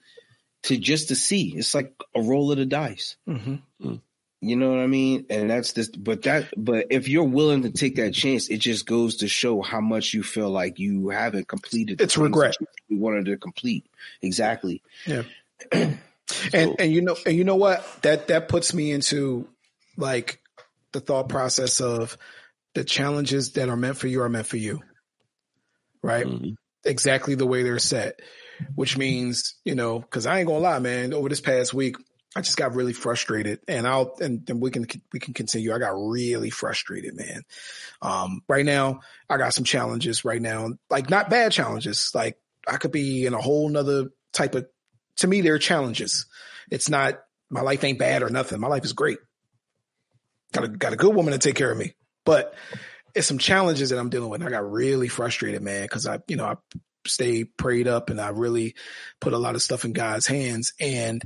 to 0.65 0.77
just 0.77 1.09
to 1.09 1.15
see. 1.15 1.55
It's 1.57 1.75
like 1.75 1.95
a 2.15 2.21
roll 2.21 2.51
of 2.51 2.59
the 2.59 2.67
dice. 2.67 3.17
Mm-hmm. 3.29 3.57
Mm. 3.83 4.01
You 4.41 4.57
know 4.57 4.71
what 4.71 4.81
I 4.81 4.87
mean? 4.87 5.27
And 5.31 5.49
that's 5.49 5.73
just, 5.73 6.03
but 6.03 6.23
that, 6.23 6.53
but 6.57 6.89
if 6.91 7.09
you're 7.09 7.25
willing 7.25 7.63
to 7.63 7.71
take 7.71 7.97
that 7.97 8.13
chance, 8.13 8.49
it 8.49 8.59
just 8.59 8.85
goes 8.85 9.17
to 9.17 9.29
show 9.29 9.63
how 9.63 9.81
much 9.81 10.13
you 10.13 10.23
feel 10.23 10.51
like 10.51 10.79
you 10.79 11.09
haven't 11.09 11.49
completed. 11.49 12.01
It's 12.01 12.19
regret. 12.19 12.57
You 12.89 12.99
wanted 12.99 13.27
to 13.27 13.37
complete. 13.39 13.87
Exactly. 14.21 14.83
Yeah. 15.07 15.23
so, 15.73 15.89
and, 16.53 16.77
and 16.79 16.93
you 16.93 17.01
know, 17.01 17.17
and 17.25 17.35
you 17.35 17.45
know 17.45 17.57
what? 17.57 17.87
That, 18.03 18.29
that 18.29 18.49
puts 18.49 18.75
me 18.75 18.93
into 18.93 19.49
like 19.97 20.41
the 20.93 21.01
thought 21.01 21.29
process 21.29 21.81
of 21.81 22.19
the 22.75 22.85
challenges 22.85 23.53
that 23.53 23.69
are 23.69 23.77
meant 23.77 23.97
for 23.97 24.09
you 24.09 24.23
are 24.23 24.29
meant 24.29 24.47
for 24.47 24.59
you. 24.59 24.83
Right. 26.03 26.27
Mm-hmm. 26.27 26.51
Exactly 26.85 27.35
the 27.35 27.47
way 27.47 27.63
they're 27.63 27.79
set 27.79 28.21
which 28.75 28.97
means, 28.97 29.55
you 29.65 29.75
know, 29.75 30.01
cause 30.01 30.27
I 30.27 30.39
ain't 30.39 30.49
gonna 30.49 30.61
lie, 30.61 30.79
man, 30.79 31.13
over 31.13 31.29
this 31.29 31.41
past 31.41 31.75
week, 31.75 31.97
I 32.37 32.41
just 32.41 32.57
got 32.57 32.75
really 32.75 32.93
frustrated 32.93 33.61
and 33.69 33.87
I'll, 33.87 34.17
and, 34.21 34.49
and 34.51 34.61
we 34.61 34.71
can, 34.71 34.87
we 35.13 35.21
can 35.21 35.35
continue. 35.35 35.73
I 35.73 35.79
got 35.79 35.95
really 35.95 36.51
frustrated, 36.51 37.17
man. 37.17 37.43
Um, 38.03 38.43
right 38.49 38.67
now 38.67 39.01
I 39.31 39.37
got 39.37 39.55
some 39.55 39.65
challenges 39.65 40.25
right 40.25 40.43
now, 40.43 40.71
like 40.91 41.11
not 41.11 41.31
bad 41.31 41.53
challenges. 41.53 42.11
Like 42.15 42.37
I 42.67 42.77
could 42.77 42.93
be 42.93 43.27
in 43.27 43.35
a 43.35 43.41
whole 43.41 43.69
nother 43.69 44.11
type 44.33 44.55
of, 44.55 44.67
to 45.19 45.29
me, 45.29 45.43
they're 45.43 45.59
challenges. 45.59 46.27
It's 46.71 46.89
not, 46.89 47.21
my 47.51 47.61
life 47.61 47.85
ain't 47.85 48.01
bad 48.01 48.23
or 48.23 48.31
nothing. 48.31 48.59
My 48.59 48.69
life 48.69 48.85
is 48.85 48.95
great. 48.95 49.19
Got 50.53 50.65
a, 50.65 50.69
got 50.69 50.93
a 50.93 50.97
good 50.97 51.15
woman 51.15 51.33
to 51.33 51.39
take 51.39 51.55
care 51.55 51.71
of 51.71 51.79
me, 51.79 51.95
but 52.25 52.55
it's 53.15 53.29
some 53.29 53.39
challenges 53.39 53.91
that 53.91 53.99
I'm 53.99 54.09
dealing 54.09 54.31
with. 54.31 54.43
I 54.43 54.51
got 54.51 54.69
really 54.69 55.07
frustrated, 55.07 55.63
man. 55.63 55.87
Cause 55.87 56.05
I, 56.07 56.19
you 56.27 56.35
know, 56.35 56.47
I 56.47 56.57
stay 57.07 57.45
prayed 57.45 57.89
up 57.89 58.11
and 58.11 58.21
I 58.21 58.29
really 58.31 58.75
put 59.21 59.33
a 59.33 59.39
lot 59.39 59.55
of 59.55 59.63
stuff 59.63 59.85
in 59.85 59.93
God's 59.93 60.27
hands. 60.27 60.73
And 60.81 61.23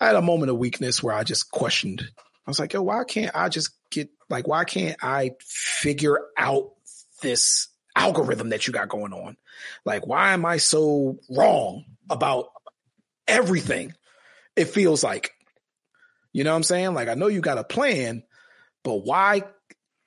I 0.00 0.06
had 0.06 0.16
a 0.16 0.22
moment 0.22 0.50
of 0.50 0.58
weakness 0.58 1.02
where 1.02 1.14
I 1.14 1.24
just 1.24 1.50
questioned. 1.50 2.02
I 2.46 2.50
was 2.50 2.58
like, 2.58 2.72
yo, 2.72 2.82
why 2.82 3.04
can't 3.04 3.34
I 3.34 3.48
just 3.48 3.70
get 3.90 4.10
like, 4.28 4.48
why 4.48 4.64
can't 4.64 4.96
I 5.02 5.32
figure 5.40 6.18
out 6.36 6.72
this 7.20 7.68
algorithm 7.94 8.50
that 8.50 8.66
you 8.66 8.72
got 8.72 8.88
going 8.88 9.12
on? 9.12 9.36
Like, 9.84 10.06
why 10.06 10.32
am 10.32 10.44
I 10.44 10.56
so 10.56 11.18
wrong 11.30 11.84
about 12.10 12.46
everything? 13.28 13.94
It 14.56 14.66
feels 14.66 15.04
like, 15.04 15.32
you 16.32 16.44
know 16.44 16.50
what 16.50 16.56
I'm 16.56 16.62
saying? 16.62 16.94
Like, 16.94 17.08
I 17.08 17.14
know 17.14 17.28
you 17.28 17.40
got 17.40 17.58
a 17.58 17.64
plan, 17.64 18.24
but 18.82 19.04
why, 19.04 19.42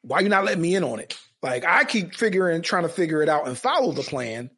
why 0.02 0.20
you 0.20 0.30
not 0.30 0.44
letting 0.44 0.62
me 0.62 0.76
in 0.76 0.84
on 0.84 1.00
it? 1.00 1.18
Like, 1.42 1.64
I 1.64 1.84
keep 1.84 2.16
figuring, 2.16 2.64
trying 2.64 2.84
to 2.84 2.90
figure 2.90 3.22
it 3.22 3.30
out 3.30 3.48
and 3.48 3.58
follow 3.58 3.92
the 3.92 4.02
plan, 4.02 4.50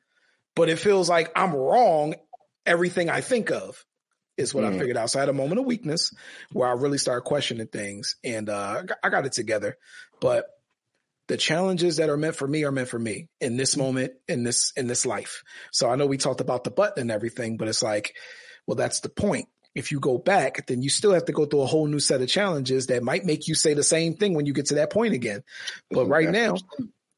but 0.57 0.69
it 0.69 0.79
feels 0.79 1.07
like 1.07 1.31
I'm 1.35 1.53
wrong 1.53 2.15
everything 2.65 3.09
I 3.09 3.21
think 3.21 3.51
of 3.51 3.85
is 4.37 4.53
what 4.53 4.63
mm. 4.63 4.75
I 4.75 4.77
figured 4.77 4.97
out. 4.97 5.09
So 5.09 5.19
I 5.19 5.21
had 5.21 5.29
a 5.29 5.33
moment 5.33 5.59
of 5.59 5.65
weakness 5.65 6.13
where 6.51 6.67
I 6.67 6.73
really 6.73 6.97
started 6.97 7.21
questioning 7.21 7.67
things 7.67 8.15
and 8.23 8.49
uh, 8.49 8.83
I 9.03 9.09
got 9.09 9.25
it 9.25 9.31
together. 9.31 9.77
But 10.19 10.45
the 11.27 11.37
challenges 11.37 11.97
that 11.97 12.09
are 12.09 12.17
meant 12.17 12.35
for 12.35 12.47
me 12.47 12.63
are 12.65 12.71
meant 12.71 12.89
for 12.89 12.99
me 12.99 13.27
in 13.39 13.57
this 13.57 13.77
moment, 13.77 14.13
in 14.27 14.43
this, 14.43 14.73
in 14.75 14.87
this 14.87 15.05
life. 15.05 15.43
So 15.71 15.89
I 15.89 15.95
know 15.95 16.05
we 16.05 16.17
talked 16.17 16.41
about 16.41 16.63
the 16.63 16.71
button 16.71 17.01
and 17.01 17.11
everything, 17.11 17.57
but 17.57 17.67
it's 17.67 17.83
like, 17.83 18.15
well, 18.65 18.75
that's 18.75 18.99
the 19.01 19.09
point. 19.09 19.47
If 19.75 19.91
you 19.91 19.99
go 19.99 20.17
back, 20.17 20.65
then 20.65 20.81
you 20.81 20.89
still 20.89 21.13
have 21.13 21.25
to 21.25 21.33
go 21.33 21.45
through 21.45 21.61
a 21.61 21.67
whole 21.67 21.85
new 21.85 21.99
set 21.99 22.21
of 22.21 22.27
challenges 22.27 22.87
that 22.87 23.03
might 23.03 23.25
make 23.25 23.47
you 23.47 23.53
say 23.53 23.75
the 23.75 23.83
same 23.83 24.15
thing 24.15 24.33
when 24.33 24.47
you 24.47 24.53
get 24.53 24.67
to 24.67 24.75
that 24.75 24.91
point 24.91 25.13
again. 25.13 25.43
But 25.91 26.07
right 26.07 26.29
now, 26.29 26.55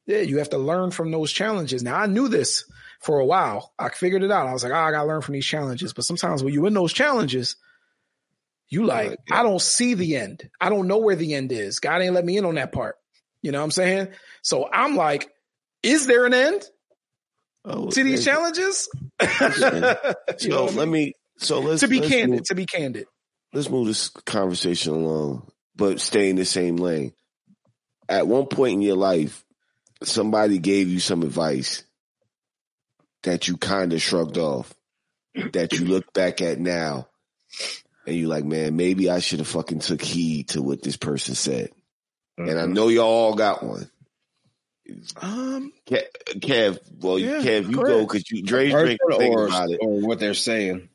yeah, 0.09 0.21
you 0.21 0.39
have 0.39 0.49
to 0.49 0.57
learn 0.57 0.89
from 0.89 1.11
those 1.11 1.31
challenges. 1.31 1.83
Now 1.83 1.95
I 1.95 2.07
knew 2.07 2.29
this 2.29 2.65
for 2.99 3.19
a 3.19 3.25
while. 3.25 3.71
I 3.77 3.89
figured 3.89 4.23
it 4.23 4.31
out. 4.31 4.47
I 4.47 4.53
was 4.53 4.63
like, 4.63 4.73
oh, 4.73 4.75
I 4.75 4.89
gotta 4.89 5.07
learn 5.07 5.21
from 5.21 5.33
these 5.33 5.45
challenges. 5.45 5.93
But 5.93 6.03
sometimes 6.03 6.43
when 6.43 6.51
you're 6.51 6.65
in 6.65 6.73
those 6.73 6.91
challenges, 6.91 7.57
you 8.69 8.87
like, 8.87 9.19
I 9.31 9.43
don't 9.43 9.61
see 9.61 9.93
the 9.93 10.15
end. 10.15 10.49
I 10.59 10.69
don't 10.69 10.87
know 10.87 10.97
where 10.97 11.15
the 11.15 11.35
end 11.35 11.51
is. 11.51 11.79
God 11.79 12.01
ain't 12.01 12.15
let 12.15 12.25
me 12.25 12.37
in 12.37 12.45
on 12.45 12.55
that 12.55 12.71
part. 12.71 12.95
You 13.43 13.51
know 13.51 13.59
what 13.59 13.65
I'm 13.65 13.71
saying? 13.71 14.07
So 14.41 14.67
I'm 14.71 14.95
like, 14.95 15.29
is 15.83 16.07
there 16.07 16.25
an 16.25 16.33
end 16.33 16.67
oh, 17.65 17.91
to 17.91 18.03
these 18.03 18.25
challenges? 18.25 18.89
so 20.37 20.65
let 20.65 20.87
me. 20.87 21.13
So 21.37 21.59
let's 21.59 21.81
to 21.81 21.87
be 21.87 21.99
let's 21.99 22.11
candid. 22.11 22.29
Move, 22.31 22.43
to 22.45 22.55
be 22.55 22.65
candid. 22.65 23.05
Let's 23.53 23.69
move 23.69 23.85
this 23.85 24.09
conversation 24.09 24.93
along, 24.93 25.51
but 25.75 25.99
stay 25.99 26.31
in 26.31 26.35
the 26.35 26.45
same 26.45 26.77
lane. 26.77 27.13
At 28.09 28.25
one 28.25 28.47
point 28.47 28.73
in 28.73 28.81
your 28.81 28.97
life, 28.97 29.45
somebody 30.03 30.59
gave 30.59 30.87
you 30.87 30.99
some 30.99 31.23
advice 31.23 31.83
that 33.23 33.47
you 33.47 33.57
kind 33.57 33.93
of 33.93 34.01
shrugged 34.01 34.37
off, 34.37 34.73
that 35.53 35.73
you 35.73 35.85
look 35.85 36.13
back 36.13 36.41
at 36.41 36.59
now, 36.59 37.07
and 38.05 38.15
you're 38.15 38.29
like, 38.29 38.45
man, 38.45 38.75
maybe 38.75 39.09
I 39.09 39.19
should 39.19 39.39
have 39.39 39.47
fucking 39.47 39.79
took 39.79 40.01
heed 40.01 40.49
to 40.49 40.61
what 40.61 40.81
this 40.81 40.97
person 40.97 41.35
said. 41.35 41.69
Mm-hmm. 42.39 42.49
And 42.49 42.59
I 42.59 42.63
mm-hmm. 42.63 42.73
know 42.73 42.87
y'all 42.87 43.05
all 43.05 43.35
got 43.35 43.63
one. 43.63 43.89
Um, 45.21 45.71
Kev, 45.87 46.79
well, 46.99 47.19
yeah, 47.19 47.41
Kev, 47.41 47.69
you 47.69 47.75
go 47.75 48.01
because 48.01 48.29
you 48.31 48.41
Dre's 48.41 48.71
drink 48.71 48.99
or, 49.03 49.45
about 49.45 49.69
it 49.69 49.79
or 49.81 49.99
what 50.01 50.19
they're 50.19 50.33
saying. 50.33 50.89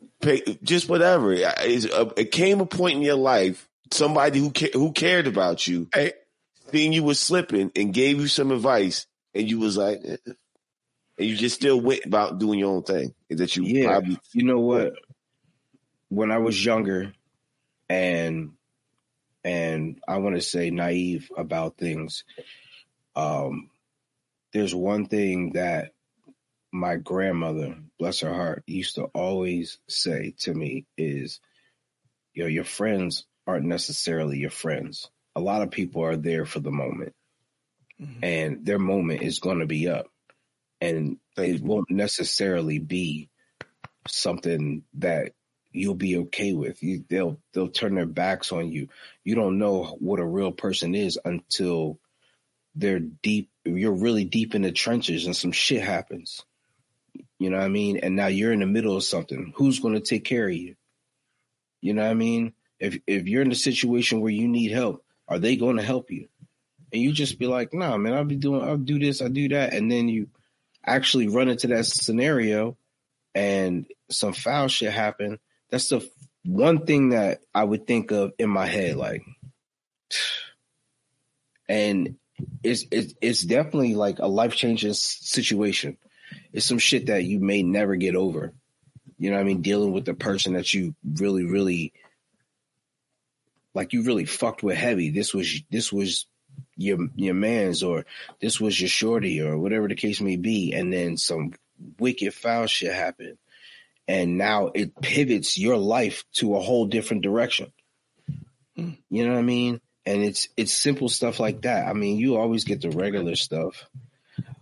Just 0.63 0.89
whatever. 0.89 1.33
It 1.33 2.33
came 2.33 2.61
a 2.61 2.67
point 2.67 2.97
in 2.97 3.03
your 3.03 3.15
life, 3.15 3.69
somebody 3.93 4.41
who 4.41 4.51
who 4.73 4.93
cared 4.93 5.27
about 5.27 5.67
you, 5.67 5.89
hey. 5.95 6.15
Seeing 6.75 6.93
you 6.93 7.05
were 7.05 7.15
slipping 7.15 7.71
and 7.77 7.95
gave 7.95 8.19
you 8.19 8.27
some 8.27 8.51
advice, 8.51 9.07
and 9.33 9.49
you 9.49 9.61
was 9.61 9.77
like, 9.77 10.01
eh, 10.05 10.17
and 10.27 11.29
you 11.29 11.37
just 11.37 11.55
still 11.55 11.81
went 11.81 12.05
about 12.05 12.39
doing 12.41 12.59
your 12.59 12.75
own 12.75 12.83
thing. 12.83 13.15
Is 13.29 13.39
that 13.39 13.55
you? 13.55 13.63
Yeah. 13.63 13.87
Probably- 13.87 14.19
you 14.33 14.45
know 14.45 14.59
what? 14.59 14.95
When 16.09 16.33
I 16.33 16.39
was 16.39 16.63
younger, 16.65 17.13
and 17.89 18.53
and 19.45 20.01
I 20.09 20.19
want 20.19 20.35
to 20.37 20.43
say 20.43 20.71
naive 20.71 21.31
about 21.37 21.77
things, 21.77 22.25
um, 23.15 23.71
there's 24.53 24.75
one 24.75 25.07
thing 25.07 25.53
that 25.53 25.93
my 26.73 26.97
grandmother, 26.97 27.77
bless 28.01 28.21
her 28.21 28.35
heart, 28.35 28.65
used 28.67 28.97
to 28.97 29.05
always 29.05 29.79
say 29.89 30.35
to 30.41 30.53
me 30.53 30.87
is, 30.97 31.41
you 32.33 32.43
know, 32.43 32.49
your 32.49 32.65
friends 32.65 33.27
aren't 33.47 33.67
necessarily 33.67 34.39
your 34.39 34.51
friends. 34.51 35.09
A 35.37 35.41
lot 35.41 35.63
of 35.63 35.71
people 35.71 36.05
are 36.05 36.17
there 36.17 36.47
for 36.47 36.61
the 36.61 36.71
moment, 36.71 37.15
mm-hmm. 38.01 38.25
and 38.25 38.65
their 38.65 38.79
moment 38.79 39.23
is 39.23 39.41
going 39.41 39.59
to 39.59 39.67
be 39.67 39.89
up 39.89 40.07
and 40.85 41.19
it 41.37 41.63
won't 41.63 41.91
necessarily 41.91 42.79
be 42.79 43.31
something 44.07 44.85
that 44.95 45.33
you'll 45.73 45.95
be 45.95 46.19
okay 46.19 46.53
with. 46.53 46.83
You, 46.83 47.05
they'll 47.09 47.41
they'll 47.53 47.69
turn 47.69 47.95
their 47.95 48.07
backs 48.07 48.53
on 48.53 48.71
you. 48.71 48.89
You 49.25 49.35
don't 49.35 49.59
know 49.59 49.97
what 49.99 50.21
a 50.21 50.27
real 50.27 50.53
person 50.53 50.95
is 50.95 51.19
until 51.25 51.99
they're 52.75 53.01
deep. 53.01 53.51
You're 53.65 53.93
really 53.93 54.25
deep 54.25 54.55
in 54.55 54.63
the 54.63 54.73
trenches, 54.73 55.27
and 55.27 55.37
some 55.37 55.53
shit 55.53 55.83
happens. 55.83 56.45
You 57.39 57.51
know 57.51 57.59
what 57.59 57.65
I 57.65 57.69
mean? 57.69 57.99
And 57.99 58.17
now 58.17 58.27
you're 58.27 58.53
in 58.53 58.61
the 58.61 58.67
middle 58.67 58.97
of 58.97 59.05
something. 59.05 59.53
Who's 59.57 59.81
going 59.81 59.95
to 59.95 60.01
take 60.01 60.25
care 60.25 60.47
of 60.47 60.55
you? 60.55 60.77
You 61.81 61.95
know 61.95 62.03
what 62.03 62.11
I 62.11 62.15
mean? 62.15 62.53
If 62.79 62.99
if 63.07 63.27
you're 63.27 63.43
in 63.43 63.53
a 63.53 63.57
situation 63.57 64.21
where 64.21 64.33
you 64.33 64.49
need 64.49 64.71
help, 64.71 65.05
are 65.29 65.39
they 65.39 65.57
going 65.57 65.77
to 65.77 65.83
help 65.83 66.11
you? 66.11 66.29
And 66.93 67.03
you 67.03 67.13
just 67.13 67.39
be 67.39 67.47
like, 67.47 67.75
"Nah, 67.75 67.97
man, 67.97 68.15
I'll 68.15 68.25
be 68.25 68.37
doing. 68.37 68.63
I'll 68.63 68.77
do 68.77 68.99
this. 68.99 69.21
I 69.21 69.29
do 69.29 69.49
that," 69.49 69.75
and 69.75 69.91
then 69.91 70.09
you 70.09 70.29
actually 70.87 71.29
run 71.29 71.49
into 71.49 71.69
that 71.69 71.87
scenario 71.87 72.77
and 73.35 73.87
some 74.11 74.33
foul 74.33 74.69
shit 74.69 74.93
happen, 74.93 75.39
that's 75.71 75.89
the 75.89 76.09
one 76.45 76.87
thing 76.87 77.11
that 77.11 77.41
I 77.55 77.65
would 77.65 77.87
think 77.87 78.11
of 78.13 78.33
in 78.39 78.51
my 78.51 78.67
head, 78.67 78.97
like, 78.97 79.23
and 81.69 82.17
it's 82.63 82.85
it's 82.91 83.15
it's 83.21 83.43
definitely 83.43 83.95
like 83.95 84.19
a 84.19 84.27
life 84.27 84.55
changing 84.55 84.93
situation. 84.93 85.97
It's 86.53 86.67
some 86.67 86.79
shit 86.79 87.07
that 87.07 87.25
you 87.25 87.41
may 87.41 87.63
never 87.63 87.97
get 87.97 88.17
over. 88.17 88.53
You 89.19 89.31
know 89.31 89.37
what 89.37 89.43
I 89.43 89.45
mean? 89.45 89.63
Dealing 89.63 89.93
with 89.93 90.05
the 90.05 90.15
person 90.15 90.55
that 90.55 90.73
you 90.75 90.95
really, 91.05 91.45
really 91.45 91.93
like 93.75 93.93
you 93.93 94.03
really 94.03 94.25
fucked 94.25 94.63
with 94.63 94.77
heavy. 94.77 95.11
This 95.11 95.35
was 95.35 95.63
this 95.71 95.93
was 95.93 96.27
your 96.77 96.99
your 97.17 97.35
man's 97.35 97.83
or 97.83 98.07
this 98.41 98.61
was 98.61 98.81
your 98.81 98.89
shorty 98.89 99.41
or 99.41 99.59
whatever 99.59 99.89
the 99.89 99.95
case 99.95 100.21
may 100.21 100.37
be, 100.37 100.73
and 100.73 100.93
then 100.93 101.17
some 101.17 101.53
wicked 101.99 102.33
foul 102.35 102.67
shit 102.67 102.95
happened, 102.95 103.37
and 104.07 104.39
now 104.39 104.71
it 104.75 105.01
pivots 105.01 105.59
your 105.59 105.77
life 105.77 106.25
to 106.35 106.57
a 106.57 106.61
whole 106.61 106.87
different 106.87 107.23
direction. 107.23 107.73
Mm. 108.79 108.99
You 109.11 109.27
know 109.27 109.33
what 109.33 109.39
I 109.39 109.43
mean? 109.43 109.81
And 110.07 110.23
it's 110.23 110.49
it's 110.57 110.73
simple 110.73 111.09
stuff 111.09 111.41
like 111.41 111.63
that. 111.63 111.87
I 111.89 111.93
mean, 111.93 112.19
you 112.19 112.37
always 112.37 112.65
get 112.65 112.81
the 112.81 112.91
regular 112.91 113.37
stuff. 113.37 113.89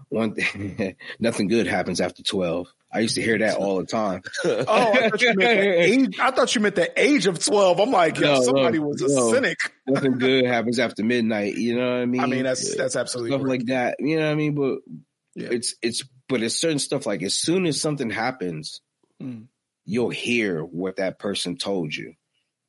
One 0.09 0.35
thing, 0.35 0.97
nothing 1.19 1.49
good 1.49 1.67
happens 1.67 2.01
after 2.01 2.23
twelve. 2.23 2.73
I 2.93 3.01
used 3.01 3.15
to 3.15 3.23
hear 3.23 3.39
that 3.39 3.57
all 3.57 3.79
the 3.79 3.87
time. 3.87 4.23
oh, 4.45 4.65
I 4.69 5.09
thought, 5.09 5.23
you 5.23 5.35
meant 5.35 5.61
the 5.61 5.83
age, 5.83 6.19
I 6.21 6.31
thought 6.31 6.55
you 6.55 6.61
meant 6.61 6.75
the 6.75 7.01
age 7.01 7.27
of 7.27 7.43
12. 7.43 7.81
I'm 7.81 7.91
like, 7.91 8.21
no, 8.21 8.43
somebody 8.43 8.79
no, 8.79 8.89
was 8.89 9.01
a 9.01 9.09
no. 9.09 9.33
cynic. 9.33 9.59
Nothing 9.87 10.19
good 10.19 10.45
happens 10.45 10.79
after 10.79 11.03
midnight. 11.03 11.55
You 11.55 11.77
know 11.77 11.91
what 11.91 12.03
I 12.03 12.07
mean? 12.07 12.21
I 12.21 12.27
mean, 12.27 12.43
that's, 12.43 12.77
that's 12.77 12.95
absolutely 12.95 13.31
stuff 13.31 13.49
like 13.49 13.67
that. 13.67 13.97
You 13.99 14.19
know 14.19 14.27
what 14.27 14.33
I 14.33 14.35
mean? 14.35 14.55
But 14.55 14.79
yeah. 15.35 15.49
it's, 15.53 15.75
it's, 15.81 16.05
but 16.29 16.43
it's 16.43 16.61
certain 16.61 16.79
stuff 16.79 17.07
like 17.07 17.23
as 17.23 17.35
soon 17.35 17.65
as 17.65 17.81
something 17.81 18.11
happens, 18.11 18.83
mm. 19.23 19.47
you'll 19.87 20.11
hear 20.11 20.63
what 20.63 20.97
that 20.97 21.19
person 21.19 21.57
told 21.57 21.95
you. 21.95 22.15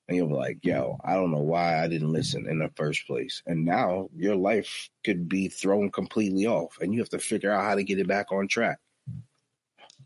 And 0.07 0.17
you'll 0.17 0.27
be 0.27 0.35
like, 0.35 0.59
yo, 0.63 0.99
I 1.03 1.15
don't 1.15 1.31
know 1.31 1.41
why 1.41 1.81
I 1.81 1.87
didn't 1.87 2.11
listen 2.11 2.47
in 2.49 2.59
the 2.59 2.69
first 2.75 3.07
place. 3.07 3.41
And 3.45 3.65
now 3.65 4.09
your 4.15 4.35
life 4.35 4.89
could 5.05 5.27
be 5.27 5.47
thrown 5.47 5.91
completely 5.91 6.45
off 6.45 6.77
and 6.81 6.93
you 6.93 6.99
have 6.99 7.09
to 7.09 7.19
figure 7.19 7.51
out 7.51 7.63
how 7.63 7.75
to 7.75 7.83
get 7.83 7.99
it 7.99 8.07
back 8.07 8.31
on 8.31 8.47
track. 8.47 8.79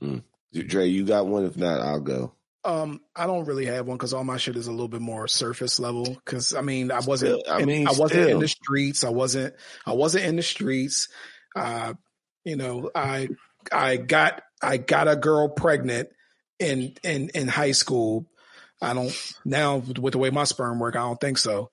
Mm. 0.02 0.24
Dre, 0.54 0.88
you 0.88 1.06
got 1.06 1.28
one? 1.28 1.46
If 1.46 1.58
not, 1.58 1.82
I'll 1.82 2.00
go. 2.00 2.34
Um, 2.64 3.02
I 3.16 3.28
don't 3.28 3.46
really 3.46 3.66
have 3.66 3.88
one 3.88 3.98
because 3.98 4.14
all 4.14 4.24
my 4.24 4.38
shit 4.38 4.58
is 4.58 4.68
a 4.68 4.72
little 4.72 4.88
bit 4.88 5.02
more 5.02 5.28
surface 5.28 5.80
level. 5.80 6.06
Because 6.06 6.54
I 6.54 6.62
mean, 6.62 6.92
I 6.92 7.00
wasn't. 7.00 7.40
Still, 7.40 7.54
I 7.54 7.64
mean, 7.64 7.82
in, 7.82 7.88
I 7.88 7.92
wasn't 7.92 8.12
still. 8.12 8.30
in 8.30 8.40
the 8.40 8.48
streets. 8.48 9.04
I 9.04 9.10
wasn't. 9.10 9.56
I 9.86 9.94
wasn't 9.94 10.26
in 10.26 10.36
the 10.36 10.44
streets. 10.44 11.08
Uh, 11.56 11.94
you 12.44 12.56
know, 12.56 12.92
I 12.94 13.30
I 13.72 13.98
got 13.98 14.42
I 14.62 14.78
got 14.78 15.08
a 15.08 15.16
girl 15.16 15.50
pregnant 15.50 16.10
in 16.60 16.96
in 17.04 17.30
in 17.30 17.48
high 17.48 17.72
school. 17.72 18.26
I 18.82 18.94
don't 18.94 19.16
now 19.46 19.78
with 19.78 20.14
the 20.14 20.18
way 20.18 20.30
my 20.30 20.44
sperm 20.44 20.80
work. 20.80 20.96
I 20.96 21.00
don't 21.00 21.20
think 21.20 21.38
so. 21.38 21.72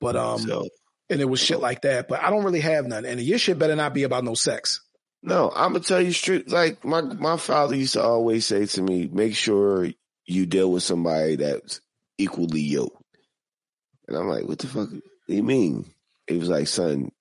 But 0.00 0.16
um, 0.16 0.40
so, 0.40 0.68
and 1.08 1.20
it 1.20 1.24
was 1.24 1.40
shit 1.40 1.60
like 1.60 1.82
that. 1.82 2.08
But 2.08 2.22
I 2.22 2.30
don't 2.30 2.44
really 2.44 2.60
have 2.60 2.86
none. 2.86 3.04
And 3.04 3.20
your 3.20 3.38
shit 3.38 3.58
better 3.58 3.76
not 3.76 3.94
be 3.94 4.02
about 4.02 4.24
no 4.24 4.34
sex. 4.34 4.80
No, 5.22 5.52
I'm 5.54 5.72
gonna 5.72 5.84
tell 5.84 6.00
you 6.00 6.12
straight. 6.12 6.50
Like 6.50 6.84
my 6.84 7.00
my 7.00 7.36
father 7.36 7.76
used 7.76 7.92
to 7.94 8.02
always 8.02 8.44
say 8.44 8.66
to 8.66 8.82
me, 8.82 9.08
make 9.12 9.36
sure 9.36 9.88
you 10.26 10.46
deal 10.46 10.70
with 10.70 10.82
somebody 10.82 11.36
that's 11.36 11.80
equally 12.18 12.60
yoked. 12.60 13.02
And 14.08 14.16
I'm 14.16 14.28
like, 14.28 14.44
what 14.44 14.58
the 14.58 14.66
fuck 14.66 14.90
do 14.90 15.00
you 15.28 15.42
mean? 15.42 15.92
He 16.26 16.38
was 16.38 16.48
like, 16.48 16.66
son, 16.66 17.12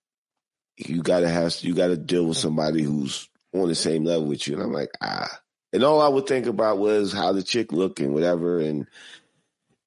you 0.78 1.04
gotta 1.04 1.30
have 1.30 1.56
you 1.62 1.76
gotta 1.76 1.98
deal 1.98 2.26
with 2.26 2.38
somebody 2.38 2.82
who's 2.82 3.30
on 3.54 3.68
the 3.68 3.76
same 3.76 4.04
level 4.04 4.26
with 4.28 4.48
you. 4.48 4.56
And 4.56 4.64
I'm 4.64 4.74
like, 4.74 4.92
ah, 5.02 5.30
And 5.74 5.84
all 5.84 6.02
I 6.02 6.08
would 6.08 6.26
think 6.26 6.48
about 6.48 6.80
was 6.80 7.14
how 7.14 7.34
the 7.34 7.44
chick 7.44 7.72
looked 7.72 8.00
and 8.00 8.14
whatever. 8.14 8.60
And, 8.60 8.88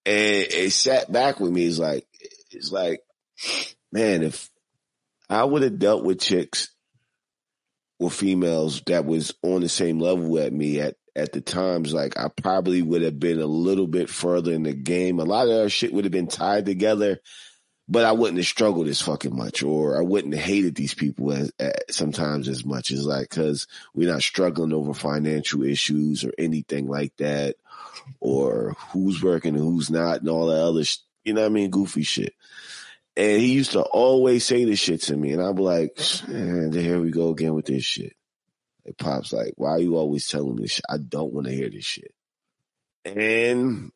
and 0.07 0.47
it 0.51 0.73
sat 0.73 1.11
back 1.11 1.41
with 1.41 1.51
me. 1.51 1.65
It's 1.65 1.79
like, 1.79 2.07
it's 2.51 2.71
like, 2.71 3.01
man, 3.91 4.23
if 4.23 4.51
I 5.29 5.45
would 5.45 5.63
have 5.63 5.79
dealt 5.79 6.05
with 6.05 6.21
chicks 6.21 6.69
or 7.99 8.11
females 8.11 8.83
that 8.87 9.05
was 9.05 9.35
on 9.43 9.61
the 9.61 9.69
same 9.69 9.99
level 9.99 10.39
at 10.39 10.53
me 10.53 10.81
at, 10.81 10.97
at 11.17 11.33
the 11.33 11.41
times, 11.41 11.95
like 11.95 12.19
I 12.19 12.29
probably 12.29 12.83
would 12.83 13.03
have 13.03 13.21
been 13.21 13.41
a 13.41 13.47
little 13.47 13.87
bit 13.87 14.11
further 14.11 14.53
in 14.53 14.65
the 14.65 14.73
game. 14.73 15.21
A 15.21 15.25
lot 15.25 15.49
of 15.49 15.61
our 15.61 15.69
shit 15.69 15.93
would 15.93 16.05
have 16.05 16.13
been 16.13 16.27
tied 16.27 16.67
together 16.67 17.21
but 17.89 18.05
I 18.05 18.13
wouldn't 18.13 18.39
have 18.39 18.47
struggled 18.47 18.89
as 18.89 19.01
fucking 19.01 19.37
much, 19.37 19.63
or 19.63 19.99
I 19.99 20.03
wouldn't 20.03 20.35
have 20.35 20.43
hated 20.43 20.75
these 20.75 20.95
people 20.95 21.33
as, 21.33 21.53
as 21.59 21.75
sometimes 21.91 22.49
as 22.49 22.65
much 22.65 22.91
as 22.91 23.05
like 23.05 23.29
because 23.29 23.67
we're 23.95 24.11
not 24.11 24.23
struggling 24.23 24.73
over 24.73 24.95
financial 24.95 25.63
issues 25.63 26.25
or 26.25 26.33
anything 26.39 26.89
like 26.89 27.15
that, 27.19 27.57
or 28.21 28.75
who's 28.91 29.23
working 29.23 29.55
and 29.55 29.63
who's 29.63 29.91
not, 29.91 30.21
and 30.21 30.31
all 30.31 30.47
that 30.47 30.63
other, 30.63 30.85
sh- 30.85 30.99
you 31.25 31.35
know 31.35 31.43
what 31.43 31.51
I 31.51 31.51
mean, 31.51 31.71
goofy 31.71 32.03
shit. 32.03 32.35
And 33.17 33.41
he 33.41 33.53
used 33.53 33.73
to 33.73 33.83
always 33.83 34.45
say 34.45 34.65
this 34.65 34.81
shit 34.81 35.03
to 35.03 35.17
me, 35.17 35.33
and 35.33 35.57
be 35.57 35.63
like, 35.63 35.99
man, 36.27 36.73
here 36.73 37.01
we 37.01 37.11
go 37.11 37.29
again 37.29 37.55
with 37.55 37.67
this 37.67 37.85
shit. 37.85 38.15
Like 38.85 38.99
pops, 38.99 39.33
like, 39.33 39.55
why 39.57 39.71
are 39.71 39.81
you 39.81 39.97
always 39.97 40.27
telling 40.27 40.57
me 40.57 40.63
this 40.63 40.73
shit? 40.73 40.85
I 40.89 40.99
don't 40.99 41.33
want 41.33 41.47
to 41.47 41.55
hear 41.55 41.71
this 41.71 41.85
shit. 41.85 42.13
And 43.05 43.93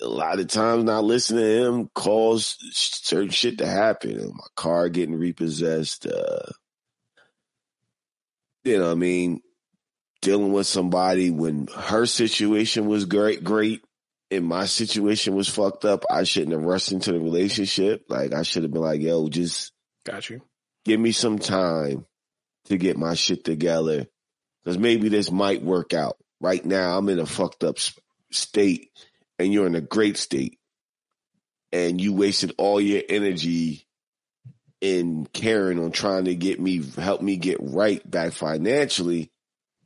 a 0.00 0.06
lot 0.06 0.38
of 0.38 0.48
times 0.48 0.84
not 0.84 1.04
listening 1.04 1.44
to 1.44 1.64
him 1.64 1.90
cause 1.94 2.56
certain 2.72 3.30
shit 3.30 3.58
to 3.58 3.66
happen. 3.66 4.32
My 4.34 4.46
car 4.56 4.88
getting 4.88 5.14
repossessed, 5.14 6.06
uh, 6.06 6.50
you 8.64 8.78
know 8.78 8.86
what 8.86 8.92
I 8.92 8.96
mean? 8.96 9.40
Dealing 10.20 10.52
with 10.52 10.66
somebody 10.66 11.30
when 11.30 11.68
her 11.74 12.06
situation 12.06 12.86
was 12.86 13.06
great, 13.06 13.42
great, 13.42 13.82
and 14.32 14.46
my 14.46 14.64
situation 14.64 15.34
was 15.34 15.48
fucked 15.48 15.84
up. 15.84 16.04
I 16.10 16.24
shouldn't 16.24 16.52
have 16.52 16.62
rushed 16.62 16.90
into 16.90 17.12
the 17.12 17.20
relationship. 17.20 18.06
Like 18.08 18.32
I 18.32 18.42
should 18.42 18.62
have 18.62 18.72
been 18.72 18.82
like, 18.82 19.00
yo, 19.00 19.28
just 19.28 19.72
got 20.04 20.28
you. 20.30 20.40
Give 20.84 20.98
me 20.98 21.12
some 21.12 21.38
time 21.38 22.06
to 22.66 22.76
get 22.76 22.96
my 22.96 23.14
shit 23.14 23.44
together. 23.44 24.06
Cause 24.64 24.78
maybe 24.78 25.08
this 25.08 25.30
might 25.30 25.62
work 25.62 25.92
out. 25.92 26.16
Right 26.40 26.64
now, 26.64 26.96
I'm 26.96 27.08
in 27.08 27.18
a 27.18 27.26
fucked 27.26 27.62
up 27.62 27.78
state 28.30 28.90
and 29.38 29.52
you're 29.52 29.66
in 29.66 29.74
a 29.74 29.80
great 29.80 30.16
state 30.16 30.58
and 31.72 32.00
you 32.00 32.12
wasted 32.12 32.54
all 32.58 32.80
your 32.80 33.02
energy 33.08 33.86
in 34.80 35.26
caring 35.26 35.78
on 35.78 35.92
trying 35.92 36.24
to 36.24 36.34
get 36.34 36.60
me 36.60 36.82
help 36.96 37.22
me 37.22 37.36
get 37.36 37.58
right 37.60 38.08
back 38.08 38.32
financially 38.32 39.30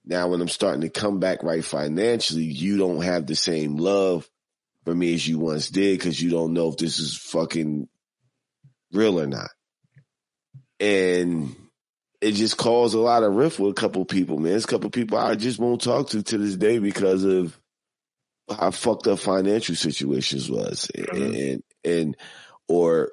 now 0.07 0.28
when 0.28 0.40
i'm 0.40 0.49
starting 0.49 0.80
to 0.80 0.88
come 0.88 1.20
back 1.20 1.42
right 1.42 1.64
financially 1.64 2.44
you 2.44 2.78
don't 2.78 3.03
have 3.03 3.26
the 3.26 3.34
same 3.34 3.76
love 3.76 4.26
for 4.87 4.95
me 4.95 5.12
as 5.12 5.26
you 5.26 5.39
once 5.39 5.68
did 5.68 5.99
because 5.99 6.20
you 6.22 6.30
don't 6.30 6.55
know 6.55 6.68
if 6.68 6.76
this 6.76 6.99
is 6.99 7.16
fucking 7.16 7.89
real 8.93 9.20
or 9.20 9.26
not 9.26 9.51
and 10.80 11.55
it 12.20 12.32
just 12.32 12.57
caused 12.57 12.95
a 12.95 13.01
lot 13.01 13.22
of 13.22 13.34
rift 13.34 13.59
with 13.59 13.72
a 13.72 13.74
couple 13.74 14.05
people 14.05 14.39
man 14.39 14.55
it's 14.55 14.64
a 14.64 14.68
couple 14.68 14.89
people 14.89 15.18
i 15.18 15.34
just 15.34 15.59
won't 15.59 15.82
talk 15.82 16.09
to 16.09 16.22
to 16.22 16.39
this 16.39 16.57
day 16.57 16.78
because 16.78 17.24
of 17.24 17.59
how 18.49 18.70
fucked 18.70 19.09
up 19.09 19.18
financial 19.18 19.74
situations 19.74 20.49
was 20.49 20.89
mm-hmm. 20.97 21.34
and 21.34 21.62
and 21.84 22.16
or 22.68 23.11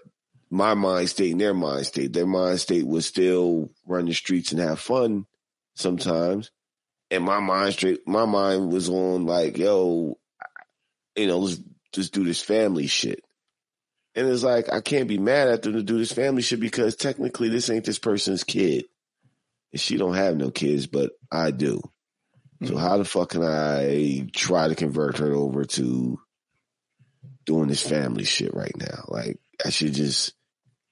my 0.53 0.75
mind 0.75 1.09
state 1.09 1.31
and 1.31 1.41
their 1.41 1.55
mind 1.55 1.87
state. 1.87 2.13
Their 2.13 2.27
mind 2.27 2.59
state 2.59 2.85
was 2.85 3.07
still 3.07 3.71
run 3.87 4.05
the 4.05 4.13
streets 4.13 4.51
and 4.51 4.61
have 4.61 4.79
fun 4.79 5.25
sometimes. 5.73 6.51
And 7.09 7.23
my 7.23 7.39
mind 7.39 7.73
straight 7.73 8.07
my 8.07 8.25
mind 8.25 8.71
was 8.71 8.87
on 8.87 9.25
like, 9.25 9.57
yo, 9.57 10.19
you 11.15 11.27
know, 11.27 11.39
let's 11.39 11.59
just 11.91 12.13
do 12.13 12.23
this 12.23 12.41
family 12.41 12.87
shit. 12.87 13.23
And 14.15 14.27
it's 14.27 14.43
like 14.43 14.71
I 14.71 14.81
can't 14.81 15.07
be 15.07 15.17
mad 15.17 15.47
at 15.47 15.63
them 15.63 15.73
to 15.73 15.83
do 15.83 15.97
this 15.97 16.11
family 16.11 16.41
shit 16.41 16.59
because 16.59 16.95
technically 16.95 17.49
this 17.49 17.69
ain't 17.69 17.85
this 17.85 17.99
person's 17.99 18.43
kid. 18.43 18.85
And 19.71 19.79
she 19.79 19.97
don't 19.97 20.13
have 20.13 20.37
no 20.37 20.51
kids, 20.51 20.85
but 20.85 21.11
I 21.31 21.51
do. 21.51 21.81
So 22.63 22.75
mm. 22.75 22.79
how 22.79 22.97
the 22.97 23.05
fuck 23.05 23.29
can 23.29 23.43
I 23.43 24.27
try 24.31 24.67
to 24.67 24.75
convert 24.75 25.17
her 25.17 25.33
over 25.33 25.65
to 25.65 26.19
doing 27.45 27.67
this 27.67 27.81
family 27.81 28.23
shit 28.23 28.53
right 28.53 28.75
now? 28.77 29.05
Like 29.07 29.39
I 29.65 29.69
should 29.69 29.93
just 29.93 30.33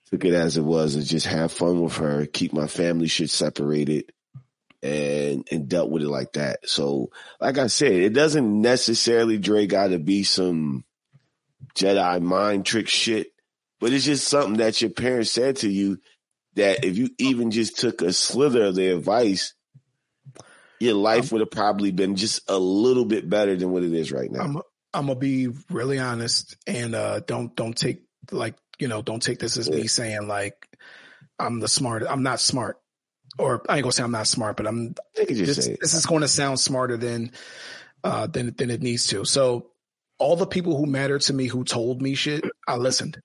took 0.09 0.26
it 0.26 0.34
as 0.34 0.57
it 0.57 0.63
was 0.63 0.95
and 0.95 1.05
just 1.05 1.28
have 1.28 1.51
fun 1.51 1.82
with 1.82 1.97
her, 1.97 2.26
keep 2.26 2.53
my 2.53 2.67
family 2.67 3.07
shit 3.07 3.30
separated 3.30 4.11
and 4.84 5.47
and 5.51 5.69
dealt 5.69 5.89
with 5.89 6.01
it 6.01 6.09
like 6.09 6.34
that. 6.34 6.67
So 6.67 7.11
like 7.39 7.57
I 7.57 7.67
said, 7.67 7.93
it 7.93 8.13
doesn't 8.13 8.61
necessarily 8.61 9.38
Dre 9.38 9.67
gotta 9.67 9.99
be 9.99 10.23
some 10.23 10.84
Jedi 11.75 12.21
mind 12.21 12.65
trick 12.65 12.88
shit, 12.88 13.32
but 13.79 13.93
it's 13.93 14.05
just 14.05 14.27
something 14.27 14.57
that 14.57 14.82
your 14.82 14.91
parents 14.91 15.32
said 15.32 15.57
to 15.57 15.69
you 15.69 15.99
that 16.55 16.84
if 16.84 16.97
you 16.97 17.09
even 17.17 17.51
just 17.51 17.79
took 17.79 18.01
a 18.01 18.11
slither 18.11 18.65
of 18.65 18.75
their 18.75 18.95
advice, 18.95 19.53
your 20.79 20.95
life 20.95 21.32
would 21.32 21.41
have 21.41 21.51
probably 21.51 21.91
been 21.91 22.15
just 22.15 22.41
a 22.49 22.57
little 22.57 23.05
bit 23.05 23.29
better 23.29 23.55
than 23.55 23.71
what 23.71 23.84
it 23.84 23.93
is 23.93 24.11
right 24.11 24.32
now. 24.32 24.41
I'm, 24.41 24.57
I'm 24.93 25.07
gonna 25.07 25.15
be 25.15 25.49
really 25.69 25.99
honest 25.99 26.57
and 26.67 26.95
uh, 26.95 27.19
don't 27.21 27.55
don't 27.55 27.77
take 27.77 28.03
like 28.32 28.55
you 28.79 28.88
know 28.88 29.01
don't 29.01 29.21
take 29.21 29.39
this 29.39 29.57
as 29.57 29.69
yeah. 29.69 29.75
me 29.75 29.88
saying 29.88 30.27
like 30.27 30.67
I'm 31.41 31.59
the 31.59 31.67
smart. 31.67 32.03
I'm 32.07 32.23
not 32.23 32.39
smart, 32.39 32.80
or 33.38 33.63
I 33.69 33.77
ain't 33.77 33.84
gonna 33.84 33.91
say 33.91 34.03
I'm 34.03 34.11
not 34.11 34.27
smart, 34.27 34.57
but 34.57 34.67
I'm. 34.67 34.95
This, 35.15 35.67
this 35.67 35.93
is 35.93 36.05
going 36.05 36.21
to 36.21 36.27
sound 36.27 36.59
smarter 36.59 36.97
than 36.97 37.32
uh, 38.03 38.27
than 38.27 38.53
than 38.55 38.69
it 38.69 38.82
needs 38.82 39.07
to. 39.07 39.25
So 39.25 39.71
all 40.21 40.36
the 40.36 40.45
people 40.45 40.77
who 40.77 40.86
matter 40.86 41.17
to 41.17 41.34
me 41.34 41.47
who 41.47 41.63
told 41.63 42.01
me 42.01 42.13
shit, 42.13 42.43
I 42.67 42.75
listened. 42.75 43.19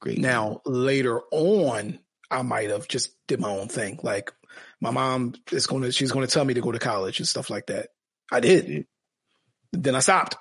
Great. 0.00 0.18
Now 0.18 0.62
later 0.64 1.20
on, 1.30 1.98
I 2.30 2.42
might 2.42 2.70
have 2.70 2.88
just 2.88 3.14
did 3.26 3.40
my 3.40 3.50
own 3.50 3.68
thing. 3.68 4.00
Like 4.02 4.32
my 4.80 4.90
mom 4.90 5.34
is 5.52 5.66
going 5.66 5.82
to, 5.82 5.92
she's 5.92 6.12
going 6.12 6.26
to 6.26 6.32
tell 6.32 6.44
me 6.44 6.54
to 6.54 6.60
go 6.60 6.72
to 6.72 6.78
college 6.78 7.18
and 7.18 7.28
stuff 7.28 7.50
like 7.50 7.66
that. 7.66 7.88
I 8.32 8.40
did. 8.40 8.86
Then 9.72 9.94
I 9.94 10.00
stopped 10.00 10.36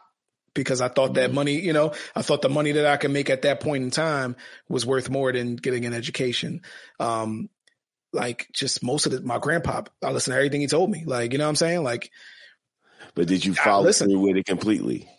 because 0.53 0.79
I 0.79 0.87
thought 0.87 1.15
that 1.15 1.27
mm-hmm. 1.27 1.35
money, 1.35 1.59
you 1.59 1.73
know, 1.73 1.93
I 2.15 2.21
thought 2.21 2.41
the 2.41 2.49
money 2.49 2.73
that 2.73 2.85
I 2.85 2.97
could 2.97 3.11
make 3.11 3.29
at 3.29 3.41
that 3.41 3.59
point 3.59 3.83
in 3.83 3.91
time 3.91 4.35
was 4.69 4.85
worth 4.85 5.09
more 5.09 5.31
than 5.31 5.55
getting 5.55 5.85
an 5.85 5.93
education. 5.93 6.61
Um, 6.99 7.49
like 8.13 8.47
just 8.53 8.83
most 8.83 9.05
of 9.05 9.11
the, 9.11 9.21
my 9.21 9.39
grandpa, 9.39 9.83
I 10.03 10.11
listened 10.11 10.33
to 10.33 10.37
everything 10.37 10.61
he 10.61 10.67
told 10.67 10.89
me. 10.89 11.03
Like, 11.05 11.31
you 11.31 11.37
know 11.37 11.45
what 11.45 11.49
I'm 11.49 11.55
saying? 11.55 11.83
Like, 11.83 12.11
but 13.15 13.27
did 13.27 13.43
you 13.43 13.53
follow 13.53 13.91
through 13.91 14.19
with 14.19 14.37
it 14.37 14.45
completely? 14.45 15.09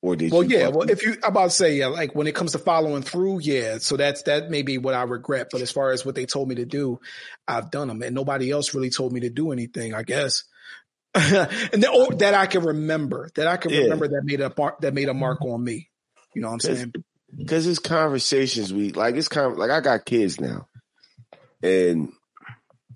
Or 0.00 0.14
did 0.14 0.30
you 0.30 0.38
well, 0.38 0.44
yeah. 0.44 0.68
Well, 0.68 0.88
if 0.88 1.02
you 1.02 1.14
I'm 1.24 1.30
about 1.30 1.44
to 1.44 1.50
say, 1.50 1.74
yeah, 1.74 1.88
like 1.88 2.14
when 2.14 2.28
it 2.28 2.34
comes 2.34 2.52
to 2.52 2.58
following 2.58 3.02
through, 3.02 3.40
yeah. 3.40 3.78
So 3.78 3.96
that's 3.96 4.22
that 4.22 4.48
may 4.48 4.62
be 4.62 4.78
what 4.78 4.94
I 4.94 5.02
regret. 5.02 5.48
But 5.50 5.60
as 5.60 5.72
far 5.72 5.90
as 5.90 6.06
what 6.06 6.14
they 6.14 6.24
told 6.24 6.48
me 6.48 6.56
to 6.56 6.64
do, 6.64 7.00
I've 7.48 7.70
done 7.70 7.88
them, 7.88 8.02
and 8.02 8.14
nobody 8.14 8.50
else 8.50 8.74
really 8.74 8.90
told 8.90 9.12
me 9.12 9.20
to 9.20 9.30
do 9.30 9.50
anything. 9.50 9.94
I 9.94 10.04
guess, 10.04 10.44
and 11.14 11.82
then, 11.82 11.86
or, 11.86 12.12
oh, 12.12 12.16
that 12.18 12.34
I 12.34 12.46
can 12.46 12.64
remember, 12.64 13.28
that 13.34 13.48
I 13.48 13.56
can 13.56 13.72
yeah. 13.72 13.80
remember 13.80 14.08
that 14.08 14.22
made 14.24 14.40
a 14.40 14.52
mark, 14.56 14.80
that 14.82 14.94
made 14.94 15.08
a 15.08 15.14
mark 15.14 15.42
on 15.42 15.62
me. 15.62 15.90
You 16.32 16.42
know 16.42 16.48
what 16.48 16.54
I'm 16.54 16.60
saying? 16.60 16.94
Because 17.36 17.66
it's 17.66 17.80
conversations 17.80 18.72
we 18.72 18.92
like. 18.92 19.16
It's 19.16 19.28
kind 19.28 19.50
of 19.50 19.58
like 19.58 19.70
I 19.70 19.80
got 19.80 20.04
kids 20.04 20.40
now, 20.40 20.67
and 21.62 22.12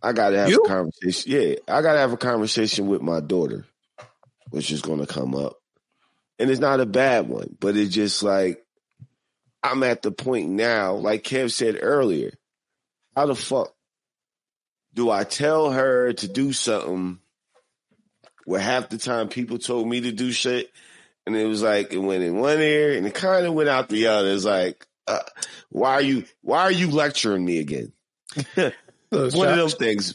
I 0.02 0.12
got 0.12 0.30
to 0.30 0.38
have 0.38 0.50
you? 0.50 0.62
a 0.64 0.68
conversation. 0.68 1.32
Yeah, 1.32 1.54
I 1.68 1.82
got 1.82 1.92
to 1.92 1.98
have 1.98 2.12
a 2.12 2.16
conversation 2.16 2.86
with 2.86 3.02
my 3.02 3.20
daughter, 3.20 3.64
which 4.50 4.70
is 4.70 4.82
to 4.82 5.06
come 5.06 5.34
up 5.34 5.58
and 6.42 6.50
it's 6.50 6.60
not 6.60 6.80
a 6.80 6.86
bad 6.86 7.28
one, 7.28 7.56
but 7.60 7.76
it's 7.76 7.94
just 7.94 8.22
like 8.24 8.64
I'm 9.62 9.84
at 9.84 10.02
the 10.02 10.10
point 10.10 10.50
now, 10.50 10.94
like 10.94 11.22
Kev 11.22 11.52
said 11.52 11.78
earlier, 11.80 12.32
how 13.14 13.26
the 13.26 13.36
fuck 13.36 13.72
do 14.92 15.08
I 15.08 15.22
tell 15.22 15.70
her 15.70 16.12
to 16.12 16.26
do 16.26 16.52
something 16.52 17.20
where 18.44 18.60
half 18.60 18.88
the 18.88 18.98
time 18.98 19.28
people 19.28 19.58
told 19.58 19.88
me 19.88 20.00
to 20.00 20.10
do 20.10 20.32
shit 20.32 20.68
and 21.26 21.36
it 21.36 21.46
was 21.46 21.62
like 21.62 21.92
it 21.92 21.98
went 21.98 22.24
in 22.24 22.36
one 22.36 22.60
ear 22.60 22.96
and 22.96 23.06
it 23.06 23.14
kind 23.14 23.46
of 23.46 23.54
went 23.54 23.68
out 23.68 23.88
the 23.88 24.08
other. 24.08 24.32
It's 24.32 24.44
like, 24.44 24.84
uh, 25.06 25.20
why 25.70 25.92
are 25.92 26.02
you 26.02 26.24
why 26.40 26.62
are 26.62 26.72
you 26.72 26.90
lecturing 26.90 27.44
me 27.44 27.60
again? 27.60 27.92
one 29.10 29.48
of 29.48 29.56
those 29.56 29.74
things 29.74 30.14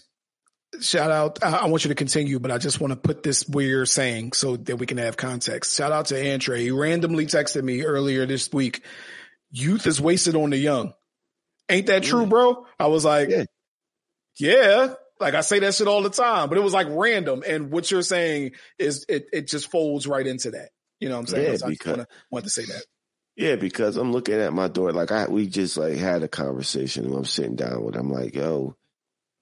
shout 0.82 1.11
out. 1.11 1.43
I, 1.43 1.68
want 1.68 1.84
you 1.86 1.89
to 1.89 1.95
continue, 1.95 2.39
but 2.39 2.51
I 2.51 2.57
just 2.57 2.80
want 2.80 2.91
to 2.91 2.97
put 2.97 3.24
this 3.24 3.47
where 3.47 3.65
you're 3.65 3.86
saying 3.86 4.34
so 4.34 4.57
that 4.57 4.78
we 4.78 4.86
can 4.86 4.97
have 4.97 5.18
context. 5.18 5.76
Shout 5.76 5.91
out 5.91 6.07
to 6.07 6.34
Andre. 6.34 6.61
He 6.61 6.72
randomly 6.72 7.26
texted 7.26 7.63
me 7.63 7.84
earlier 7.84 8.26
this 8.26 8.51
week. 8.51 8.84
Youth 9.51 9.88
is 9.88 10.01
wasted 10.01 10.36
on 10.36 10.49
the 10.49 10.57
young. 10.57 10.93
Ain't 11.70 11.88
that 11.88 12.03
true, 12.03 12.26
mm. 12.26 12.30
bro? 12.30 12.65
I 12.80 12.88
was 12.88 13.05
like, 13.05 13.30
yeah. 13.30 13.45
yeah. 14.38 14.93
Like 15.20 15.34
I 15.34 15.41
say 15.41 15.59
that 15.59 15.74
shit 15.74 15.88
all 15.88 16.03
the 16.03 16.09
time, 16.09 16.49
but 16.49 16.57
it 16.57 16.63
was 16.63 16.74
like 16.74 16.88
random. 16.89 17.43
And 17.47 17.72
what 17.72 17.89
you're 17.89 18.03
saying 18.03 18.51
is 18.78 19.05
it, 19.09 19.28
it 19.34 19.47
just 19.47 19.72
folds 19.72 20.05
right 20.05 20.26
into 20.26 20.51
that. 20.51 20.70
You 20.99 21.09
know 21.09 21.15
what 21.15 21.22
I'm 21.22 21.28
saying? 21.28 21.51
Yeah, 21.51 21.57
so 21.57 21.68
because, 21.70 21.88
I 21.88 21.97
want 21.97 22.01
to, 22.01 22.15
want 22.32 22.45
to 22.45 22.51
say 22.51 22.65
that. 22.65 22.84
Yeah, 23.38 23.55
because 23.55 23.97
I'm 23.97 24.11
looking 24.11 24.35
at 24.41 24.51
my 24.51 24.67
door. 24.67 24.91
Like 24.91 25.11
I, 25.11 25.27
we 25.27 25.47
just 25.47 25.77
like 25.77 25.95
had 25.95 26.23
a 26.23 26.27
conversation 26.27 27.05
and 27.05 27.15
I'm 27.15 27.23
sitting 27.25 27.55
down 27.55 27.83
with, 27.83 27.95
I'm 27.95 28.09
like, 28.11 28.33
yo, 28.35 28.75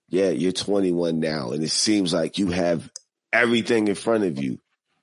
yeah, 0.09 0.29
you're 0.29 0.51
21 0.51 1.19
now, 1.19 1.51
and 1.51 1.63
it 1.63 1.71
seems 1.71 2.13
like 2.13 2.37
you 2.37 2.51
have 2.51 2.91
everything 3.33 3.87
in 3.87 3.95
front 3.95 4.25
of 4.25 4.37
you. 4.37 4.59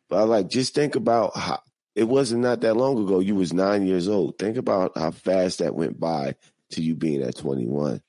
But 0.09 0.19
I 0.19 0.23
like 0.25 0.49
just 0.49 0.75
think 0.75 0.95
about 0.95 1.37
how 1.37 1.61
it 1.95 2.05
wasn't 2.05 2.43
not 2.43 2.61
that 2.61 2.75
long 2.77 3.03
ago. 3.03 3.19
You 3.21 3.35
was 3.35 3.53
nine 3.53 3.87
years 3.87 4.09
old. 4.09 4.39
Think 4.39 4.59
about 4.59 4.93
how 4.97 5.11
fast 5.11 5.59
that 5.61 5.75
went 5.75 5.99
by 5.99 6.37
to 6.73 6.83
you 6.83 6.95
being 6.95 7.23
at 7.23 7.37
21. 7.37 8.03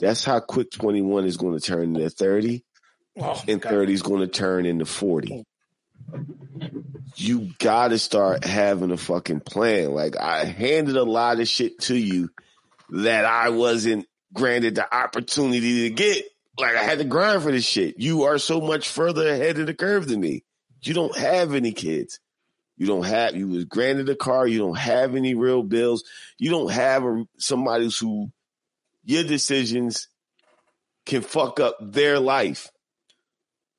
That's 0.00 0.24
how 0.24 0.40
quick 0.40 0.70
21 0.72 1.24
is 1.26 1.36
going 1.36 1.56
to 1.58 1.64
turn 1.64 1.94
into 1.96 2.10
30 2.10 2.64
Oh, 3.16 3.40
and 3.46 3.60
God. 3.60 3.70
30 3.70 3.92
is 3.92 4.02
going 4.02 4.20
to 4.20 4.26
turn 4.26 4.66
into 4.66 4.84
40. 4.84 5.44
You 7.16 7.50
got 7.58 7.88
to 7.88 7.98
start 7.98 8.44
having 8.44 8.90
a 8.90 8.96
fucking 8.96 9.40
plan. 9.40 9.92
Like 9.92 10.16
I 10.16 10.44
handed 10.44 10.96
a 10.96 11.04
lot 11.04 11.40
of 11.40 11.48
shit 11.48 11.78
to 11.82 11.96
you 11.96 12.30
that 12.90 13.24
I 13.24 13.50
wasn't 13.50 14.06
granted 14.32 14.74
the 14.74 14.94
opportunity 14.94 15.88
to 15.88 15.94
get. 15.94 16.24
Like 16.58 16.76
I 16.76 16.82
had 16.82 16.98
to 16.98 17.04
grind 17.04 17.42
for 17.42 17.52
this 17.52 17.64
shit. 17.64 17.98
You 17.98 18.24
are 18.24 18.38
so 18.38 18.60
much 18.60 18.88
further 18.88 19.28
ahead 19.28 19.58
of 19.58 19.66
the 19.66 19.74
curve 19.74 20.08
than 20.08 20.20
me. 20.20 20.44
You 20.82 20.94
don't 20.94 21.16
have 21.16 21.54
any 21.54 21.72
kids. 21.72 22.20
You 22.76 22.86
don't 22.86 23.04
have, 23.04 23.36
you 23.36 23.48
was 23.48 23.64
granted 23.64 24.08
a 24.08 24.16
car. 24.16 24.46
You 24.46 24.58
don't 24.58 24.76
have 24.76 25.14
any 25.14 25.34
real 25.34 25.62
bills. 25.62 26.04
You 26.38 26.50
don't 26.50 26.72
have 26.72 27.04
a, 27.04 27.24
somebody 27.38 27.88
who 28.00 28.32
your 29.04 29.22
decisions 29.22 30.08
can 31.06 31.22
fuck 31.22 31.60
up 31.60 31.76
their 31.80 32.18
life. 32.18 32.70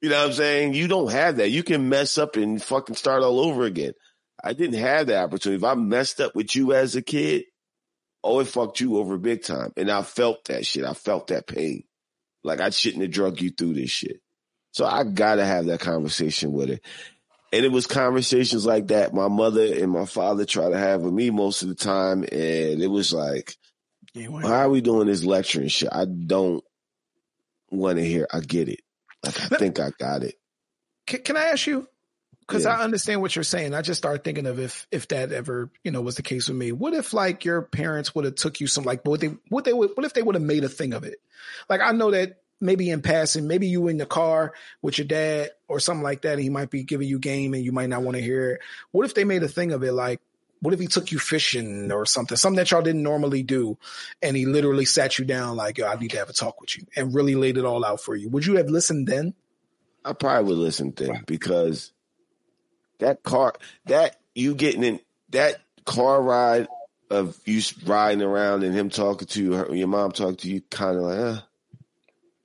You 0.05 0.11
know 0.11 0.19
what 0.19 0.27
I'm 0.27 0.33
saying? 0.33 0.75
You 0.75 0.87
don't 0.87 1.11
have 1.11 1.37
that. 1.37 1.49
You 1.49 1.63
can 1.63 1.89
mess 1.89 2.19
up 2.19 2.35
and 2.35 2.61
fucking 2.61 2.95
start 2.95 3.23
all 3.23 3.39
over 3.39 3.63
again. 3.63 3.93
I 4.43 4.53
didn't 4.53 4.77
have 4.77 5.07
that 5.07 5.23
opportunity. 5.23 5.57
If 5.57 5.63
I 5.63 5.73
messed 5.73 6.21
up 6.21 6.35
with 6.35 6.55
you 6.55 6.73
as 6.73 6.95
a 6.95 7.01
kid, 7.01 7.45
oh, 8.23 8.39
it 8.39 8.45
fucked 8.45 8.79
you 8.81 8.99
over 8.99 9.17
big 9.17 9.41
time. 9.41 9.73
And 9.75 9.89
I 9.89 10.03
felt 10.03 10.45
that 10.45 10.63
shit. 10.63 10.85
I 10.85 10.93
felt 10.93 11.29
that 11.29 11.47
pain. 11.47 11.85
Like 12.43 12.61
I 12.61 12.69
shouldn't 12.69 13.01
have 13.01 13.09
drug 13.09 13.41
you 13.41 13.49
through 13.49 13.73
this 13.73 13.89
shit. 13.89 14.21
So 14.73 14.85
I 14.85 15.05
gotta 15.05 15.43
have 15.43 15.65
that 15.65 15.79
conversation 15.79 16.51
with 16.51 16.69
her. 16.69 16.79
And 17.51 17.65
it 17.65 17.71
was 17.71 17.87
conversations 17.87 18.63
like 18.63 18.89
that 18.89 19.11
my 19.11 19.27
mother 19.27 19.65
and 19.73 19.89
my 19.89 20.05
father 20.05 20.45
try 20.45 20.69
to 20.69 20.77
have 20.77 21.01
with 21.01 21.15
me 21.15 21.31
most 21.31 21.63
of 21.63 21.69
the 21.69 21.73
time. 21.73 22.21
And 22.21 22.79
it 22.79 22.91
was 22.91 23.11
like, 23.11 23.55
why 24.13 24.65
are 24.65 24.69
we 24.69 24.81
doing 24.81 25.07
this 25.07 25.25
lecturing 25.25 25.69
shit? 25.69 25.89
I 25.91 26.05
don't 26.05 26.63
want 27.71 27.97
to 27.97 28.05
hear. 28.05 28.27
I 28.31 28.41
get 28.41 28.69
it. 28.69 28.81
Like 29.25 29.51
I 29.51 29.57
think 29.57 29.79
I 29.79 29.89
got 29.99 30.23
it. 30.23 30.35
can, 31.07 31.21
can 31.21 31.37
I 31.37 31.45
ask 31.45 31.67
you? 31.67 31.87
Because 32.47 32.65
Yeah. 32.65 32.77
I 32.77 32.83
understand 32.83 33.21
what 33.21 33.35
you're 33.35 33.43
saying. 33.43 33.73
I 33.73 33.81
just 33.81 33.97
started 33.97 34.23
thinking 34.23 34.45
of 34.45 34.59
if 34.59 34.87
if 34.91 35.07
that 35.07 35.31
ever 35.31 35.71
you 35.83 35.91
know 35.91 36.01
was 36.01 36.15
the 36.15 36.21
case 36.21 36.47
with 36.47 36.57
me. 36.57 36.71
What 36.71 36.93
if 36.93 37.13
like 37.13 37.43
your 37.43 37.61
parents 37.63 38.13
would 38.13 38.25
have 38.25 38.35
took 38.35 38.59
you 38.59 38.67
some 38.67 38.83
like 38.83 39.03
what 39.03 39.19
they 39.19 39.35
what 39.49 39.65
they 39.65 39.73
would 39.73 39.91
what 39.95 40.05
if 40.05 40.13
they 40.13 40.21
would 40.21 40.35
have 40.35 40.43
made 40.43 40.63
a 40.63 40.69
thing 40.69 40.93
of 40.93 41.03
it? 41.03 41.17
Like 41.69 41.81
I 41.81 41.91
know 41.91 42.11
that 42.11 42.41
maybe 42.61 42.89
in 42.89 43.01
passing, 43.01 43.47
maybe 43.47 43.67
you 43.67 43.87
in 43.87 43.97
the 43.97 44.05
car 44.05 44.53
with 44.81 44.97
your 44.97 45.07
dad 45.07 45.49
or 45.67 45.79
something 45.79 46.03
like 46.03 46.21
that, 46.21 46.33
and 46.33 46.41
he 46.41 46.49
might 46.49 46.69
be 46.69 46.83
giving 46.83 47.07
you 47.07 47.19
game 47.19 47.53
and 47.53 47.63
you 47.63 47.71
might 47.71 47.89
not 47.89 48.03
want 48.03 48.15
to 48.15 48.23
hear 48.23 48.51
it. 48.51 48.61
What 48.91 49.05
if 49.05 49.13
they 49.15 49.23
made 49.23 49.43
a 49.43 49.47
thing 49.47 49.71
of 49.71 49.83
it? 49.83 49.91
Like 49.93 50.21
what 50.65 50.73
if 50.73 50.79
he 50.79 50.87
took 50.87 51.11
you 51.11 51.19
fishing 51.19 51.91
or 51.91 52.05
something, 52.05 52.35
something 52.35 52.57
that 52.57 52.71
y'all 52.71 52.81
didn't 52.81 53.03
normally 53.03 53.43
do, 53.43 53.77
and 54.21 54.35
he 54.35 54.45
literally 54.45 54.85
sat 54.85 55.19
you 55.19 55.25
down 55.25 55.55
like, 55.55 55.77
yo, 55.77 55.87
I 55.87 55.95
need 55.95 56.11
to 56.11 56.17
have 56.17 56.29
a 56.29 56.33
talk 56.33 56.59
with 56.59 56.77
you, 56.77 56.85
and 56.95 57.13
really 57.13 57.35
laid 57.35 57.57
it 57.57 57.65
all 57.65 57.85
out 57.85 58.01
for 58.01 58.15
you? 58.15 58.29
Would 58.29 58.45
you 58.45 58.55
have 58.55 58.69
listened 58.69 59.07
then? 59.07 59.33
I 60.03 60.13
probably 60.13 60.49
would 60.49 60.59
listen 60.59 60.93
then 60.95 61.23
because 61.25 61.91
that 62.99 63.23
car, 63.23 63.53
that 63.85 64.17
you 64.33 64.55
getting 64.55 64.83
in 64.83 64.99
that 65.29 65.61
car 65.85 66.21
ride 66.21 66.67
of 67.09 67.39
you 67.45 67.61
riding 67.85 68.21
around 68.21 68.63
and 68.63 68.73
him 68.73 68.89
talking 68.89 69.27
to 69.27 69.43
you, 69.43 69.53
her, 69.53 69.75
your 69.75 69.87
mom 69.87 70.11
talking 70.11 70.35
to 70.37 70.49
you, 70.49 70.61
kind 70.61 70.97
of 70.97 71.03
like, 71.03 71.19
uh, 71.19 71.41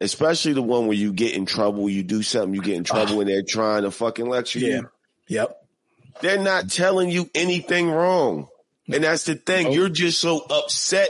especially 0.01 0.53
the 0.53 0.63
one 0.63 0.87
where 0.87 0.97
you 0.97 1.13
get 1.13 1.35
in 1.35 1.47
trouble, 1.47 1.89
you 1.89 2.03
do 2.03 2.23
something, 2.23 2.55
you 2.55 2.63
get 2.63 2.77
in 2.77 2.85
trouble, 2.85 3.21
and 3.21 3.29
they're 3.29 3.43
trying 3.47 3.83
to 3.83 3.91
fucking 3.91 4.27
lecture 4.27 4.59
you. 4.59 4.89
Yep. 5.29 5.60
They're 6.23 6.41
not 6.43 6.71
telling 6.71 7.11
you 7.11 7.31
anything 7.35 7.91
wrong. 7.91 8.49
And 8.93 9.05
that's 9.05 9.25
the 9.25 9.35
thing. 9.37 9.73
You're 9.73 9.89
just 9.89 10.21
so 10.21 10.39
upset 10.39 11.09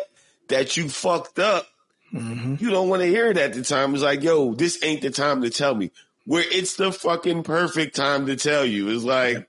that 0.49 0.77
you 0.77 0.89
fucked 0.89 1.39
up. 1.39 1.67
hmm 2.11 2.57
You 2.59 2.71
don't 2.71 2.89
want 2.89 3.03
to 3.03 3.09
hear 3.09 3.31
it 3.31 3.39
at 3.39 3.55
the 3.55 3.63
time. 3.63 3.95
It's 3.95 4.03
like, 4.03 4.23
yo, 4.23 4.55
this 4.55 4.83
ain't 4.83 5.03
the 5.03 5.11
time 5.11 5.43
to 5.43 5.51
tell 5.51 5.75
me. 5.75 5.91
Where 6.27 6.45
it's 6.47 6.77
the 6.77 6.93
fucking 6.93 7.43
perfect 7.45 7.97
time 7.97 8.27
to 8.27 8.37
tell 8.37 8.65
you. 8.65 8.91
It's 8.91 9.05
like, 9.05 9.49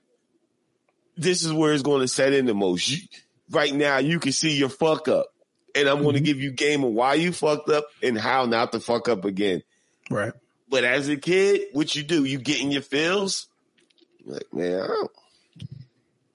this 1.16 1.44
is 1.44 1.52
where 1.52 1.72
it's 1.72 1.82
going 1.82 2.00
to 2.00 2.08
set 2.08 2.32
in 2.32 2.46
the 2.46 2.54
most. 2.54 2.88
You, 2.88 2.98
right 3.50 3.74
now, 3.74 3.98
you 3.98 4.18
can 4.18 4.32
see 4.32 4.56
your 4.56 4.70
fuck 4.70 5.08
up. 5.08 5.26
And 5.74 5.88
I'm 5.88 6.02
going 6.02 6.14
to 6.14 6.20
give 6.20 6.38
you 6.40 6.50
game 6.50 6.84
of 6.84 6.92
why 6.92 7.14
you 7.14 7.32
fucked 7.32 7.68
up 7.70 7.84
and 8.02 8.18
how 8.18 8.46
not 8.46 8.72
to 8.72 8.80
fuck 8.80 9.08
up 9.08 9.24
again. 9.24 9.62
Right. 10.10 10.32
But 10.68 10.84
as 10.84 11.08
a 11.08 11.16
kid, 11.16 11.68
what 11.72 11.94
you 11.94 12.02
do, 12.02 12.24
you 12.24 12.38
get 12.38 12.60
in 12.60 12.70
your 12.70 12.82
feels. 12.82 13.46
You're 14.24 14.34
like, 14.34 14.52
man, 14.54 14.80
I 14.80 14.86
don't, 14.86 15.10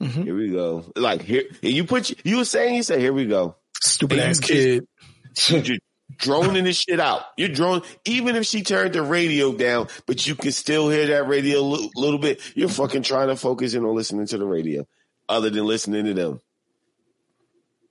Mhm. 0.01 0.23
here 0.25 0.35
we 0.35 0.49
go. 0.49 0.85
Like 0.95 1.21
here, 1.23 1.43
you 1.61 1.83
put 1.85 2.13
you 2.25 2.37
were 2.37 2.45
saying 2.45 2.75
you 2.75 2.83
said, 2.83 2.99
here 2.99 3.13
we 3.13 3.25
go. 3.25 3.55
Stupid 3.81 4.19
And 4.19 4.29
ass 4.29 4.39
kid. 4.39 4.87
You're 5.49 5.77
droning 6.17 6.63
this 6.63 6.77
shit 6.77 6.99
out. 6.99 7.21
You're 7.35 7.49
drone. 7.49 7.81
Even 8.05 8.35
if 8.35 8.45
she 8.45 8.61
turned 8.63 8.93
the 8.93 9.01
radio 9.03 9.53
down, 9.53 9.87
but 10.05 10.25
you 10.27 10.35
can 10.35 10.51
still 10.51 10.89
hear 10.89 11.05
that 11.07 11.27
radio 11.27 11.59
a 11.59 11.61
little, 11.61 11.89
little 11.95 12.19
bit. 12.19 12.41
You're 12.55 12.69
fucking 12.69 13.03
trying 13.03 13.27
to 13.29 13.35
focus 13.35 13.73
in 13.73 13.83
on 13.85 13.95
listening 13.95 14.25
to 14.27 14.37
the 14.37 14.45
radio, 14.45 14.87
other 15.29 15.49
than 15.49 15.65
listening 15.65 16.05
to 16.05 16.13
them. 16.13 16.41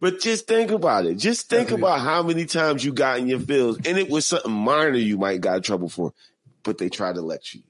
But 0.00 0.20
just 0.20 0.46
think 0.46 0.70
about 0.72 1.06
it. 1.06 1.14
Just 1.16 1.48
think 1.48 1.68
Definitely. 1.68 1.82
about 1.90 2.00
how 2.00 2.22
many 2.22 2.44
times 2.46 2.84
you 2.84 2.92
got 2.92 3.18
in 3.18 3.28
your 3.28 3.40
feels, 3.40 3.76
and 3.78 3.98
it 3.98 4.10
was 4.10 4.26
something 4.26 4.52
minor 4.52 4.96
you 4.96 5.16
might 5.18 5.40
got 5.40 5.56
in 5.58 5.62
trouble 5.62 5.88
for, 5.88 6.12
but 6.62 6.78
they 6.78 6.88
tried 6.88 7.14
to 7.14 7.22
let 7.22 7.54
you. 7.54 7.62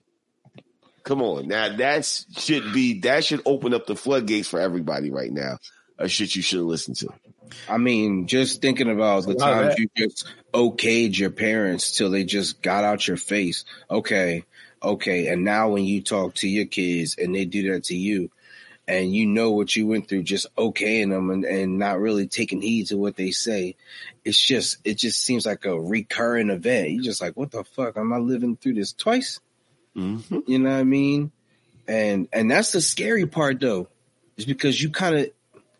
Come 1.07 1.23
on, 1.23 1.47
now 1.47 1.69
that 1.77 2.05
should 2.37 2.73
be 2.73 2.99
that 3.03 3.25
should 3.25 3.41
open 3.47 3.73
up 3.73 3.87
the 3.87 3.95
floodgates 3.95 4.49
for 4.49 4.59
everybody 4.59 5.13
right 5.13 5.31
now. 5.31 5.59
A 6.01 6.09
shit 6.09 6.35
you 6.35 6.43
should 6.43 6.63
listen 6.63 6.95
to. 6.95 7.11
I 7.69 7.79
mean, 7.79 8.27
just 8.27 8.61
thinking 8.61 8.91
about 8.91 9.23
the 9.23 9.35
a 9.35 9.35
lot 9.35 9.53
of 9.53 9.57
times 9.57 9.77
that. 9.77 9.79
you 9.79 9.89
just 9.97 10.27
okayed 10.53 11.17
your 11.17 11.31
parents 11.31 11.97
till 11.97 12.11
they 12.11 12.25
just 12.25 12.61
got 12.61 12.83
out 12.83 13.07
your 13.07 13.17
face. 13.17 13.65
Okay, 13.89 14.43
okay. 14.83 15.29
And 15.29 15.45
now 15.45 15.69
when 15.69 15.85
you 15.85 16.03
talk 16.03 16.35
to 16.35 16.49
your 16.49 16.67
kids 16.67 17.15
and 17.17 17.33
they 17.33 17.45
do 17.45 17.71
that 17.71 17.85
to 17.85 17.97
you, 17.97 18.33
and 18.89 19.15
you 19.15 19.27
know 19.27 19.53
what 19.53 19.77
you 19.77 19.87
went 19.87 20.09
through, 20.09 20.25
just 20.25 20.53
okaying 20.57 21.11
them 21.11 21.31
and, 21.31 21.45
and 21.45 21.79
not 21.79 22.01
really 22.01 22.27
taking 22.27 22.61
heed 22.61 22.89
to 22.89 22.99
what 22.99 23.15
they 23.15 23.31
say, 23.31 23.77
it's 24.25 24.43
just 24.45 24.79
it 24.85 24.95
just 24.95 25.23
seems 25.23 25.47
like 25.47 25.67
a 25.67 25.81
recurring 25.81 26.51
event. 26.51 26.91
You're 26.91 27.05
just 27.05 27.21
like, 27.21 27.37
what 27.37 27.53
the 27.53 27.63
fuck? 27.63 27.97
Am 27.97 28.13
I 28.13 28.19
living 28.19 28.57
through 28.57 28.75
this 28.75 28.93
twice? 28.93 29.39
Mm-hmm. 29.97 30.39
You 30.47 30.59
know 30.59 30.71
what 30.71 30.77
I 30.77 30.85
mean? 30.85 31.33
And 31.89 32.29
and 32.33 32.51
that's 32.51 32.73
the 32.73 32.81
scary 32.81 33.27
part 33.27 33.61
though, 33.61 33.89
is 34.37 34.45
because 34.45 34.81
you 34.81 34.91
kind 34.91 35.17
of 35.17 35.31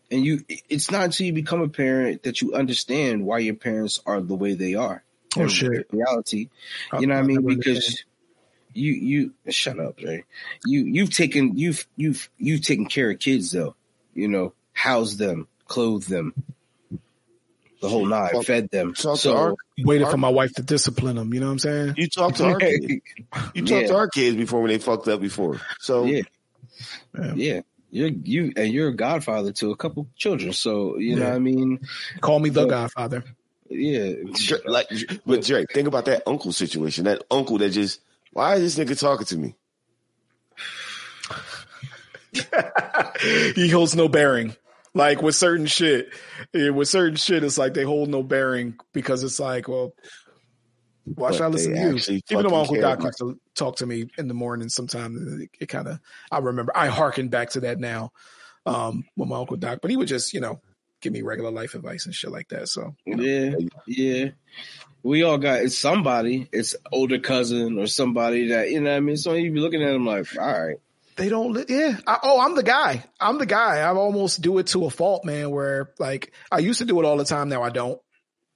and 0.09 0.25
you 0.25 0.43
it's 0.47 0.89
not 0.91 1.05
until 1.05 1.25
you 1.27 1.33
become 1.33 1.61
a 1.61 1.69
parent 1.69 2.23
that 2.23 2.41
you 2.41 2.53
understand 2.53 3.25
why 3.25 3.39
your 3.39 3.55
parents 3.55 3.99
are 4.05 4.21
the 4.21 4.35
way 4.35 4.53
they 4.53 4.75
are. 4.75 5.03
Oh, 5.35 5.43
In 5.43 5.49
shit. 5.49 5.87
Reality. 5.91 6.49
You 6.99 7.07
know 7.07 7.15
what 7.15 7.23
I 7.23 7.27
mean? 7.27 7.45
Because 7.45 8.03
you 8.73 8.93
you 8.93 9.33
shut 9.49 9.79
up, 9.79 9.97
Jay. 9.97 10.23
You 10.65 10.81
you've 10.81 11.13
taken 11.13 11.57
you've 11.57 11.85
you've 11.95 12.29
you've 12.37 12.61
taken 12.61 12.85
care 12.85 13.11
of 13.11 13.19
kids 13.19 13.51
though. 13.51 13.75
You 14.13 14.27
know, 14.27 14.53
house 14.73 15.15
them, 15.15 15.47
clothed 15.67 16.09
them, 16.09 16.33
the 17.81 17.89
whole 17.89 18.05
nine, 18.05 18.31
Talk- 18.31 18.45
fed 18.45 18.69
them. 18.71 18.93
talk 18.93 19.15
to 19.15 19.21
so 19.21 19.37
our- 19.37 19.55
waited 19.79 20.07
for 20.09 20.17
my 20.17 20.29
wife 20.29 20.53
to 20.53 20.61
discipline 20.63 21.15
them. 21.15 21.33
You 21.33 21.39
know 21.39 21.45
what 21.47 21.51
I'm 21.53 21.59
saying? 21.59 21.93
You 21.97 22.07
talk 22.09 22.35
to 22.35 22.45
our 22.45 22.57
kids. 22.59 22.85
You 23.53 23.61
talk 23.65 23.81
Yeah. 23.81 23.87
to 23.87 23.95
our 23.95 24.07
kids 24.09 24.35
before 24.35 24.61
when 24.61 24.69
they 24.71 24.77
fucked 24.79 25.07
up 25.07 25.21
before. 25.21 25.59
So 25.79 26.05
yeah. 26.05 26.21
Yeah. 27.17 27.33
Yeah. 27.35 27.61
You're 27.89 28.09
you 28.09 28.51
and 28.57 28.71
you're 28.73 28.89
a 28.89 28.95
godfather 28.95 29.51
to 29.53 29.71
a 29.71 29.75
couple 29.77 30.07
children. 30.15 30.53
So 30.53 30.97
you 30.97 31.15
know 31.15 31.25
what 31.25 31.33
I 31.33 31.39
mean? 31.39 31.79
Call 32.21 32.39
me 32.39 32.49
the 32.49 32.63
So- 32.63 32.69
Godfather. 32.69 33.23
Yeah. 33.69 34.13
Like, 34.65 34.87
but 35.25 35.43
Dre, 35.43 35.65
think 35.73 35.87
about 35.89 36.05
that 36.05 36.23
uncle 36.25 36.53
situation. 36.53 37.03
That 37.03 37.23
uncle 37.29 37.57
that 37.57 37.69
just, 37.71 37.99
why 38.31 38.55
is 38.55 38.75
this 38.77 38.85
nigga 38.87 38.97
talking 38.97 39.25
to 39.27 39.37
me? 39.37 39.55
he 43.55 43.69
holds 43.69 43.95
no 43.95 44.07
bearing. 44.07 44.55
Like 44.93 45.21
with 45.21 45.35
certain 45.35 45.67
shit, 45.67 46.09
yeah, 46.53 46.69
with 46.69 46.87
certain 46.87 47.17
shit, 47.17 47.43
it's 47.43 47.57
like 47.57 47.73
they 47.73 47.83
hold 47.83 48.09
no 48.09 48.23
bearing 48.23 48.75
because 48.93 49.23
it's 49.23 49.39
like, 49.39 49.67
well, 49.67 49.93
why 51.03 51.31
should 51.31 51.41
I 51.41 51.47
listen 51.47 51.73
to 51.75 51.79
you? 51.79 52.21
Even 52.29 52.43
though 52.43 52.49
my 52.49 52.61
uncle 52.61 52.81
Doc 52.81 53.03
used 53.03 53.17
to 53.19 53.39
talk 53.55 53.77
to 53.77 53.85
me 53.85 54.09
in 54.17 54.27
the 54.27 54.33
morning 54.33 54.69
sometimes, 54.69 55.41
it, 55.41 55.49
it 55.59 55.65
kind 55.67 55.87
of, 55.87 55.99
I 56.31 56.39
remember, 56.39 56.75
I 56.75 56.87
hearken 56.87 57.29
back 57.29 57.51
to 57.51 57.61
that 57.61 57.79
now 57.79 58.11
um, 58.65 59.05
with 59.15 59.29
my 59.29 59.37
uncle 59.37 59.57
Doc, 59.57 59.79
but 59.81 59.91
he 59.91 59.97
would 59.97 60.07
just, 60.07 60.33
you 60.33 60.41
know, 60.41 60.59
give 61.01 61.13
me 61.13 61.21
regular 61.21 61.51
life 61.51 61.75
advice 61.75 62.05
and 62.05 62.15
shit 62.15 62.31
like 62.31 62.49
that. 62.49 62.67
So, 62.67 62.95
you 63.05 63.15
know, 63.15 63.23
Yeah. 63.23 63.55
Yeah. 63.87 64.25
We 65.03 65.23
all 65.23 65.37
got 65.37 65.61
it's 65.61 65.77
somebody, 65.77 66.49
it's 66.51 66.75
older 66.91 67.19
cousin 67.19 67.77
or 67.79 67.87
somebody 67.87 68.49
that 68.49 68.71
you 68.71 68.81
know 68.81 68.89
what 68.89 68.97
I 68.97 68.99
mean. 68.99 69.15
So 69.15 69.33
you 69.33 69.51
be 69.51 69.59
looking 69.59 69.83
at 69.83 69.93
them 69.93 70.05
like, 70.05 70.25
all 70.37 70.45
right. 70.45 70.77
They 71.17 71.29
don't 71.29 71.53
li- 71.53 71.65
yeah 71.67 71.97
I, 72.05 72.19
oh 72.23 72.39
i'm 72.39 72.55
the 72.55 72.63
guy 72.63 73.03
i'm 73.19 73.37
the 73.37 73.45
guy 73.45 73.79
i 73.79 73.93
almost 73.93 74.41
do 74.41 74.57
it 74.59 74.67
to 74.67 74.85
a 74.85 74.89
fault 74.89 75.25
man 75.25 75.51
where 75.51 75.91
like 75.99 76.31
i 76.51 76.59
used 76.59 76.79
to 76.79 76.85
do 76.85 76.99
it 76.99 77.05
all 77.05 77.17
the 77.17 77.25
time 77.25 77.49
now 77.49 77.63
i 77.63 77.69
don't 77.69 77.99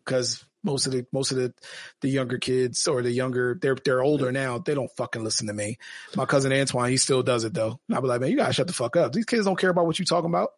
because 0.05 0.43
Most 0.63 0.85
of 0.85 0.93
the 0.93 1.05
most 1.11 1.31
of 1.31 1.37
the 1.37 1.53
the 2.01 2.09
younger 2.09 2.37
kids 2.37 2.87
or 2.87 3.01
the 3.01 3.11
younger 3.11 3.57
they're 3.59 3.75
they're 3.83 4.03
older 4.03 4.31
now. 4.31 4.59
They 4.59 4.75
don't 4.75 4.91
fucking 4.95 5.23
listen 5.23 5.47
to 5.47 5.53
me. 5.53 5.77
My 6.15 6.25
cousin 6.25 6.53
Antoine, 6.53 6.91
he 6.91 6.97
still 6.97 7.23
does 7.23 7.45
it 7.45 7.53
though. 7.53 7.79
And 7.87 7.95
I'll 7.95 8.01
be 8.01 8.07
like, 8.07 8.21
man, 8.21 8.29
you 8.29 8.37
gotta 8.37 8.53
shut 8.53 8.67
the 8.67 8.73
fuck 8.73 8.95
up. 8.95 9.11
These 9.11 9.25
kids 9.25 9.45
don't 9.45 9.57
care 9.57 9.71
about 9.71 9.87
what 9.87 9.97
you 9.97 10.05
talking 10.05 10.29
about. 10.29 10.49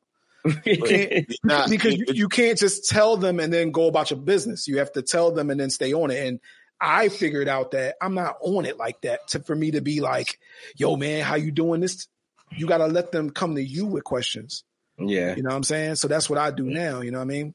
You 0.65 1.25
Nah, 1.43 1.69
because 1.69 1.95
you, 1.95 2.05
you 2.09 2.27
can't 2.27 2.59
just 2.59 2.89
tell 2.89 3.15
them 3.15 3.39
and 3.39 3.53
then 3.53 3.71
go 3.71 3.87
about 3.87 4.11
your 4.11 4.19
business. 4.19 4.67
You 4.67 4.79
have 4.79 4.91
to 4.93 5.01
tell 5.01 5.31
them 5.31 5.49
and 5.49 5.57
then 5.57 5.69
stay 5.69 5.93
on 5.93 6.11
it. 6.11 6.27
And 6.27 6.39
I 6.83 7.07
figured 7.07 7.47
out 7.47 7.71
that 7.71 7.95
I'm 8.01 8.13
not 8.13 8.37
on 8.41 8.65
it 8.65 8.77
like 8.77 9.01
that 9.01 9.29
to 9.29 9.39
for 9.39 9.55
me 9.55 9.71
to 9.71 9.81
be 9.81 10.01
like, 10.01 10.37
yo, 10.75 10.97
man, 10.97 11.23
how 11.23 11.35
you 11.35 11.51
doing 11.51 11.79
this? 11.79 12.07
You 12.51 12.67
gotta 12.67 12.87
let 12.87 13.11
them 13.11 13.29
come 13.29 13.55
to 13.55 13.63
you 13.63 13.85
with 13.85 14.03
questions. 14.03 14.63
yeah. 14.99 15.35
You 15.35 15.43
know 15.43 15.49
what 15.49 15.55
I'm 15.55 15.63
saying? 15.63 15.95
So 15.95 16.07
that's 16.09 16.29
what 16.29 16.37
I 16.37 16.51
do 16.51 16.65
now. 16.65 16.99
You 17.01 17.11
know 17.11 17.19
what 17.19 17.23
I 17.23 17.27
mean? 17.27 17.53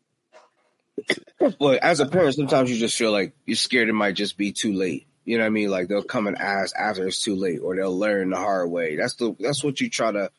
Well, 1.61 1.79
as 1.81 2.01
a 2.01 2.07
parent, 2.07 2.35
sometimes 2.35 2.71
you 2.71 2.79
just 2.79 2.97
feel 2.97 3.13
like 3.13 3.35
you're 3.47 3.57
scared 3.57 3.89
it 3.89 3.93
might 3.93 4.15
just 4.15 4.37
be 4.37 4.53
too 4.53 4.73
late. 4.73 5.07
You 5.25 5.37
know 5.37 5.45
what 5.45 5.49
I 5.49 5.51
mean? 5.51 5.71
Like 5.71 5.89
they'll 5.89 6.03
come 6.03 6.27
and 6.27 6.39
ask 6.39 6.75
after 6.75 7.07
it's 7.07 7.23
too 7.23 7.37
late, 7.37 7.61
or 7.61 7.77
they'll 7.77 7.97
learn 7.97 8.31
the 8.31 8.37
hard 8.37 8.71
way. 8.71 8.97
That's 8.97 9.15
the 9.15 9.37
that's 9.39 9.63
what 9.63 9.81
you 9.81 9.91
try 9.91 10.11
to 10.11 10.31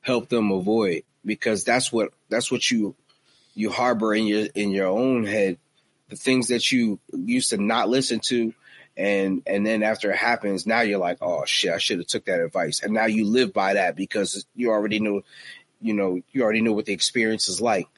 help 0.00 0.28
them 0.28 0.50
avoid 0.50 1.04
because 1.24 1.62
that's 1.62 1.92
what 1.92 2.12
that's 2.28 2.50
what 2.50 2.68
you 2.70 2.96
you 3.54 3.70
harbor 3.70 4.12
in 4.14 4.26
your 4.26 4.46
in 4.54 4.70
your 4.70 4.88
own 4.88 5.24
head 5.24 5.58
the 6.12 6.16
things 6.16 6.48
that 6.48 6.70
you 6.70 7.00
used 7.12 7.50
to 7.50 7.56
not 7.56 7.88
listen 7.88 8.20
to 8.20 8.52
and 8.96 9.42
and 9.46 9.66
then 9.66 9.82
after 9.82 10.10
it 10.10 10.16
happens 10.16 10.66
now 10.66 10.82
you're 10.82 10.98
like 10.98 11.16
oh 11.22 11.44
shit 11.46 11.72
i 11.72 11.78
should 11.78 11.98
have 11.98 12.06
took 12.06 12.26
that 12.26 12.40
advice. 12.40 12.82
And 12.82 12.92
now 12.92 13.06
you 13.06 13.24
live 13.24 13.52
by 13.52 13.74
that 13.74 13.96
because 13.96 14.44
you 14.54 14.70
already 14.70 15.00
know 15.00 15.22
you 15.80 15.94
know 15.94 16.20
you 16.30 16.42
already 16.42 16.60
know 16.60 16.72
what 16.72 16.84
the 16.84 16.92
experience 16.92 17.48
is 17.48 17.60
like. 17.60 17.88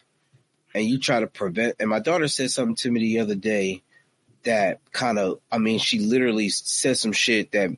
And 0.77 0.85
you 0.85 0.99
try 0.99 1.21
to 1.21 1.27
prevent 1.27 1.77
and 1.81 1.91
my 1.91 1.99
daughter 1.99 2.29
said 2.29 2.51
something 2.51 2.77
to 2.77 2.91
me 2.91 3.01
the 3.01 3.19
other 3.21 3.35
day 3.35 3.83
that 4.45 4.81
kind 4.93 5.19
of 5.19 5.41
i 5.51 5.59
mean 5.59 5.79
she 5.79 5.99
literally 5.99 6.49
said 6.49 6.97
some 6.97 7.13
shit 7.13 7.53
that 7.53 7.71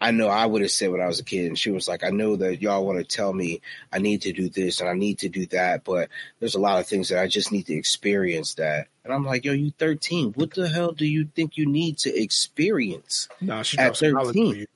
i 0.00 0.10
know 0.10 0.28
i 0.28 0.44
would 0.44 0.62
have 0.62 0.70
said 0.70 0.90
when 0.90 1.00
i 1.00 1.06
was 1.06 1.20
a 1.20 1.24
kid 1.24 1.46
and 1.46 1.58
she 1.58 1.70
was 1.70 1.88
like 1.88 2.04
i 2.04 2.10
know 2.10 2.36
that 2.36 2.60
y'all 2.62 2.84
want 2.86 2.98
to 2.98 3.04
tell 3.04 3.32
me 3.32 3.60
i 3.92 3.98
need 3.98 4.22
to 4.22 4.32
do 4.32 4.48
this 4.48 4.80
and 4.80 4.88
i 4.88 4.92
need 4.94 5.18
to 5.18 5.28
do 5.28 5.46
that 5.46 5.84
but 5.84 6.08
there's 6.40 6.54
a 6.54 6.60
lot 6.60 6.78
of 6.80 6.86
things 6.86 7.08
that 7.08 7.18
i 7.22 7.26
just 7.26 7.52
need 7.52 7.66
to 7.66 7.74
experience 7.74 8.54
that. 8.54 8.88
And 9.04 9.12
i'm 9.12 9.24
like 9.24 9.44
yo 9.44 9.52
you 9.52 9.70
13 9.78 10.32
what 10.34 10.52
the 10.54 10.68
hell 10.68 10.92
do 10.92 11.06
you 11.06 11.28
think 11.34 11.56
you 11.56 11.66
need 11.66 11.98
to 11.98 12.14
experience 12.22 13.28
Nah, 13.40 13.62
she 13.62 13.78
At 13.78 13.94
dropped 13.94 13.98
some 13.98 14.14
13. 14.14 14.66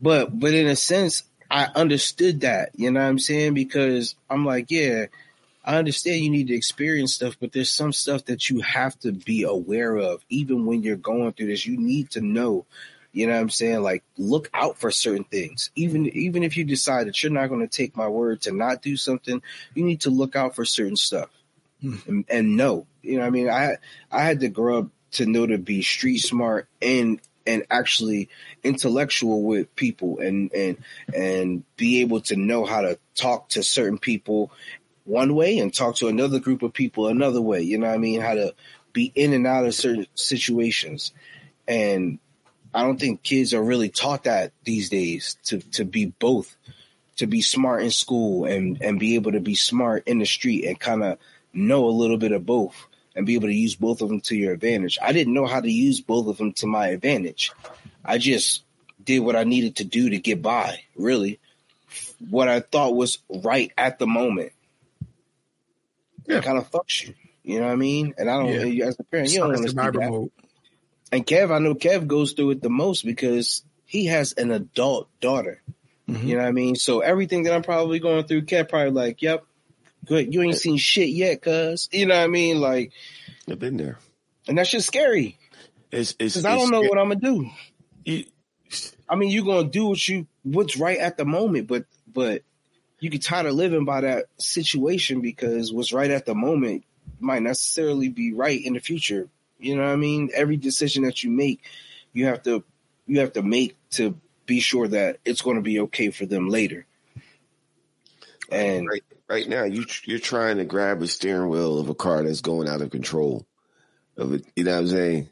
but 0.00 0.38
but 0.38 0.54
in 0.54 0.66
a 0.66 0.76
sense 0.76 1.24
i 1.50 1.64
understood 1.74 2.40
that 2.40 2.70
you 2.74 2.90
know 2.90 3.00
what 3.00 3.06
i'm 3.06 3.18
saying? 3.18 3.54
Because 3.54 4.14
i'm 4.30 4.44
like 4.46 4.70
yeah 4.70 5.06
i 5.64 5.76
understand 5.76 6.20
you 6.22 6.30
need 6.30 6.48
to 6.48 6.54
experience 6.54 7.14
stuff 7.14 7.36
but 7.40 7.52
there's 7.52 7.70
some 7.70 7.92
stuff 7.92 8.24
that 8.26 8.48
you 8.48 8.60
have 8.60 8.98
to 9.00 9.12
be 9.12 9.42
aware 9.42 9.96
of. 9.96 10.24
Even 10.30 10.64
when 10.66 10.82
you're 10.82 10.96
going 10.96 11.32
through 11.32 11.46
this 11.48 11.66
you 11.66 11.76
need 11.76 12.10
to 12.10 12.20
know 12.20 12.64
you 13.18 13.26
know 13.26 13.32
what 13.32 13.40
i'm 13.40 13.50
saying? 13.50 13.82
Like 13.82 14.04
look 14.16 14.48
out 14.54 14.78
for 14.78 14.92
certain 14.92 15.24
things. 15.24 15.72
Even 15.74 16.06
even 16.06 16.44
if 16.44 16.56
you 16.56 16.62
decide 16.62 17.08
that 17.08 17.20
you're 17.20 17.32
not 17.32 17.48
going 17.48 17.66
to 17.66 17.76
take 17.76 17.96
my 17.96 18.06
word 18.06 18.42
to 18.42 18.52
not 18.52 18.80
do 18.80 18.96
something 18.96 19.42
you 19.74 19.84
need 19.84 20.02
to 20.02 20.10
look 20.10 20.36
out 20.36 20.54
for 20.54 20.64
certain 20.64 20.94
stuff. 20.94 21.28
Hmm. 21.80 21.96
and, 22.06 22.24
and 22.28 22.56
know. 22.56 22.86
You 23.02 23.14
know 23.14 23.22
what 23.22 23.26
i 23.26 23.30
mean? 23.30 23.50
I 23.50 23.76
i 24.12 24.22
had 24.22 24.38
to 24.40 24.48
grow 24.48 24.78
up 24.78 24.88
to 25.12 25.26
know 25.26 25.46
to 25.46 25.58
be 25.58 25.82
street 25.82 26.18
smart 26.18 26.68
and 26.80 27.20
and 27.44 27.64
actually 27.70 28.28
intellectual 28.62 29.42
with 29.42 29.74
people 29.74 30.20
and 30.20 30.52
and 30.52 30.76
and 31.12 31.64
be 31.76 32.02
able 32.02 32.20
to 32.20 32.36
know 32.36 32.64
how 32.64 32.82
to 32.82 33.00
talk 33.16 33.48
to 33.48 33.64
certain 33.64 33.98
people 33.98 34.52
one 35.02 35.34
way 35.34 35.58
and 35.58 35.74
talk 35.74 35.96
to 35.96 36.06
another 36.06 36.38
group 36.38 36.62
of 36.62 36.72
people 36.72 37.08
another 37.08 37.40
way. 37.40 37.62
You 37.62 37.78
know 37.78 37.88
what 37.88 37.94
i 37.94 37.98
mean? 37.98 38.20
How 38.20 38.34
to 38.34 38.54
be 38.92 39.10
in 39.12 39.32
and 39.32 39.44
out 39.44 39.66
of 39.66 39.74
certain 39.74 40.06
situations. 40.14 41.12
And 41.66 42.20
i 42.78 42.82
don't 42.82 42.98
think 43.00 43.22
kids 43.22 43.52
are 43.54 43.62
really 43.62 43.88
taught 43.88 44.24
that 44.24 44.52
these 44.64 44.88
days 44.88 45.36
to 45.44 45.58
to 45.60 45.84
be 45.84 46.06
both 46.06 46.56
to 47.16 47.26
be 47.26 47.40
smart 47.42 47.82
in 47.82 47.90
school 47.90 48.44
and 48.44 48.80
and 48.80 49.00
be 49.00 49.14
able 49.16 49.32
to 49.32 49.40
be 49.40 49.54
smart 49.54 50.06
in 50.06 50.18
the 50.18 50.26
street 50.26 50.64
and 50.64 50.78
kind 50.78 51.02
of 51.02 51.18
know 51.52 51.86
a 51.86 51.90
little 51.90 52.16
bit 52.18 52.32
of 52.32 52.46
both 52.46 52.74
and 53.16 53.26
be 53.26 53.34
able 53.34 53.48
to 53.48 53.54
use 53.54 53.74
both 53.74 54.00
of 54.00 54.08
them 54.08 54.20
to 54.20 54.36
your 54.36 54.52
advantage. 54.52 54.96
I 55.02 55.12
didn't 55.12 55.34
know 55.34 55.46
how 55.46 55.60
to 55.60 55.68
use 55.68 56.00
both 56.00 56.28
of 56.28 56.36
them 56.36 56.52
to 56.52 56.68
my 56.68 56.88
advantage. 56.88 57.50
I 58.04 58.18
just 58.18 58.62
did 59.02 59.18
what 59.20 59.34
I 59.34 59.42
needed 59.42 59.76
to 59.76 59.84
do 59.84 60.10
to 60.10 60.18
get 60.18 60.40
by, 60.40 60.78
really. 60.94 61.40
What 62.30 62.46
I 62.48 62.60
thought 62.60 62.94
was 62.94 63.18
right 63.28 63.72
at 63.76 63.98
the 63.98 64.06
moment. 64.06 64.52
Yeah. 66.28 66.38
It 66.38 66.44
kind 66.44 66.58
of 66.58 66.70
fucks 66.70 67.08
you. 67.08 67.14
You 67.42 67.58
know 67.58 67.66
what 67.66 67.72
I 67.72 67.76
mean? 67.76 68.14
And 68.18 68.30
I 68.30 68.38
don't, 68.38 68.80
as 68.82 68.96
a 69.00 69.04
parent, 69.04 69.32
you 69.32 69.38
don't 69.40 69.50
It's 69.52 69.60
want 69.60 69.62
to 69.64 69.68
see 69.70 69.98
that. 69.98 70.10
mode. 70.10 70.30
And 71.12 71.26
Kev, 71.26 71.50
I 71.54 71.58
know 71.58 71.74
Kev 71.74 72.06
goes 72.06 72.32
through 72.32 72.50
it 72.50 72.62
the 72.62 72.70
most 72.70 73.04
because 73.04 73.62
he 73.86 74.06
has 74.06 74.32
an 74.34 74.50
adult 74.50 75.08
daughter. 75.20 75.62
Mhm. 76.08 76.24
You 76.24 76.34
know 76.36 76.42
what 76.42 76.48
I 76.48 76.52
mean? 76.52 76.74
So 76.76 77.00
everything 77.00 77.44
that 77.44 77.54
I'm 77.54 77.62
probably 77.62 77.98
going 77.98 78.24
through, 78.24 78.42
Kev 78.42 78.68
probably 78.68 78.90
like, 78.90 79.22
yep, 79.22 79.44
good. 80.04 80.32
You 80.32 80.42
ain't 80.42 80.56
seen 80.58 80.76
shit 80.76 81.08
yet, 81.10 81.40
cuz. 81.42 81.88
You 81.92 82.06
know 82.06 82.16
what 82.16 82.24
I 82.24 82.28
mean? 82.28 82.60
Like, 82.60 82.92
I've 83.50 83.58
been 83.58 83.76
there. 83.76 83.98
and 84.46 84.56
that's 84.58 84.70
just 84.70 84.86
scary 84.86 85.38
It's 85.90 86.14
it's 86.18 86.34
because 86.34 86.44
I 86.44 86.56
don't 86.56 86.70
know 86.70 86.82
what 86.82 86.98
I'm 86.98 87.08
gonna 87.08 87.20
do. 87.20 87.50
You, 88.04 88.24
I 89.08 89.16
mean, 89.16 89.30
you're 89.30 89.44
gonna 89.44 89.68
do 89.68 89.86
what 89.86 90.08
you 90.08 90.26
what's 90.42 90.76
right 90.76 90.98
at 90.98 91.16
the 91.16 91.24
moment, 91.24 91.66
but 91.68 91.84
but 92.12 92.42
you 93.00 93.08
get 93.10 93.22
tired 93.22 93.46
of 93.46 93.54
living 93.54 93.84
by 93.84 94.02
that 94.02 94.26
situation 94.38 95.20
because 95.22 95.72
what's 95.72 95.92
right 95.92 96.10
at 96.10 96.26
the 96.26 96.34
moment 96.34 96.84
might 97.20 97.42
necessarily 97.42 98.08
be 98.08 98.32
right 98.32 98.62
in 98.62 98.74
the 98.74 98.80
future. 98.80 99.28
You 99.58 99.76
know 99.76 99.82
what 99.82 99.92
I 99.92 99.96
mean? 99.96 100.30
Every 100.34 100.56
decision 100.56 101.04
that 101.04 101.24
you 101.24 101.30
make, 101.30 101.62
you 102.12 102.26
have 102.26 102.42
to 102.44 102.64
you 103.06 103.20
have 103.20 103.32
to 103.34 103.42
make 103.42 103.76
to 103.90 104.18
be 104.46 104.60
sure 104.60 104.88
that 104.88 105.18
it's 105.24 105.42
going 105.42 105.56
to 105.56 105.62
be 105.62 105.80
okay 105.80 106.10
for 106.10 106.26
them 106.26 106.48
later. 106.48 106.86
And 108.50 108.86
right 108.88 109.04
right 109.28 109.48
now 109.48 109.64
you 109.64 109.84
you're 110.04 110.18
trying 110.18 110.56
to 110.58 110.64
grab 110.64 111.02
a 111.02 111.06
steering 111.06 111.48
wheel 111.48 111.78
of 111.78 111.88
a 111.88 111.94
car 111.94 112.22
that's 112.22 112.40
going 112.40 112.68
out 112.68 112.80
of 112.80 112.90
control. 112.90 113.46
Of 114.16 114.32
it, 114.34 114.44
you 114.56 114.64
know 114.64 114.72
what 114.72 114.80
I'm 114.80 114.88
saying? 114.88 115.28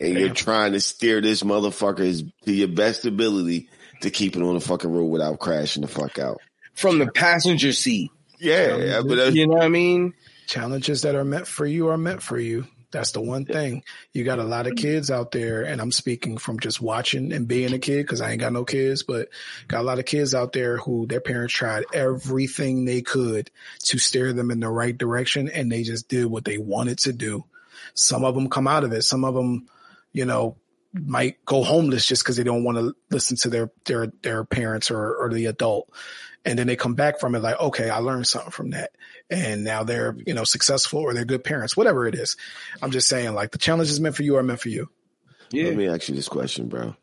And 0.00 0.18
you're 0.18 0.32
trying 0.32 0.72
to 0.72 0.80
steer 0.80 1.20
this 1.20 1.42
motherfucker 1.42 2.32
to 2.44 2.52
your 2.52 2.68
best 2.68 3.04
ability 3.04 3.68
to 4.00 4.10
keep 4.10 4.34
it 4.34 4.42
on 4.42 4.54
the 4.54 4.60
fucking 4.60 4.90
road 4.90 5.06
without 5.06 5.38
crashing 5.38 5.82
the 5.82 5.88
fuck 5.88 6.18
out. 6.18 6.40
from 6.72 6.98
the 6.98 7.06
passenger 7.12 7.72
seat, 7.74 8.10
Yeah, 8.78 9.02
but 9.06 9.34
you 9.34 9.46
know 9.46 9.56
what 9.56 9.64
I 9.64 9.68
mean? 9.68 10.14
Challenges 10.46 11.02
that 11.02 11.14
are 11.14 11.24
meant 11.24 11.46
for 11.46 11.66
you 11.66 11.88
are 11.88 11.98
meant 11.98 12.22
for 12.22 12.38
you. 12.38 12.66
That's 12.90 13.12
the 13.12 13.20
one 13.20 13.44
thing. 13.44 13.84
You 14.12 14.24
got 14.24 14.38
a 14.38 14.44
lot 14.44 14.66
of 14.66 14.72
mm-hmm. 14.72 14.82
kids 14.82 15.10
out 15.10 15.30
there, 15.30 15.62
and 15.62 15.80
I'm 15.80 15.92
speaking 15.92 16.38
from 16.38 16.58
just 16.58 16.80
watching 16.80 17.32
and 17.32 17.46
being 17.46 17.72
a 17.72 17.78
kid 17.78 18.02
because 18.02 18.20
I 18.20 18.30
ain't 18.32 18.40
got 18.40 18.52
no 18.52 18.64
kids, 18.64 19.02
but 19.02 19.28
got 19.68 19.80
a 19.80 19.84
lot 19.84 19.98
of 19.98 20.06
kids 20.06 20.34
out 20.34 20.52
there 20.52 20.76
who 20.76 21.06
their 21.06 21.20
parents 21.20 21.54
tried 21.54 21.84
everything 21.94 22.84
they 22.84 23.02
could 23.02 23.50
to 23.84 23.98
steer 23.98 24.32
them 24.32 24.50
in 24.50 24.60
the 24.60 24.68
right 24.68 24.96
direction, 24.96 25.48
and 25.48 25.70
they 25.70 25.82
just 25.82 26.08
did 26.08 26.26
what 26.26 26.44
they 26.44 26.58
wanted 26.58 26.98
to 27.00 27.12
do. 27.12 27.44
Some 27.94 28.24
of 28.24 28.34
them 28.34 28.50
come 28.50 28.66
out 28.66 28.84
of 28.84 28.92
it. 28.92 29.02
Some 29.02 29.24
of 29.24 29.34
them, 29.34 29.68
you 30.12 30.24
know, 30.24 30.56
might 30.92 31.44
go 31.44 31.62
homeless 31.62 32.06
just 32.06 32.22
because 32.22 32.36
they 32.36 32.44
don't 32.44 32.64
want 32.64 32.78
to 32.78 32.94
listen 33.10 33.36
to 33.36 33.48
their 33.48 33.70
their 33.84 34.08
their 34.22 34.44
parents 34.44 34.90
or 34.90 35.14
or 35.14 35.32
the 35.32 35.46
adult 35.46 35.88
and 36.44 36.58
then 36.58 36.66
they 36.66 36.74
come 36.74 36.94
back 36.94 37.20
from 37.20 37.34
it 37.34 37.40
like 37.40 37.60
okay 37.60 37.88
i 37.90 37.98
learned 37.98 38.26
something 38.26 38.50
from 38.50 38.70
that 38.70 38.90
and 39.30 39.62
now 39.62 39.84
they're 39.84 40.16
you 40.26 40.34
know 40.34 40.42
successful 40.42 40.98
or 40.98 41.14
they're 41.14 41.24
good 41.24 41.44
parents 41.44 41.76
whatever 41.76 42.08
it 42.08 42.16
is 42.16 42.36
i'm 42.82 42.90
just 42.90 43.08
saying 43.08 43.34
like 43.34 43.52
the 43.52 43.58
challenges 43.58 44.00
meant 44.00 44.16
for 44.16 44.24
you 44.24 44.36
are 44.36 44.42
meant 44.42 44.60
for 44.60 44.68
you 44.68 44.88
yeah. 45.50 45.66
Let 45.66 45.76
me 45.76 45.88
ask 45.88 46.08
you 46.08 46.14
this 46.14 46.28
question, 46.28 46.68
bro. 46.68 46.94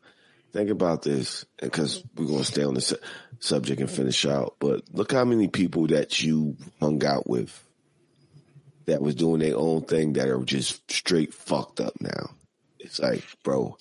Think 0.52 0.70
about 0.70 1.02
this, 1.02 1.44
because 1.60 2.02
we're 2.16 2.26
gonna 2.26 2.44
stay 2.44 2.64
on 2.64 2.74
the 2.74 2.80
su- 2.80 2.96
subject 3.40 3.80
and 3.80 3.90
finish 3.90 4.24
out. 4.24 4.56
But 4.58 4.82
look 4.92 5.12
how 5.12 5.24
many 5.24 5.48
people 5.48 5.86
that 5.88 6.22
you 6.22 6.56
hung 6.80 7.04
out 7.04 7.28
with 7.28 7.62
that 8.86 9.02
was 9.02 9.14
doing 9.14 9.40
their 9.40 9.56
own 9.56 9.82
thing 9.82 10.14
that 10.14 10.28
are 10.28 10.42
just 10.42 10.90
straight 10.90 11.34
fucked 11.34 11.80
up 11.80 12.00
now. 12.00 12.30
It's 12.88 12.98
like, 12.98 13.22
bro, 13.44 13.76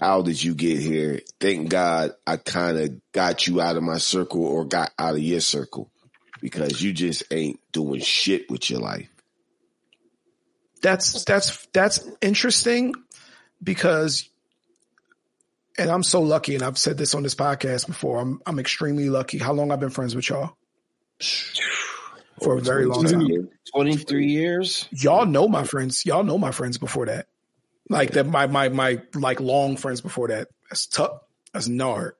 how 0.00 0.22
did 0.22 0.42
you 0.42 0.54
get 0.54 0.80
here? 0.80 1.20
Thank 1.38 1.68
God 1.68 2.12
I 2.26 2.38
kind 2.38 2.78
of 2.78 3.12
got 3.12 3.46
you 3.46 3.60
out 3.60 3.76
of 3.76 3.82
my 3.82 3.98
circle 3.98 4.44
or 4.44 4.64
got 4.64 4.90
out 4.98 5.14
of 5.14 5.20
your 5.20 5.40
circle 5.40 5.90
because 6.40 6.82
you 6.82 6.92
just 6.92 7.24
ain't 7.30 7.60
doing 7.72 8.00
shit 8.00 8.50
with 8.50 8.70
your 8.70 8.80
life. 8.80 9.08
that's 10.80 11.24
that's 11.24 11.66
that's 11.72 12.08
interesting 12.20 12.94
because 13.62 14.28
and 15.78 15.88
i'm 15.88 16.02
so 16.02 16.22
lucky 16.22 16.56
and 16.56 16.64
i've 16.64 16.76
said 16.76 16.98
this 16.98 17.14
on 17.14 17.22
this 17.22 17.36
podcast 17.36 17.86
before 17.86 18.18
i'm 18.18 18.42
i'm 18.46 18.58
extremely 18.58 19.08
lucky 19.08 19.38
how 19.38 19.52
long 19.52 19.70
i've 19.70 19.78
been 19.78 19.90
friends 19.90 20.16
with 20.16 20.28
y'all 20.28 20.56
for 22.42 22.58
a 22.58 22.60
very 22.60 22.86
long 22.86 23.04
time 23.04 23.48
23 23.74 24.26
years. 24.26 24.88
y'all 24.90 25.26
know 25.26 25.48
my 25.48 25.64
friends. 25.64 26.04
Y'all 26.04 26.24
know 26.24 26.38
my 26.38 26.50
friends 26.50 26.78
before 26.78 27.06
that. 27.06 27.26
Like 27.92 28.12
that, 28.12 28.26
my 28.26 28.46
my 28.46 28.68
my 28.70 29.02
like 29.14 29.40
long 29.40 29.76
friends 29.76 30.00
before 30.00 30.28
that. 30.28 30.48
That's 30.70 30.86
tough. 30.86 31.20
That's 31.52 31.68
Nard. 31.68 32.14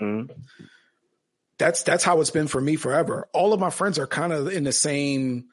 Mhm. 0.00 0.28
That's 1.58 1.84
that's 1.84 2.02
how 2.02 2.20
it's 2.20 2.30
been 2.30 2.48
for 2.48 2.60
me 2.60 2.76
forever. 2.76 3.28
All 3.32 3.52
of 3.52 3.60
my 3.60 3.70
friends 3.70 3.98
are 3.98 4.06
kind 4.06 4.32
of 4.32 4.48
in 4.48 4.64
the 4.64 4.72
same 4.72 5.46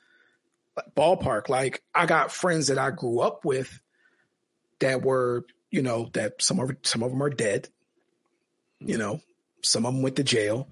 ballpark. 0.97 1.47
Like 1.47 1.83
I 1.93 2.05
got 2.07 2.31
friends 2.31 2.67
that 2.67 2.79
I 2.79 2.89
grew 2.89 3.19
up 3.19 3.45
with 3.45 3.79
that 4.79 5.03
were, 5.03 5.45
you 5.69 5.83
know, 5.83 6.09
that 6.13 6.41
some 6.41 6.59
of 6.59 6.71
some 6.81 7.03
of 7.03 7.11
them 7.11 7.21
are 7.21 7.29
dead. 7.29 7.69
You 8.79 8.97
know, 8.97 9.21
some 9.61 9.85
of 9.85 9.93
them 9.93 10.01
went 10.01 10.15
to 10.15 10.23
jail 10.23 10.67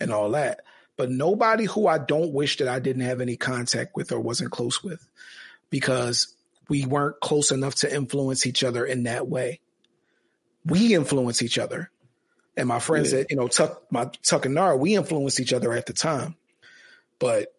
and 0.00 0.10
all 0.10 0.30
that. 0.30 0.62
But 0.96 1.10
nobody 1.10 1.64
who 1.64 1.86
I 1.86 1.98
don't 1.98 2.32
wish 2.32 2.56
that 2.58 2.68
I 2.68 2.78
didn't 2.78 3.02
have 3.02 3.20
any 3.20 3.36
contact 3.36 3.94
with 3.94 4.10
or 4.10 4.20
wasn't 4.20 4.52
close 4.52 4.82
with 4.82 5.06
because 5.68 6.34
we 6.68 6.86
weren't 6.86 7.20
close 7.20 7.50
enough 7.50 7.76
to 7.76 7.94
influence 7.94 8.46
each 8.46 8.64
other 8.64 8.84
in 8.84 9.04
that 9.04 9.28
way. 9.28 9.60
We 10.64 10.94
influence 10.94 11.42
each 11.42 11.58
other. 11.58 11.90
And 12.56 12.68
my 12.68 12.78
friends 12.78 13.12
yeah. 13.12 13.20
that, 13.20 13.30
you 13.30 13.36
know, 13.36 13.48
Tuck 13.48 13.82
my 13.90 14.10
Tuck 14.22 14.46
and 14.46 14.54
Nara, 14.54 14.76
we 14.76 14.94
influenced 14.94 15.40
each 15.40 15.52
other 15.52 15.72
at 15.72 15.86
the 15.86 15.92
time. 15.92 16.36
But 17.18 17.54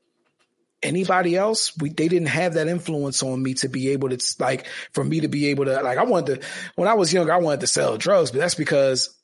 anybody 0.84 1.36
else, 1.36 1.76
we 1.78 1.90
they 1.90 2.08
didn't 2.08 2.28
have 2.28 2.54
that 2.54 2.68
influence 2.68 3.24
on 3.24 3.42
me 3.42 3.56
to 3.56 3.70
be 3.70 3.90
able 3.90 4.10
to 4.10 4.36
like 4.40 4.68
for 4.92 5.04
me 5.04 5.22
to 5.22 5.28
be 5.28 5.48
able 5.48 5.66
to 5.66 5.82
like 5.82 5.98
I 5.98 6.04
wanted 6.04 6.42
to 6.42 6.48
when 6.76 6.88
I 6.88 6.94
was 6.94 7.12
young, 7.12 7.30
I 7.30 7.38
wanted 7.38 7.62
to 7.62 7.68
sell 7.68 7.98
drugs, 7.98 8.32
but 8.32 8.40
that's 8.40 8.56
because 8.56 9.16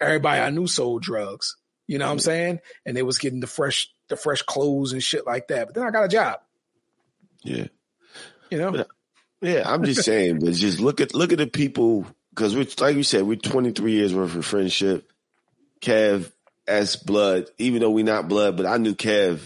everybody 0.00 0.40
I 0.40 0.50
knew 0.50 0.66
sold 0.66 1.02
drugs. 1.02 1.56
You 1.86 1.98
know 1.98 2.06
what 2.06 2.12
I'm 2.12 2.18
saying? 2.18 2.60
And 2.84 2.96
they 2.96 3.02
was 3.02 3.18
getting 3.18 3.40
the 3.40 3.46
fresh 3.46 3.88
the 4.08 4.16
fresh 4.16 4.42
clothes 4.42 4.92
and 4.92 5.02
shit 5.02 5.26
like 5.26 5.48
that. 5.48 5.66
But 5.66 5.74
then 5.74 5.84
I 5.84 5.90
got 5.90 6.04
a 6.04 6.08
job. 6.08 6.40
Yeah. 7.44 7.66
You 8.50 8.58
know? 8.58 8.72
But, 8.72 8.88
yeah, 9.42 9.62
I'm 9.66 9.84
just 9.84 10.04
saying, 10.04 10.38
but 10.38 10.54
just 10.54 10.80
look 10.80 11.00
at 11.00 11.14
look 11.14 11.32
at 11.32 11.38
the 11.38 11.46
people 11.46 12.06
because 12.30 12.54
we're 12.54 12.66
like 12.78 12.96
you 12.96 13.02
said, 13.02 13.24
we're 13.24 13.36
23 13.36 13.92
years 13.92 14.14
worth 14.14 14.34
of 14.34 14.44
friendship. 14.44 15.10
Kev 15.80 16.30
as 16.66 16.96
blood, 16.96 17.46
even 17.58 17.80
though 17.80 17.90
we're 17.90 18.04
not 18.04 18.28
blood, 18.28 18.56
but 18.56 18.66
I 18.66 18.76
knew 18.76 18.94
Kev 18.94 19.40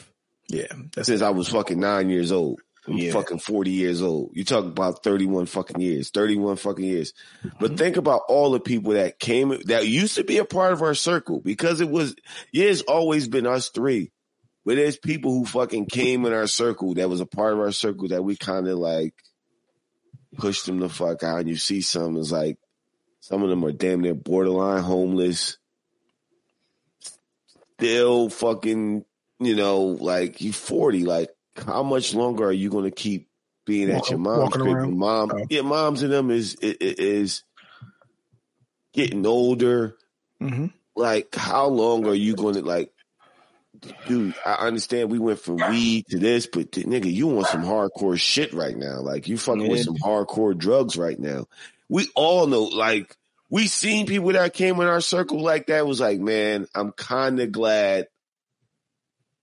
yeah, 0.49 0.67
since 1.03 1.23
I 1.23 1.31
was 1.31 1.49
fucking 1.49 1.81
nine 1.81 2.11
years 2.11 2.31
old. 2.31 2.61
I'm 2.87 2.99
yeah. 2.99 3.13
fucking 3.13 3.41
40 3.41 3.71
years 3.71 4.01
old. 4.01 4.31
You 4.35 4.45
talk 4.45 4.65
about 4.65 5.03
31 5.03 5.47
fucking 5.47 5.81
years, 5.81 6.11
31 6.11 6.57
fucking 6.57 6.85
years. 6.85 7.15
Mm-hmm. 7.43 7.57
But 7.59 7.77
think 7.77 7.97
about 7.97 8.23
all 8.29 8.53
the 8.53 8.61
people 8.61 8.93
that 8.93 9.19
came, 9.19 9.49
that 9.65 9.89
used 9.89 10.17
to 10.17 10.25
be 10.25 10.39
a 10.39 10.45
part 10.45 10.73
of 10.73 10.83
our 10.83 10.95
circle 10.95 11.41
because 11.41 11.81
it 11.81 11.89
was, 11.89 12.15
yeah, 12.53 12.67
it's 12.67 12.83
always 12.83 13.27
been 13.27 13.47
us 13.47 13.71
three. 13.71 14.13
But 14.65 14.77
there's 14.77 14.97
people 14.97 15.33
who 15.33 15.47
fucking 15.47 15.87
came 15.87 16.27
in 16.27 16.33
our 16.33 16.47
circle 16.47 16.95
that 16.95 17.09
was 17.09 17.21
a 17.21 17.27
part 17.27 17.55
of 17.55 17.61
our 17.61 17.73
circle 17.73 18.09
that 18.09 18.23
we 18.23 18.37
kind 18.37 18.69
of 18.69 18.79
like 18.79 19.15
pushed 20.37 20.67
them 20.67 20.81
the 20.81 20.89
fuck 20.89 21.23
out. 21.23 21.41
And 21.41 21.49
you 21.49 21.57
see 21.57 21.81
some, 21.81 22.17
it's 22.17 22.33
like, 22.33 22.59
some 23.21 23.43
of 23.43 23.49
them 23.49 23.65
are 23.65 23.73
damn 23.73 24.01
near 24.01 24.15
borderline 24.15 24.83
homeless. 24.83 25.59
Still 27.79 28.31
fucking, 28.31 29.05
you 29.41 29.57
know, 29.57 29.81
like 29.83 30.41
you 30.41 30.53
40, 30.53 31.05
like 31.05 31.31
how 31.67 31.83
much 31.83 32.15
longer 32.15 32.45
are 32.45 32.53
you 32.53 32.71
going 32.71 32.85
to 32.85 32.91
keep 32.91 33.29
being 33.65 33.91
at 33.91 34.09
your 34.11 34.19
mom's 34.19 34.55
crib? 34.55 34.89
Mom, 34.89 35.31
oh. 35.35 35.47
yeah, 35.51 35.63
moms 35.63 36.03
and 36.03 36.13
them 36.13 36.31
is 36.31 36.55
is 36.61 37.43
getting 38.93 39.27
older. 39.27 39.97
Mm-hmm. 40.41 40.67
Like, 40.95 41.35
how 41.35 41.67
long 41.67 42.07
are 42.07 42.15
you 42.15 42.35
going 42.35 42.55
to 42.55 42.63
like? 42.63 42.93
Dude, 44.07 44.35
I 44.45 44.55
understand 44.67 45.11
we 45.11 45.19
went 45.19 45.41
from 45.41 45.57
weed 45.57 46.07
to 46.11 46.19
this, 46.19 46.47
but 46.47 46.71
nigga, 46.73 47.13
you 47.13 47.27
want 47.27 47.49
some 47.49 47.63
hardcore 47.63 48.19
shit 48.19 48.53
right 48.53 48.77
now. 48.77 49.01
Like, 49.01 49.29
you 49.29 49.39
fucking 49.39 49.69
with 49.69 49.83
some 49.83 49.97
hardcore 49.97 50.57
drugs 50.57 50.97
right 50.97 51.19
now. 51.19 51.47
We 51.89 52.09
all 52.15 52.47
know, 52.47 52.65
like, 52.65 53.17
we 53.51 53.69
seen 53.69 54.07
people 54.07 54.33
that 54.33 54.55
came 54.55 54.81
in 54.81 54.87
our 54.87 55.01
circle 55.01 55.41
like 55.41 55.67
that 55.67 55.87
was 55.87 56.01
like, 56.01 56.19
man, 56.19 56.67
I'm 56.75 56.93
kind 56.93 57.39
of 57.41 57.53
glad 57.53 58.09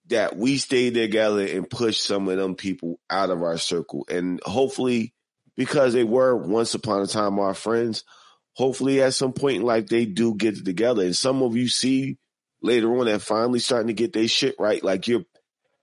that 0.07 0.35
we 0.35 0.57
stayed 0.57 0.95
together 0.95 1.45
and 1.45 1.69
pushed 1.69 2.03
some 2.03 2.27
of 2.27 2.37
them 2.37 2.55
people 2.55 2.99
out 3.09 3.29
of 3.29 3.41
our 3.41 3.57
circle. 3.57 4.05
And 4.09 4.41
hopefully, 4.43 5.13
because 5.55 5.93
they 5.93 6.03
were 6.03 6.35
once 6.35 6.73
upon 6.73 7.01
a 7.01 7.07
time 7.07 7.39
our 7.39 7.53
friends, 7.53 8.03
hopefully 8.53 9.01
at 9.01 9.13
some 9.13 9.33
point 9.33 9.57
in 9.57 9.63
life 9.63 9.87
they 9.87 10.05
do 10.05 10.35
get 10.35 10.63
together. 10.63 11.03
And 11.03 11.15
some 11.15 11.41
of 11.41 11.55
you 11.55 11.67
see 11.69 12.17
later 12.63 12.97
on 12.97 13.05
that 13.05 13.21
finally 13.21 13.59
starting 13.59 13.87
to 13.87 13.93
get 13.93 14.13
their 14.13 14.27
shit 14.27 14.55
right. 14.57 14.83
Like 14.83 15.07
you're 15.07 15.25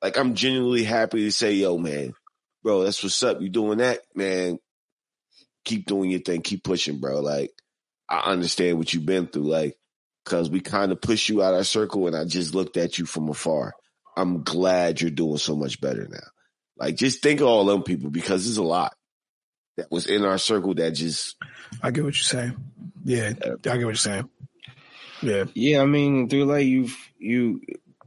like 0.03 0.17
I'm 0.17 0.35
genuinely 0.35 0.85
happy 0.85 1.25
to 1.25 1.33
say, 1.33 1.53
yo, 1.53 1.79
man, 1.79 2.15
bro, 2.63 2.83
that's 2.83 3.03
what's 3.03 3.23
up. 3.23 3.41
You 3.41 3.49
doing 3.49 3.79
that, 3.79 4.01
man. 4.15 4.59
Keep 5.65 5.87
doing 5.87 6.11
your 6.11 6.21
thing, 6.21 6.41
keep 6.41 6.65
pushing, 6.65 7.01
bro. 7.01 7.21
Like, 7.21 7.53
I 8.09 8.31
understand 8.31 8.79
what 8.79 8.93
you've 8.93 9.05
been 9.05 9.27
through, 9.27 9.51
like, 9.51 9.77
cause 10.25 10.49
we 10.49 10.61
kind 10.61 10.91
of 10.91 11.01
push 11.01 11.29
you 11.29 11.43
out 11.43 11.53
of 11.53 11.59
our 11.59 11.65
circle 11.65 12.07
and 12.07 12.17
I 12.17 12.25
just 12.25 12.55
looked 12.55 12.77
at 12.77 12.99
you 12.99 13.05
from 13.05 13.29
afar. 13.29 13.75
I'm 14.17 14.43
glad 14.43 15.01
you're 15.01 15.11
doing 15.11 15.39
so 15.39 15.55
much 15.55 15.81
better 15.81 16.07
now. 16.09 16.19
Like 16.79 16.97
just 16.97 17.23
think 17.23 17.41
of 17.41 17.47
all 17.47 17.65
them 17.65 17.83
people 17.83 18.11
because 18.11 18.45
there's 18.45 18.57
a 18.57 18.63
lot 18.63 18.95
that 19.77 19.91
was 19.91 20.07
in 20.07 20.25
our 20.25 20.39
circle 20.39 20.75
that 20.75 20.93
just 20.93 21.37
I 21.83 21.91
get 21.91 22.05
what 22.05 22.15
you're 22.17 22.25
saying. 22.25 22.57
Yeah, 23.05 23.33
I 23.39 23.57
get 23.57 23.65
what 23.65 23.81
you're 23.81 23.95
saying. 23.95 24.29
Yeah. 25.23 25.45
Yeah, 25.55 25.83
I 25.83 25.87
mean, 25.87 26.29
through 26.29 26.45
like 26.45 26.67
you've 26.67 26.97
you 27.19 27.61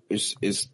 it's 0.09 0.36
it's 0.41 0.68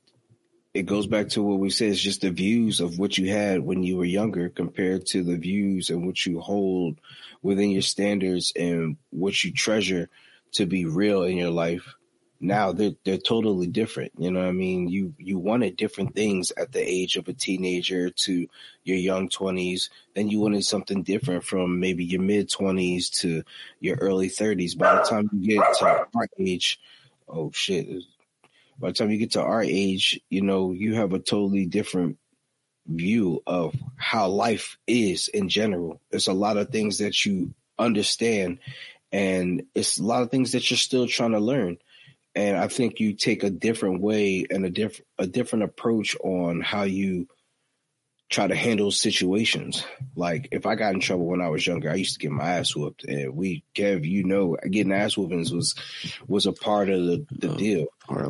it 0.73 0.83
goes 0.85 1.07
back 1.07 1.29
to 1.29 1.41
what 1.41 1.59
we 1.59 1.69
said, 1.69 1.89
it's 1.89 1.99
just 1.99 2.21
the 2.21 2.29
views 2.29 2.79
of 2.79 2.99
what 2.99 3.17
you 3.17 3.29
had 3.29 3.61
when 3.61 3.83
you 3.83 3.97
were 3.97 4.05
younger 4.05 4.49
compared 4.49 5.05
to 5.07 5.23
the 5.23 5.37
views 5.37 5.89
and 5.89 6.05
what 6.05 6.25
you 6.25 6.39
hold 6.39 6.99
within 7.41 7.71
your 7.71 7.81
standards 7.81 8.53
and 8.55 8.97
what 9.09 9.43
you 9.43 9.51
treasure 9.51 10.09
to 10.53 10.65
be 10.65 10.85
real 10.85 11.23
in 11.23 11.37
your 11.37 11.49
life 11.51 11.95
now 12.39 12.71
they're 12.71 12.95
they're 13.03 13.17
totally 13.17 13.67
different. 13.67 14.13
You 14.17 14.31
know 14.31 14.39
what 14.39 14.47
I 14.47 14.53
mean? 14.53 14.87
You 14.87 15.13
you 15.17 15.37
wanted 15.37 15.75
different 15.75 16.15
things 16.15 16.51
at 16.55 16.71
the 16.71 16.79
age 16.79 17.17
of 17.17 17.27
a 17.27 17.33
teenager 17.33 18.09
to 18.09 18.47
your 18.83 18.97
young 18.97 19.29
twenties, 19.29 19.89
then 20.15 20.29
you 20.29 20.39
wanted 20.39 20.63
something 20.63 21.03
different 21.03 21.43
from 21.43 21.79
maybe 21.79 22.05
your 22.05 22.21
mid 22.21 22.49
twenties 22.49 23.09
to 23.21 23.43
your 23.79 23.97
early 23.97 24.29
thirties. 24.29 24.75
By 24.75 24.95
the 24.95 25.01
time 25.01 25.29
you 25.33 25.57
get 25.57 25.73
to 25.79 25.85
our 25.85 26.27
age, 26.37 26.79
oh 27.27 27.51
shit. 27.53 27.87
By 28.79 28.89
the 28.89 28.93
time 28.93 29.11
you 29.11 29.17
get 29.17 29.31
to 29.31 29.41
our 29.41 29.61
age, 29.61 30.21
you 30.29 30.41
know, 30.41 30.71
you 30.71 30.95
have 30.95 31.11
a 31.11 31.19
totally 31.19 31.65
different 31.65 32.17
view 32.87 33.43
of 33.45 33.75
how 33.97 34.29
life 34.29 34.77
is 34.87 35.27
in 35.27 35.49
general. 35.49 35.99
There's 36.09 36.29
a 36.29 36.33
lot 36.33 36.55
of 36.55 36.69
things 36.69 36.99
that 36.99 37.25
you 37.25 37.53
understand 37.77 38.59
and 39.11 39.63
it's 39.73 39.99
a 39.99 40.03
lot 40.03 40.21
of 40.21 40.31
things 40.31 40.53
that 40.53 40.69
you're 40.69 40.77
still 40.77 41.07
trying 41.07 41.31
to 41.31 41.39
learn 41.39 41.77
and 42.39 42.57
I 42.57 42.69
think 42.69 43.01
you 43.01 43.13
take 43.13 43.43
a 43.43 43.49
different 43.49 44.01
way 44.01 44.45
and 44.49 44.65
a 44.65 44.69
different 44.69 45.05
a 45.17 45.27
different 45.27 45.65
approach 45.65 46.15
on 46.23 46.61
how 46.61 46.83
you 46.83 47.27
try 48.29 48.47
to 48.47 48.55
handle 48.55 48.91
situations. 48.91 49.83
Like 50.15 50.47
if 50.51 50.65
I 50.65 50.75
got 50.75 50.93
in 50.93 51.01
trouble 51.01 51.25
when 51.25 51.41
I 51.41 51.49
was 51.49 51.67
younger, 51.67 51.91
I 51.91 51.95
used 51.95 52.13
to 52.13 52.19
get 52.19 52.31
my 52.31 52.57
ass 52.57 52.73
whooped, 52.75 53.03
and 53.03 53.35
we, 53.35 53.65
Kev, 53.75 54.05
you 54.07 54.23
know, 54.23 54.55
getting 54.69 54.93
ass 54.93 55.17
whoopings 55.17 55.51
was 55.51 55.75
was 56.27 56.45
a 56.45 56.53
part 56.53 56.89
of 56.89 57.05
the, 57.05 57.25
the 57.31 57.49
deal. 57.55 57.87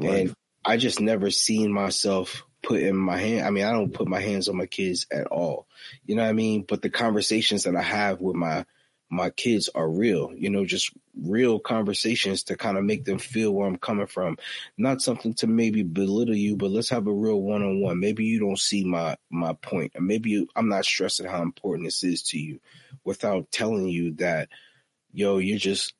and 0.09 0.35
I 0.65 0.77
just 0.77 0.99
never 0.99 1.29
seen 1.29 1.71
myself 1.71 2.43
put 2.63 2.81
in 2.81 2.95
my 2.95 3.17
hand. 3.17 3.45
I 3.45 3.51
mean, 3.51 3.65
I 3.65 3.71
don't 3.71 3.93
put 3.93 4.07
my 4.07 4.19
hands 4.19 4.49
on 4.49 4.57
my 4.57 4.65
kids 4.65 5.05
at 5.11 5.27
all. 5.27 5.67
You 6.05 6.15
know 6.15 6.23
what 6.23 6.29
I 6.29 6.33
mean? 6.33 6.65
But 6.67 6.81
the 6.81 6.89
conversations 6.89 7.63
that 7.63 7.75
I 7.75 7.83
have 7.83 8.21
with 8.21 8.35
my 8.35 8.65
my 9.09 9.29
kids 9.31 9.69
are 9.73 9.89
real, 9.89 10.31
you 10.35 10.49
know, 10.49 10.65
just 10.65 10.91
real 11.19 11.59
conversations 11.59 12.43
to 12.43 12.55
kind 12.55 12.77
of 12.77 12.83
make 12.83 13.05
them 13.05 13.17
feel 13.17 13.51
where 13.51 13.67
I'm 13.67 13.77
coming 13.77 14.05
from. 14.05 14.37
Not 14.77 15.01
something 15.01 15.33
to 15.35 15.47
maybe 15.47 15.83
belittle 15.83 16.35
you, 16.35 16.55
but 16.55 16.69
let's 16.69 16.89
have 16.89 17.07
a 17.07 17.13
real 17.13 17.41
one 17.41 17.63
on 17.63 17.81
one. 17.81 17.99
Maybe 17.99 18.25
you 18.25 18.39
don't 18.39 18.59
see 18.59 18.83
my 18.83 19.17
my 19.29 19.53
point, 19.53 19.93
and 19.95 20.05
maybe 20.05 20.29
you, 20.29 20.47
I'm 20.55 20.69
not 20.69 20.85
stressing 20.85 21.25
how 21.25 21.41
important 21.41 21.87
this 21.87 22.03
is 22.03 22.23
to 22.23 22.39
you 22.39 22.59
without 23.03 23.51
telling 23.51 23.87
you 23.87 24.13
that, 24.15 24.49
yo, 25.11 25.39
you're 25.39 25.57
just 25.57 25.93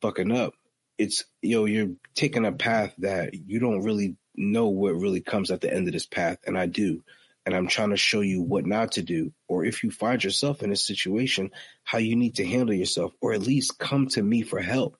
fucking 0.00 0.32
up. 0.32 0.54
It's 0.96 1.24
yo, 1.42 1.66
you're 1.66 1.92
taking 2.14 2.46
a 2.46 2.52
path 2.52 2.94
that 2.98 3.34
you 3.34 3.60
don't 3.60 3.82
really 3.82 4.16
know 4.34 4.68
what 4.68 4.94
really 4.94 5.20
comes 5.20 5.50
at 5.50 5.60
the 5.60 5.72
end 5.72 5.86
of 5.88 5.92
this 5.92 6.06
path, 6.06 6.38
and 6.46 6.58
I 6.58 6.66
do 6.66 7.02
and 7.46 7.54
I'm 7.54 7.68
trying 7.68 7.90
to 7.90 7.96
show 7.96 8.20
you 8.20 8.42
what 8.42 8.66
not 8.66 8.92
to 8.92 9.02
do. 9.02 9.32
Or 9.48 9.64
if 9.64 9.82
you 9.82 9.90
find 9.90 10.22
yourself 10.22 10.62
in 10.62 10.72
a 10.72 10.76
situation, 10.76 11.50
how 11.84 11.98
you 11.98 12.16
need 12.16 12.36
to 12.36 12.46
handle 12.46 12.74
yourself, 12.74 13.12
or 13.20 13.32
at 13.32 13.42
least 13.42 13.78
come 13.78 14.08
to 14.08 14.22
me 14.22 14.42
for 14.42 14.60
help. 14.60 14.96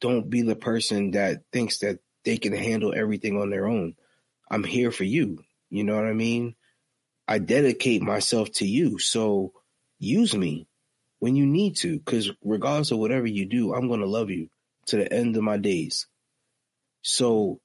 Don't 0.00 0.28
be 0.28 0.42
the 0.42 0.56
person 0.56 1.12
that 1.12 1.42
thinks 1.52 1.78
that 1.78 1.98
they 2.24 2.36
can 2.36 2.52
handle 2.52 2.94
everything 2.94 3.40
on 3.40 3.50
their 3.50 3.66
own. 3.66 3.94
I'm 4.50 4.64
here 4.64 4.90
for 4.90 5.04
you. 5.04 5.38
You 5.70 5.84
know 5.84 5.96
what 5.96 6.06
I 6.06 6.12
mean? 6.12 6.54
I 7.26 7.38
dedicate 7.38 8.02
myself 8.02 8.50
to 8.52 8.66
you. 8.66 8.98
So 8.98 9.52
use 9.98 10.34
me 10.34 10.66
when 11.18 11.36
you 11.36 11.46
need 11.46 11.76
to, 11.78 11.98
because 11.98 12.30
regardless 12.42 12.90
of 12.90 12.98
whatever 12.98 13.26
you 13.26 13.46
do, 13.46 13.74
I'm 13.74 13.88
going 13.88 14.00
to 14.00 14.06
love 14.06 14.30
you 14.30 14.48
to 14.86 14.96
the 14.96 15.12
end 15.12 15.36
of 15.36 15.42
my 15.42 15.58
days. 15.58 16.06
So 17.02 17.60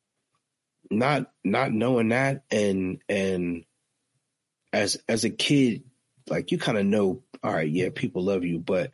not 0.89 1.31
not 1.43 1.71
knowing 1.71 2.09
that 2.09 2.43
and 2.51 3.01
and 3.07 3.63
as 4.73 4.97
as 5.07 5.23
a 5.23 5.29
kid, 5.29 5.83
like 6.29 6.51
you 6.51 6.57
kind 6.57 6.77
of 6.77 6.85
know, 6.85 7.23
all 7.43 7.53
right, 7.53 7.69
yeah, 7.69 7.89
people 7.93 8.23
love 8.23 8.43
you, 8.43 8.59
but 8.59 8.91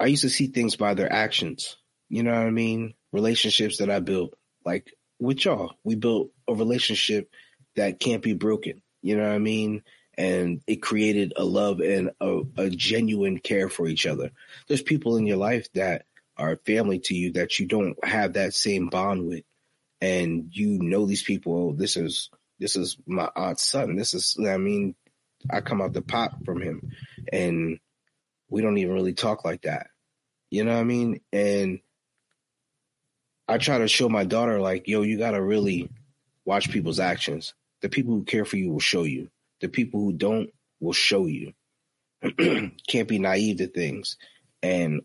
I 0.00 0.06
used 0.06 0.22
to 0.22 0.30
see 0.30 0.46
things 0.46 0.76
by 0.76 0.94
their 0.94 1.12
actions. 1.12 1.76
You 2.08 2.22
know 2.22 2.32
what 2.32 2.46
I 2.46 2.50
mean? 2.50 2.94
Relationships 3.12 3.78
that 3.78 3.90
I 3.90 4.00
built, 4.00 4.34
like 4.64 4.92
with 5.18 5.44
y'all, 5.44 5.74
we 5.84 5.96
built 5.96 6.30
a 6.48 6.54
relationship 6.54 7.30
that 7.76 8.00
can't 8.00 8.22
be 8.22 8.34
broken. 8.34 8.82
You 9.02 9.16
know 9.16 9.24
what 9.24 9.34
I 9.34 9.38
mean? 9.38 9.82
and 10.18 10.60
it 10.66 10.76
created 10.76 11.32
a 11.36 11.44
love 11.44 11.80
and 11.80 12.10
a, 12.20 12.42
a 12.56 12.70
genuine 12.70 13.38
care 13.38 13.68
for 13.68 13.86
each 13.86 14.06
other. 14.06 14.30
There's 14.68 14.82
people 14.82 15.16
in 15.16 15.26
your 15.26 15.36
life 15.36 15.68
that 15.72 16.04
are 16.36 16.60
family 16.66 16.98
to 17.00 17.14
you 17.14 17.32
that 17.32 17.58
you 17.58 17.66
don't 17.66 18.02
have 18.04 18.34
that 18.34 18.54
same 18.54 18.88
bond 18.88 19.26
with, 19.26 19.44
and 20.00 20.48
you 20.50 20.78
know 20.82 21.06
these 21.06 21.22
people. 21.22 21.70
Oh, 21.70 21.72
this 21.74 21.96
is 21.96 22.30
this 22.62 22.76
is 22.76 22.96
my 23.06 23.28
aunt's 23.34 23.66
son. 23.66 23.96
This 23.96 24.14
is 24.14 24.38
I 24.46 24.56
mean, 24.56 24.94
I 25.50 25.60
come 25.60 25.82
out 25.82 25.92
the 25.92 26.00
pot 26.00 26.44
from 26.44 26.62
him, 26.62 26.92
and 27.32 27.78
we 28.48 28.62
don't 28.62 28.78
even 28.78 28.94
really 28.94 29.14
talk 29.14 29.44
like 29.44 29.62
that. 29.62 29.88
You 30.50 30.64
know 30.64 30.72
what 30.72 30.80
I 30.80 30.84
mean? 30.84 31.20
And 31.32 31.80
I 33.48 33.58
try 33.58 33.78
to 33.78 33.88
show 33.88 34.08
my 34.08 34.24
daughter 34.24 34.60
like, 34.60 34.86
yo, 34.86 35.02
you 35.02 35.18
gotta 35.18 35.42
really 35.42 35.90
watch 36.44 36.70
people's 36.70 37.00
actions. 37.00 37.54
The 37.80 37.88
people 37.88 38.14
who 38.14 38.24
care 38.24 38.44
for 38.44 38.56
you 38.56 38.70
will 38.70 38.80
show 38.80 39.02
you. 39.02 39.28
The 39.60 39.68
people 39.68 40.00
who 40.00 40.12
don't 40.12 40.50
will 40.80 40.92
show 40.92 41.26
you. 41.26 41.52
Can't 42.86 43.08
be 43.08 43.18
naive 43.18 43.58
to 43.58 43.66
things. 43.66 44.16
And 44.62 45.02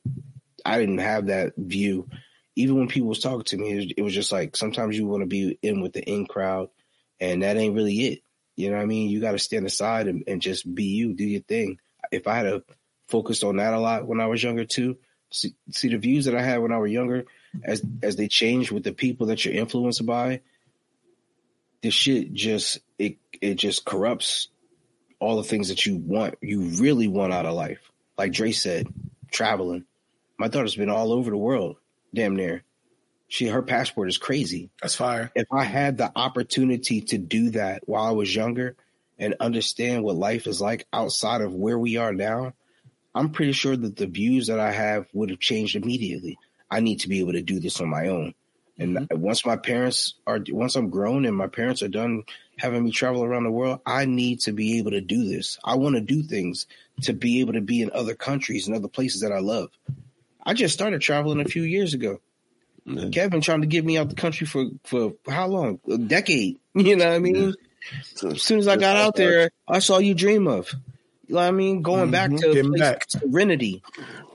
I 0.64 0.80
didn't 0.80 1.00
have 1.00 1.28
that 1.28 1.54
view. 1.58 2.08
Even 2.56 2.78
when 2.78 2.88
people 2.88 3.10
was 3.10 3.20
talking 3.20 3.44
to 3.46 3.58
me, 3.58 3.94
it 3.98 4.02
was 4.02 4.14
just 4.14 4.32
like 4.32 4.56
sometimes 4.56 4.98
you 4.98 5.08
want 5.08 5.22
to 5.22 5.28
be 5.28 5.58
in 5.62 5.82
with 5.82 5.94
the 5.94 6.04
in 6.04 6.28
crowd, 6.28 6.70
and 7.20 7.44
that 7.44 7.58
ain't 7.58 7.76
really 7.76 7.96
it. 8.08 8.24
You 8.56 8.70
know 8.70 8.78
what 8.78 8.84
I 8.84 8.88
mean? 8.88 9.10
You 9.10 9.22
got 9.22 9.34
to 9.34 9.40
stand 9.40 9.66
aside 9.66 10.08
and, 10.08 10.24
and, 10.28 10.42
just 10.42 10.74
be 10.74 10.86
you, 10.86 11.14
do 11.14 11.24
your 11.24 11.42
thing. 11.42 11.80
If 12.12 12.28
I 12.28 12.36
had 12.36 12.46
a 12.48 12.64
focused 13.08 13.44
on 13.44 13.58
that 13.58 13.74
a 13.74 13.80
lot 13.80 14.08
when 14.08 14.20
I 14.20 14.26
was 14.28 14.42
younger 14.42 14.66
too, 14.66 14.98
see, 15.32 15.54
see 15.72 15.90
the 15.90 15.98
views 15.98 16.26
that 16.26 16.36
I 16.36 16.42
had 16.42 16.62
when 16.62 16.72
I 16.72 16.78
was 16.78 16.92
younger, 16.92 17.26
as 17.64 17.84
as 18.02 18.16
they 18.16 18.28
change 18.28 18.72
with 18.72 18.84
the 18.84 18.94
people 18.94 19.28
that 19.28 19.46
you're 19.46 19.54
influenced 19.54 20.06
by, 20.06 20.42
this 21.84 21.94
shit 21.94 22.34
just 22.34 22.80
it 22.98 23.18
it 23.42 23.56
just 23.56 23.86
corrupts 23.86 24.48
all 25.20 25.38
the 25.38 25.44
things 25.44 25.70
that 25.70 25.86
you 25.86 25.98
want, 25.98 26.36
you 26.42 26.62
really 26.62 27.08
want 27.08 27.34
out 27.34 27.46
of 27.46 27.56
life. 27.56 27.92
Like 28.18 28.34
Dre 28.34 28.52
said, 28.52 28.88
traveling. 29.32 29.86
My 30.38 30.48
daughter's 30.48 30.76
been 30.76 30.90
all 30.90 31.12
over 31.12 31.32
the 31.32 31.38
world, 31.38 31.78
damn 32.14 32.36
near. 32.36 32.64
She 33.28 33.48
her 33.48 33.62
passport 33.62 34.08
is 34.08 34.18
crazy. 34.18 34.70
That's 34.82 34.96
fire. 34.96 35.32
If 35.36 35.48
I 35.52 35.64
had 35.64 35.98
the 35.98 36.12
opportunity 36.16 37.02
to 37.02 37.18
do 37.18 37.52
that 37.52 37.84
while 37.86 38.06
I 38.06 38.12
was 38.12 38.34
younger 38.34 38.76
and 39.20 39.36
understand 39.40 40.04
what 40.04 40.16
life 40.16 40.48
is 40.48 40.62
like 40.62 40.88
outside 40.94 41.42
of 41.42 41.54
where 41.54 41.78
we 41.78 41.98
are 41.98 42.14
now, 42.14 42.54
I'm 43.14 43.32
pretty 43.32 43.52
sure 43.52 43.76
that 43.76 43.96
the 43.96 44.08
views 44.08 44.48
that 44.48 44.60
I 44.60 44.72
have 44.72 45.08
would 45.14 45.30
have 45.30 45.40
changed 45.40 45.76
immediately. 45.76 46.38
I 46.70 46.80
need 46.80 47.02
to 47.02 47.10
be 47.10 47.20
able 47.20 47.34
to 47.34 47.42
do 47.42 47.60
this 47.60 47.82
on 47.82 47.90
my 47.90 48.08
own. 48.08 48.34
And 48.78 48.96
mm-hmm. 48.96 49.20
once 49.20 49.46
my 49.46 49.56
parents 49.56 50.14
are, 50.26 50.40
once 50.50 50.76
I'm 50.76 50.90
grown 50.90 51.26
and 51.26 51.36
my 51.36 51.48
parents 51.48 51.82
are 51.82 51.88
done 51.88 52.24
having 52.58 52.84
me 52.84 52.92
travel 52.92 53.24
around 53.24 53.44
the 53.44 53.52
world, 53.52 53.80
I 53.86 54.06
need 54.06 54.42
to 54.42 54.52
be 54.52 54.78
able 54.78 54.92
to 54.92 55.02
do 55.02 55.28
this. 55.28 55.58
I 55.64 55.76
want 55.76 55.96
to 55.96 56.02
do 56.02 56.24
things 56.24 56.68
to 57.02 57.14
be 57.14 57.42
able 57.42 57.54
to 57.54 57.62
be 57.62 57.82
in 57.82 57.92
other 57.92 58.16
countries 58.16 58.68
and 58.68 58.76
other 58.76 58.88
places 58.88 59.22
that 59.22 59.32
I 59.32 59.40
love. 59.40 59.70
I 60.44 60.54
just 60.54 60.74
started 60.74 61.02
traveling 61.02 61.42
a 61.42 61.46
few 61.46 61.64
years 61.64 61.94
ago. 61.94 62.22
Mm-hmm. 62.88 63.10
Kevin 63.10 63.42
trying 63.42 63.62
to 63.62 63.68
get 63.68 63.84
me 63.84 63.98
out 63.98 64.10
the 64.10 64.16
country 64.16 64.48
for, 64.48 64.66
for 64.84 65.14
how 65.28 65.48
long? 65.48 65.80
A 65.90 65.98
decade. 65.98 66.58
You 66.78 66.96
know 66.96 67.06
what 67.06 67.16
I 67.16 67.20
mean? 67.20 67.56
So, 68.14 68.30
as 68.30 68.44
soon 68.44 68.60
as 68.60 68.68
I 68.68 68.78
got 68.78 68.98
out 68.98 69.16
there, 69.16 69.50
I 69.68 69.80
saw 69.80 69.98
you 69.98 70.14
dream 70.14 70.48
of. 70.48 70.72
You 71.26 71.34
know 71.34 71.42
what 71.42 71.48
I 71.48 71.52
mean? 71.52 71.82
Going 71.82 72.12
mm-hmm. 72.12 72.12
back 72.12 72.30
to 72.36 72.78
back. 72.78 73.10
serenity 73.10 73.82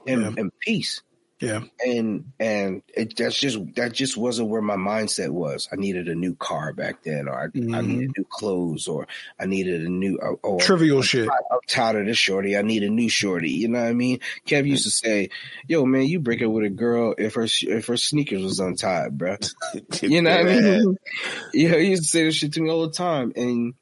and, 0.09 0.23
yeah. 0.23 0.33
and 0.37 0.59
peace. 0.59 1.03
Yeah. 1.43 1.63
And 1.85 2.33
and 2.39 2.83
it, 2.95 3.17
that's 3.17 3.37
just 3.37 3.59
that 3.75 3.93
just 3.93 4.17
wasn't 4.17 4.49
where 4.49 4.63
my 4.63 4.77
mindset 4.77 5.31
was. 5.31 5.69
I 5.73 5.77
needed 5.77 6.09
a 6.09 6.15
new 6.15 6.37
car 6.37 6.73
back 6.73 7.03
then, 7.03 7.27
or 7.27 7.37
I, 7.37 7.47
mm-hmm. 7.49 7.75
I 7.75 7.81
needed 7.81 8.13
new 8.17 8.25
clothes, 8.31 8.87
or 8.87 9.09
I 9.41 9.47
needed 9.47 9.83
a 9.83 9.89
new 9.89 10.21
oh, 10.23 10.39
oh 10.45 10.59
trivial 10.61 10.99
I'm, 10.99 11.03
shit. 11.03 11.29
I'm 11.29 11.59
tired 11.67 11.97
of 11.97 12.07
this 12.07 12.17
shorty. 12.17 12.57
I 12.57 12.63
need 12.63 12.85
a 12.85 12.91
new 12.91 13.09
shorty. 13.09 13.51
You 13.51 13.69
know 13.69 13.81
what 13.81 13.89
I 13.89 13.93
mean? 13.93 14.21
Kev 14.47 14.69
used 14.69 14.85
to 14.85 14.91
say, 14.91 15.31
"Yo, 15.67 15.85
man, 15.85 16.05
you 16.05 16.21
break 16.21 16.43
up 16.43 16.53
with 16.53 16.65
a 16.65 16.71
girl 16.71 17.17
if 17.19 17.35
her 17.35 17.49
if 17.63 17.89
her 17.89 17.97
sneakers 17.97 18.45
was 18.45 18.61
untied, 18.61 19.19
bro." 19.19 19.37
you 20.01 20.23
know 20.23 20.31
what 20.31 20.47
I 20.47 20.61
mean? 20.61 20.97
yeah, 21.55 21.77
he 21.77 21.89
used 21.89 22.05
to 22.05 22.09
say 22.09 22.25
this 22.25 22.37
shit 22.37 22.53
to 22.53 22.61
me 22.61 22.71
all 22.71 22.87
the 22.87 22.93
time, 22.93 23.33
and 23.35 23.75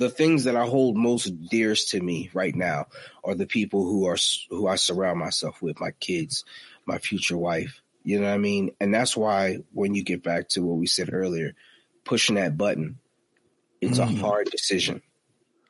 the 0.00 0.08
things 0.08 0.44
that 0.44 0.56
I 0.56 0.64
hold 0.64 0.96
most 0.96 1.26
dearest 1.50 1.90
to 1.90 2.00
me 2.00 2.30
right 2.32 2.56
now 2.56 2.86
are 3.22 3.34
the 3.34 3.46
people 3.46 3.84
who 3.84 4.06
are 4.06 4.16
who 4.48 4.66
I 4.66 4.76
surround 4.76 5.18
myself 5.18 5.60
with, 5.60 5.78
my 5.78 5.90
kids, 5.90 6.46
my 6.86 6.96
future 6.96 7.36
wife. 7.36 7.82
You 8.02 8.18
know 8.18 8.26
what 8.26 8.34
I 8.34 8.38
mean? 8.38 8.70
And 8.80 8.94
that's 8.94 9.14
why 9.14 9.58
when 9.74 9.94
you 9.94 10.02
get 10.02 10.22
back 10.22 10.48
to 10.50 10.62
what 10.62 10.78
we 10.78 10.86
said 10.86 11.12
earlier, 11.12 11.52
pushing 12.02 12.36
that 12.36 12.56
button, 12.56 12.98
it's 13.82 13.98
mm. 13.98 14.04
a 14.04 14.20
hard 14.20 14.50
decision. 14.50 15.02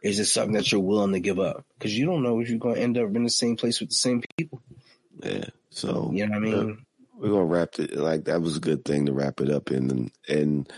Is 0.01 0.21
it 0.21 0.27
something 0.27 0.55
that 0.55 0.71
you're 0.71 0.81
willing 0.81 1.13
to 1.13 1.21
give 1.21 1.41
up? 1.41 1.65
Because 1.77 1.99
you 1.99 2.07
don't 2.07 2.23
know 2.23 2.39
if 2.39 2.49
you're 2.49 2.61
going 2.61 2.77
to 2.77 2.81
end 2.81 2.99
up 2.99 3.15
in 3.17 3.25
the 3.25 3.31
same 3.31 3.57
place 3.57 3.81
with 3.81 3.89
the 3.89 3.97
same 3.97 4.23
people. 4.39 4.63
Yeah. 5.25 5.47
So 5.71 6.13
you 6.15 6.29
know 6.29 6.31
what 6.31 6.37
I 6.37 6.41
mean? 6.41 6.71
Uh, 6.71 6.75
we're 7.19 7.31
gonna 7.31 7.45
wrap 7.47 7.81
it 7.81 7.97
like 7.97 8.27
that 8.27 8.41
was 8.41 8.57
a 8.57 8.61
good 8.61 8.85
thing 8.85 9.07
to 9.07 9.13
wrap 9.13 9.41
it 9.41 9.51
up 9.51 9.73
in 9.73 9.91
and 9.91 10.11
and 10.29 10.73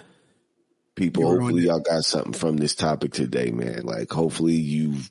people. 0.94 1.26
Hopefully, 1.26 1.64
y'all 1.64 1.80
got 1.80 2.04
something 2.04 2.32
from 2.32 2.56
this 2.56 2.74
topic 2.74 3.12
today, 3.12 3.50
man. 3.50 3.82
Like, 3.82 4.10
hopefully, 4.10 4.54
you've 4.54 5.10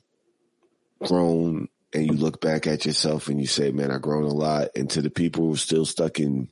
grown 1.02 1.68
and 1.92 2.06
you 2.06 2.12
look 2.12 2.40
back 2.40 2.66
at 2.66 2.86
yourself 2.86 3.28
and 3.28 3.40
you 3.40 3.46
say, 3.46 3.70
"Man, 3.70 3.90
I've 3.90 4.02
grown 4.02 4.24
a 4.24 4.34
lot." 4.34 4.68
And 4.76 4.88
to 4.90 5.02
the 5.02 5.10
people 5.10 5.46
who 5.46 5.54
are 5.54 5.58
still 5.58 5.84
stuck 5.84 6.20
in 6.20 6.48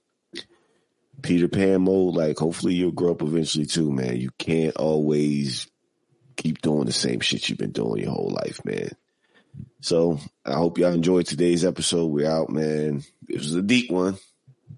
Peter 1.22 1.48
Pan 1.48 1.82
mode, 1.82 2.14
like, 2.14 2.38
hopefully, 2.38 2.74
you'll 2.74 2.92
grow 2.92 3.12
up 3.12 3.22
eventually 3.22 3.66
too, 3.66 3.90
man. 3.90 4.16
You 4.16 4.30
can't 4.38 4.76
always 4.76 5.66
keep 6.36 6.62
doing 6.62 6.86
the 6.86 6.92
same 6.92 7.20
shit 7.20 7.48
you've 7.48 7.58
been 7.58 7.72
doing 7.72 8.02
your 8.02 8.12
whole 8.12 8.30
life, 8.30 8.64
man. 8.64 8.90
So 9.80 10.18
I 10.44 10.54
hope 10.54 10.78
y'all 10.78 10.92
enjoyed 10.92 11.26
today's 11.26 11.64
episode. 11.64 12.06
We're 12.06 12.30
out, 12.30 12.50
man. 12.50 13.02
It 13.28 13.38
was 13.38 13.54
a 13.54 13.62
deep 13.62 13.90
one. 13.90 14.16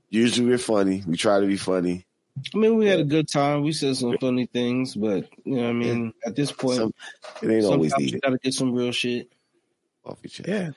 Usually 0.08 0.46
we're 0.46 0.58
funny. 0.58 1.02
We 1.06 1.16
try 1.16 1.40
to 1.40 1.46
be 1.46 1.56
funny. 1.56 2.06
I 2.54 2.58
mean, 2.58 2.76
we 2.76 2.86
had 2.86 3.00
a 3.00 3.04
good 3.04 3.28
time. 3.28 3.62
We 3.62 3.72
said 3.72 3.96
some 3.96 4.16
funny 4.18 4.46
things, 4.46 4.94
but 4.94 5.28
you 5.44 5.56
know, 5.56 5.68
I 5.68 5.72
mean, 5.72 6.12
at 6.24 6.36
this 6.36 6.52
point, 6.52 6.76
some, 6.76 6.94
it 7.42 7.50
ain't 7.50 7.64
always 7.64 7.96
needed. 7.96 8.14
You 8.14 8.20
got 8.20 8.30
to 8.30 8.38
get 8.38 8.54
some 8.54 8.72
real 8.72 8.92
shit 8.92 9.32
off 10.04 10.18
your 10.22 10.30
chest. 10.30 10.48
Yeah. 10.48 10.70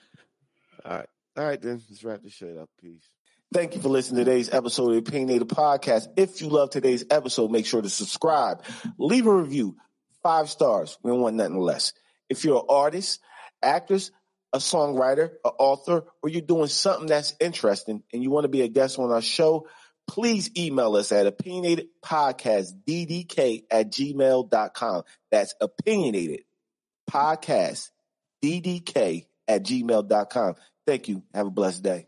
All 0.84 0.98
right. 0.98 1.10
All 1.38 1.46
right, 1.46 1.62
then. 1.62 1.82
Let's 1.90 2.04
wrap 2.04 2.22
this 2.24 2.34
shit 2.34 2.58
up. 2.58 2.70
Peace. 2.82 3.10
Thank 3.54 3.76
you 3.76 3.82
for 3.82 3.90
listening 3.90 4.24
to 4.24 4.30
today's 4.30 4.54
episode 4.54 4.88
of 4.88 4.92
the 4.94 5.10
Opinionated 5.10 5.48
Podkast. 5.48 6.08
If 6.18 6.42
you 6.42 6.50
love 6.50 6.72
today's 6.72 7.06
episode, 7.10 7.52
make 7.52 7.66
sure 7.66 7.82
to 7.82 7.90
subscribe, 7.90 8.64
leave 8.98 9.28
a 9.28 9.34
review, 9.34 9.78
five 10.24 10.50
stars. 10.50 10.98
We 11.04 11.12
don't 11.12 11.22
want 11.22 11.36
nothing 11.36 11.60
less. 11.60 11.94
If 12.28 12.44
you're 12.44 12.58
an 12.58 12.66
artist, 12.68 13.22
actress, 13.62 14.12
a 14.52 14.58
songwriter, 14.58 15.32
an 15.44 15.52
author, 15.60 16.04
or 16.24 16.30
you're 16.30 16.42
doing 16.42 16.68
something 16.68 17.08
that's 17.08 17.36
interesting 17.40 18.04
and 18.12 18.24
you 18.24 18.32
want 18.32 18.46
to 18.46 18.50
be 18.50 18.62
a 18.62 18.68
guest 18.68 19.00
on 19.00 19.12
our 19.12 19.22
show, 19.22 19.68
please 20.08 20.50
email 20.58 20.96
us 20.96 21.12
at 21.12 21.26
opinionatedpodcastddk 21.26 23.64
at 23.72 23.92
gmail.com. 23.92 25.04
That's 25.32 25.56
opinionated 25.62 26.42
podcast 27.10 27.90
ddk 28.44 29.26
at 29.48 29.64
gmail.com. 29.64 30.56
Thank 30.86 31.08
you. 31.08 31.24
Have 31.34 31.48
a 31.48 31.52
blessed 31.52 31.84
day. 31.84 32.04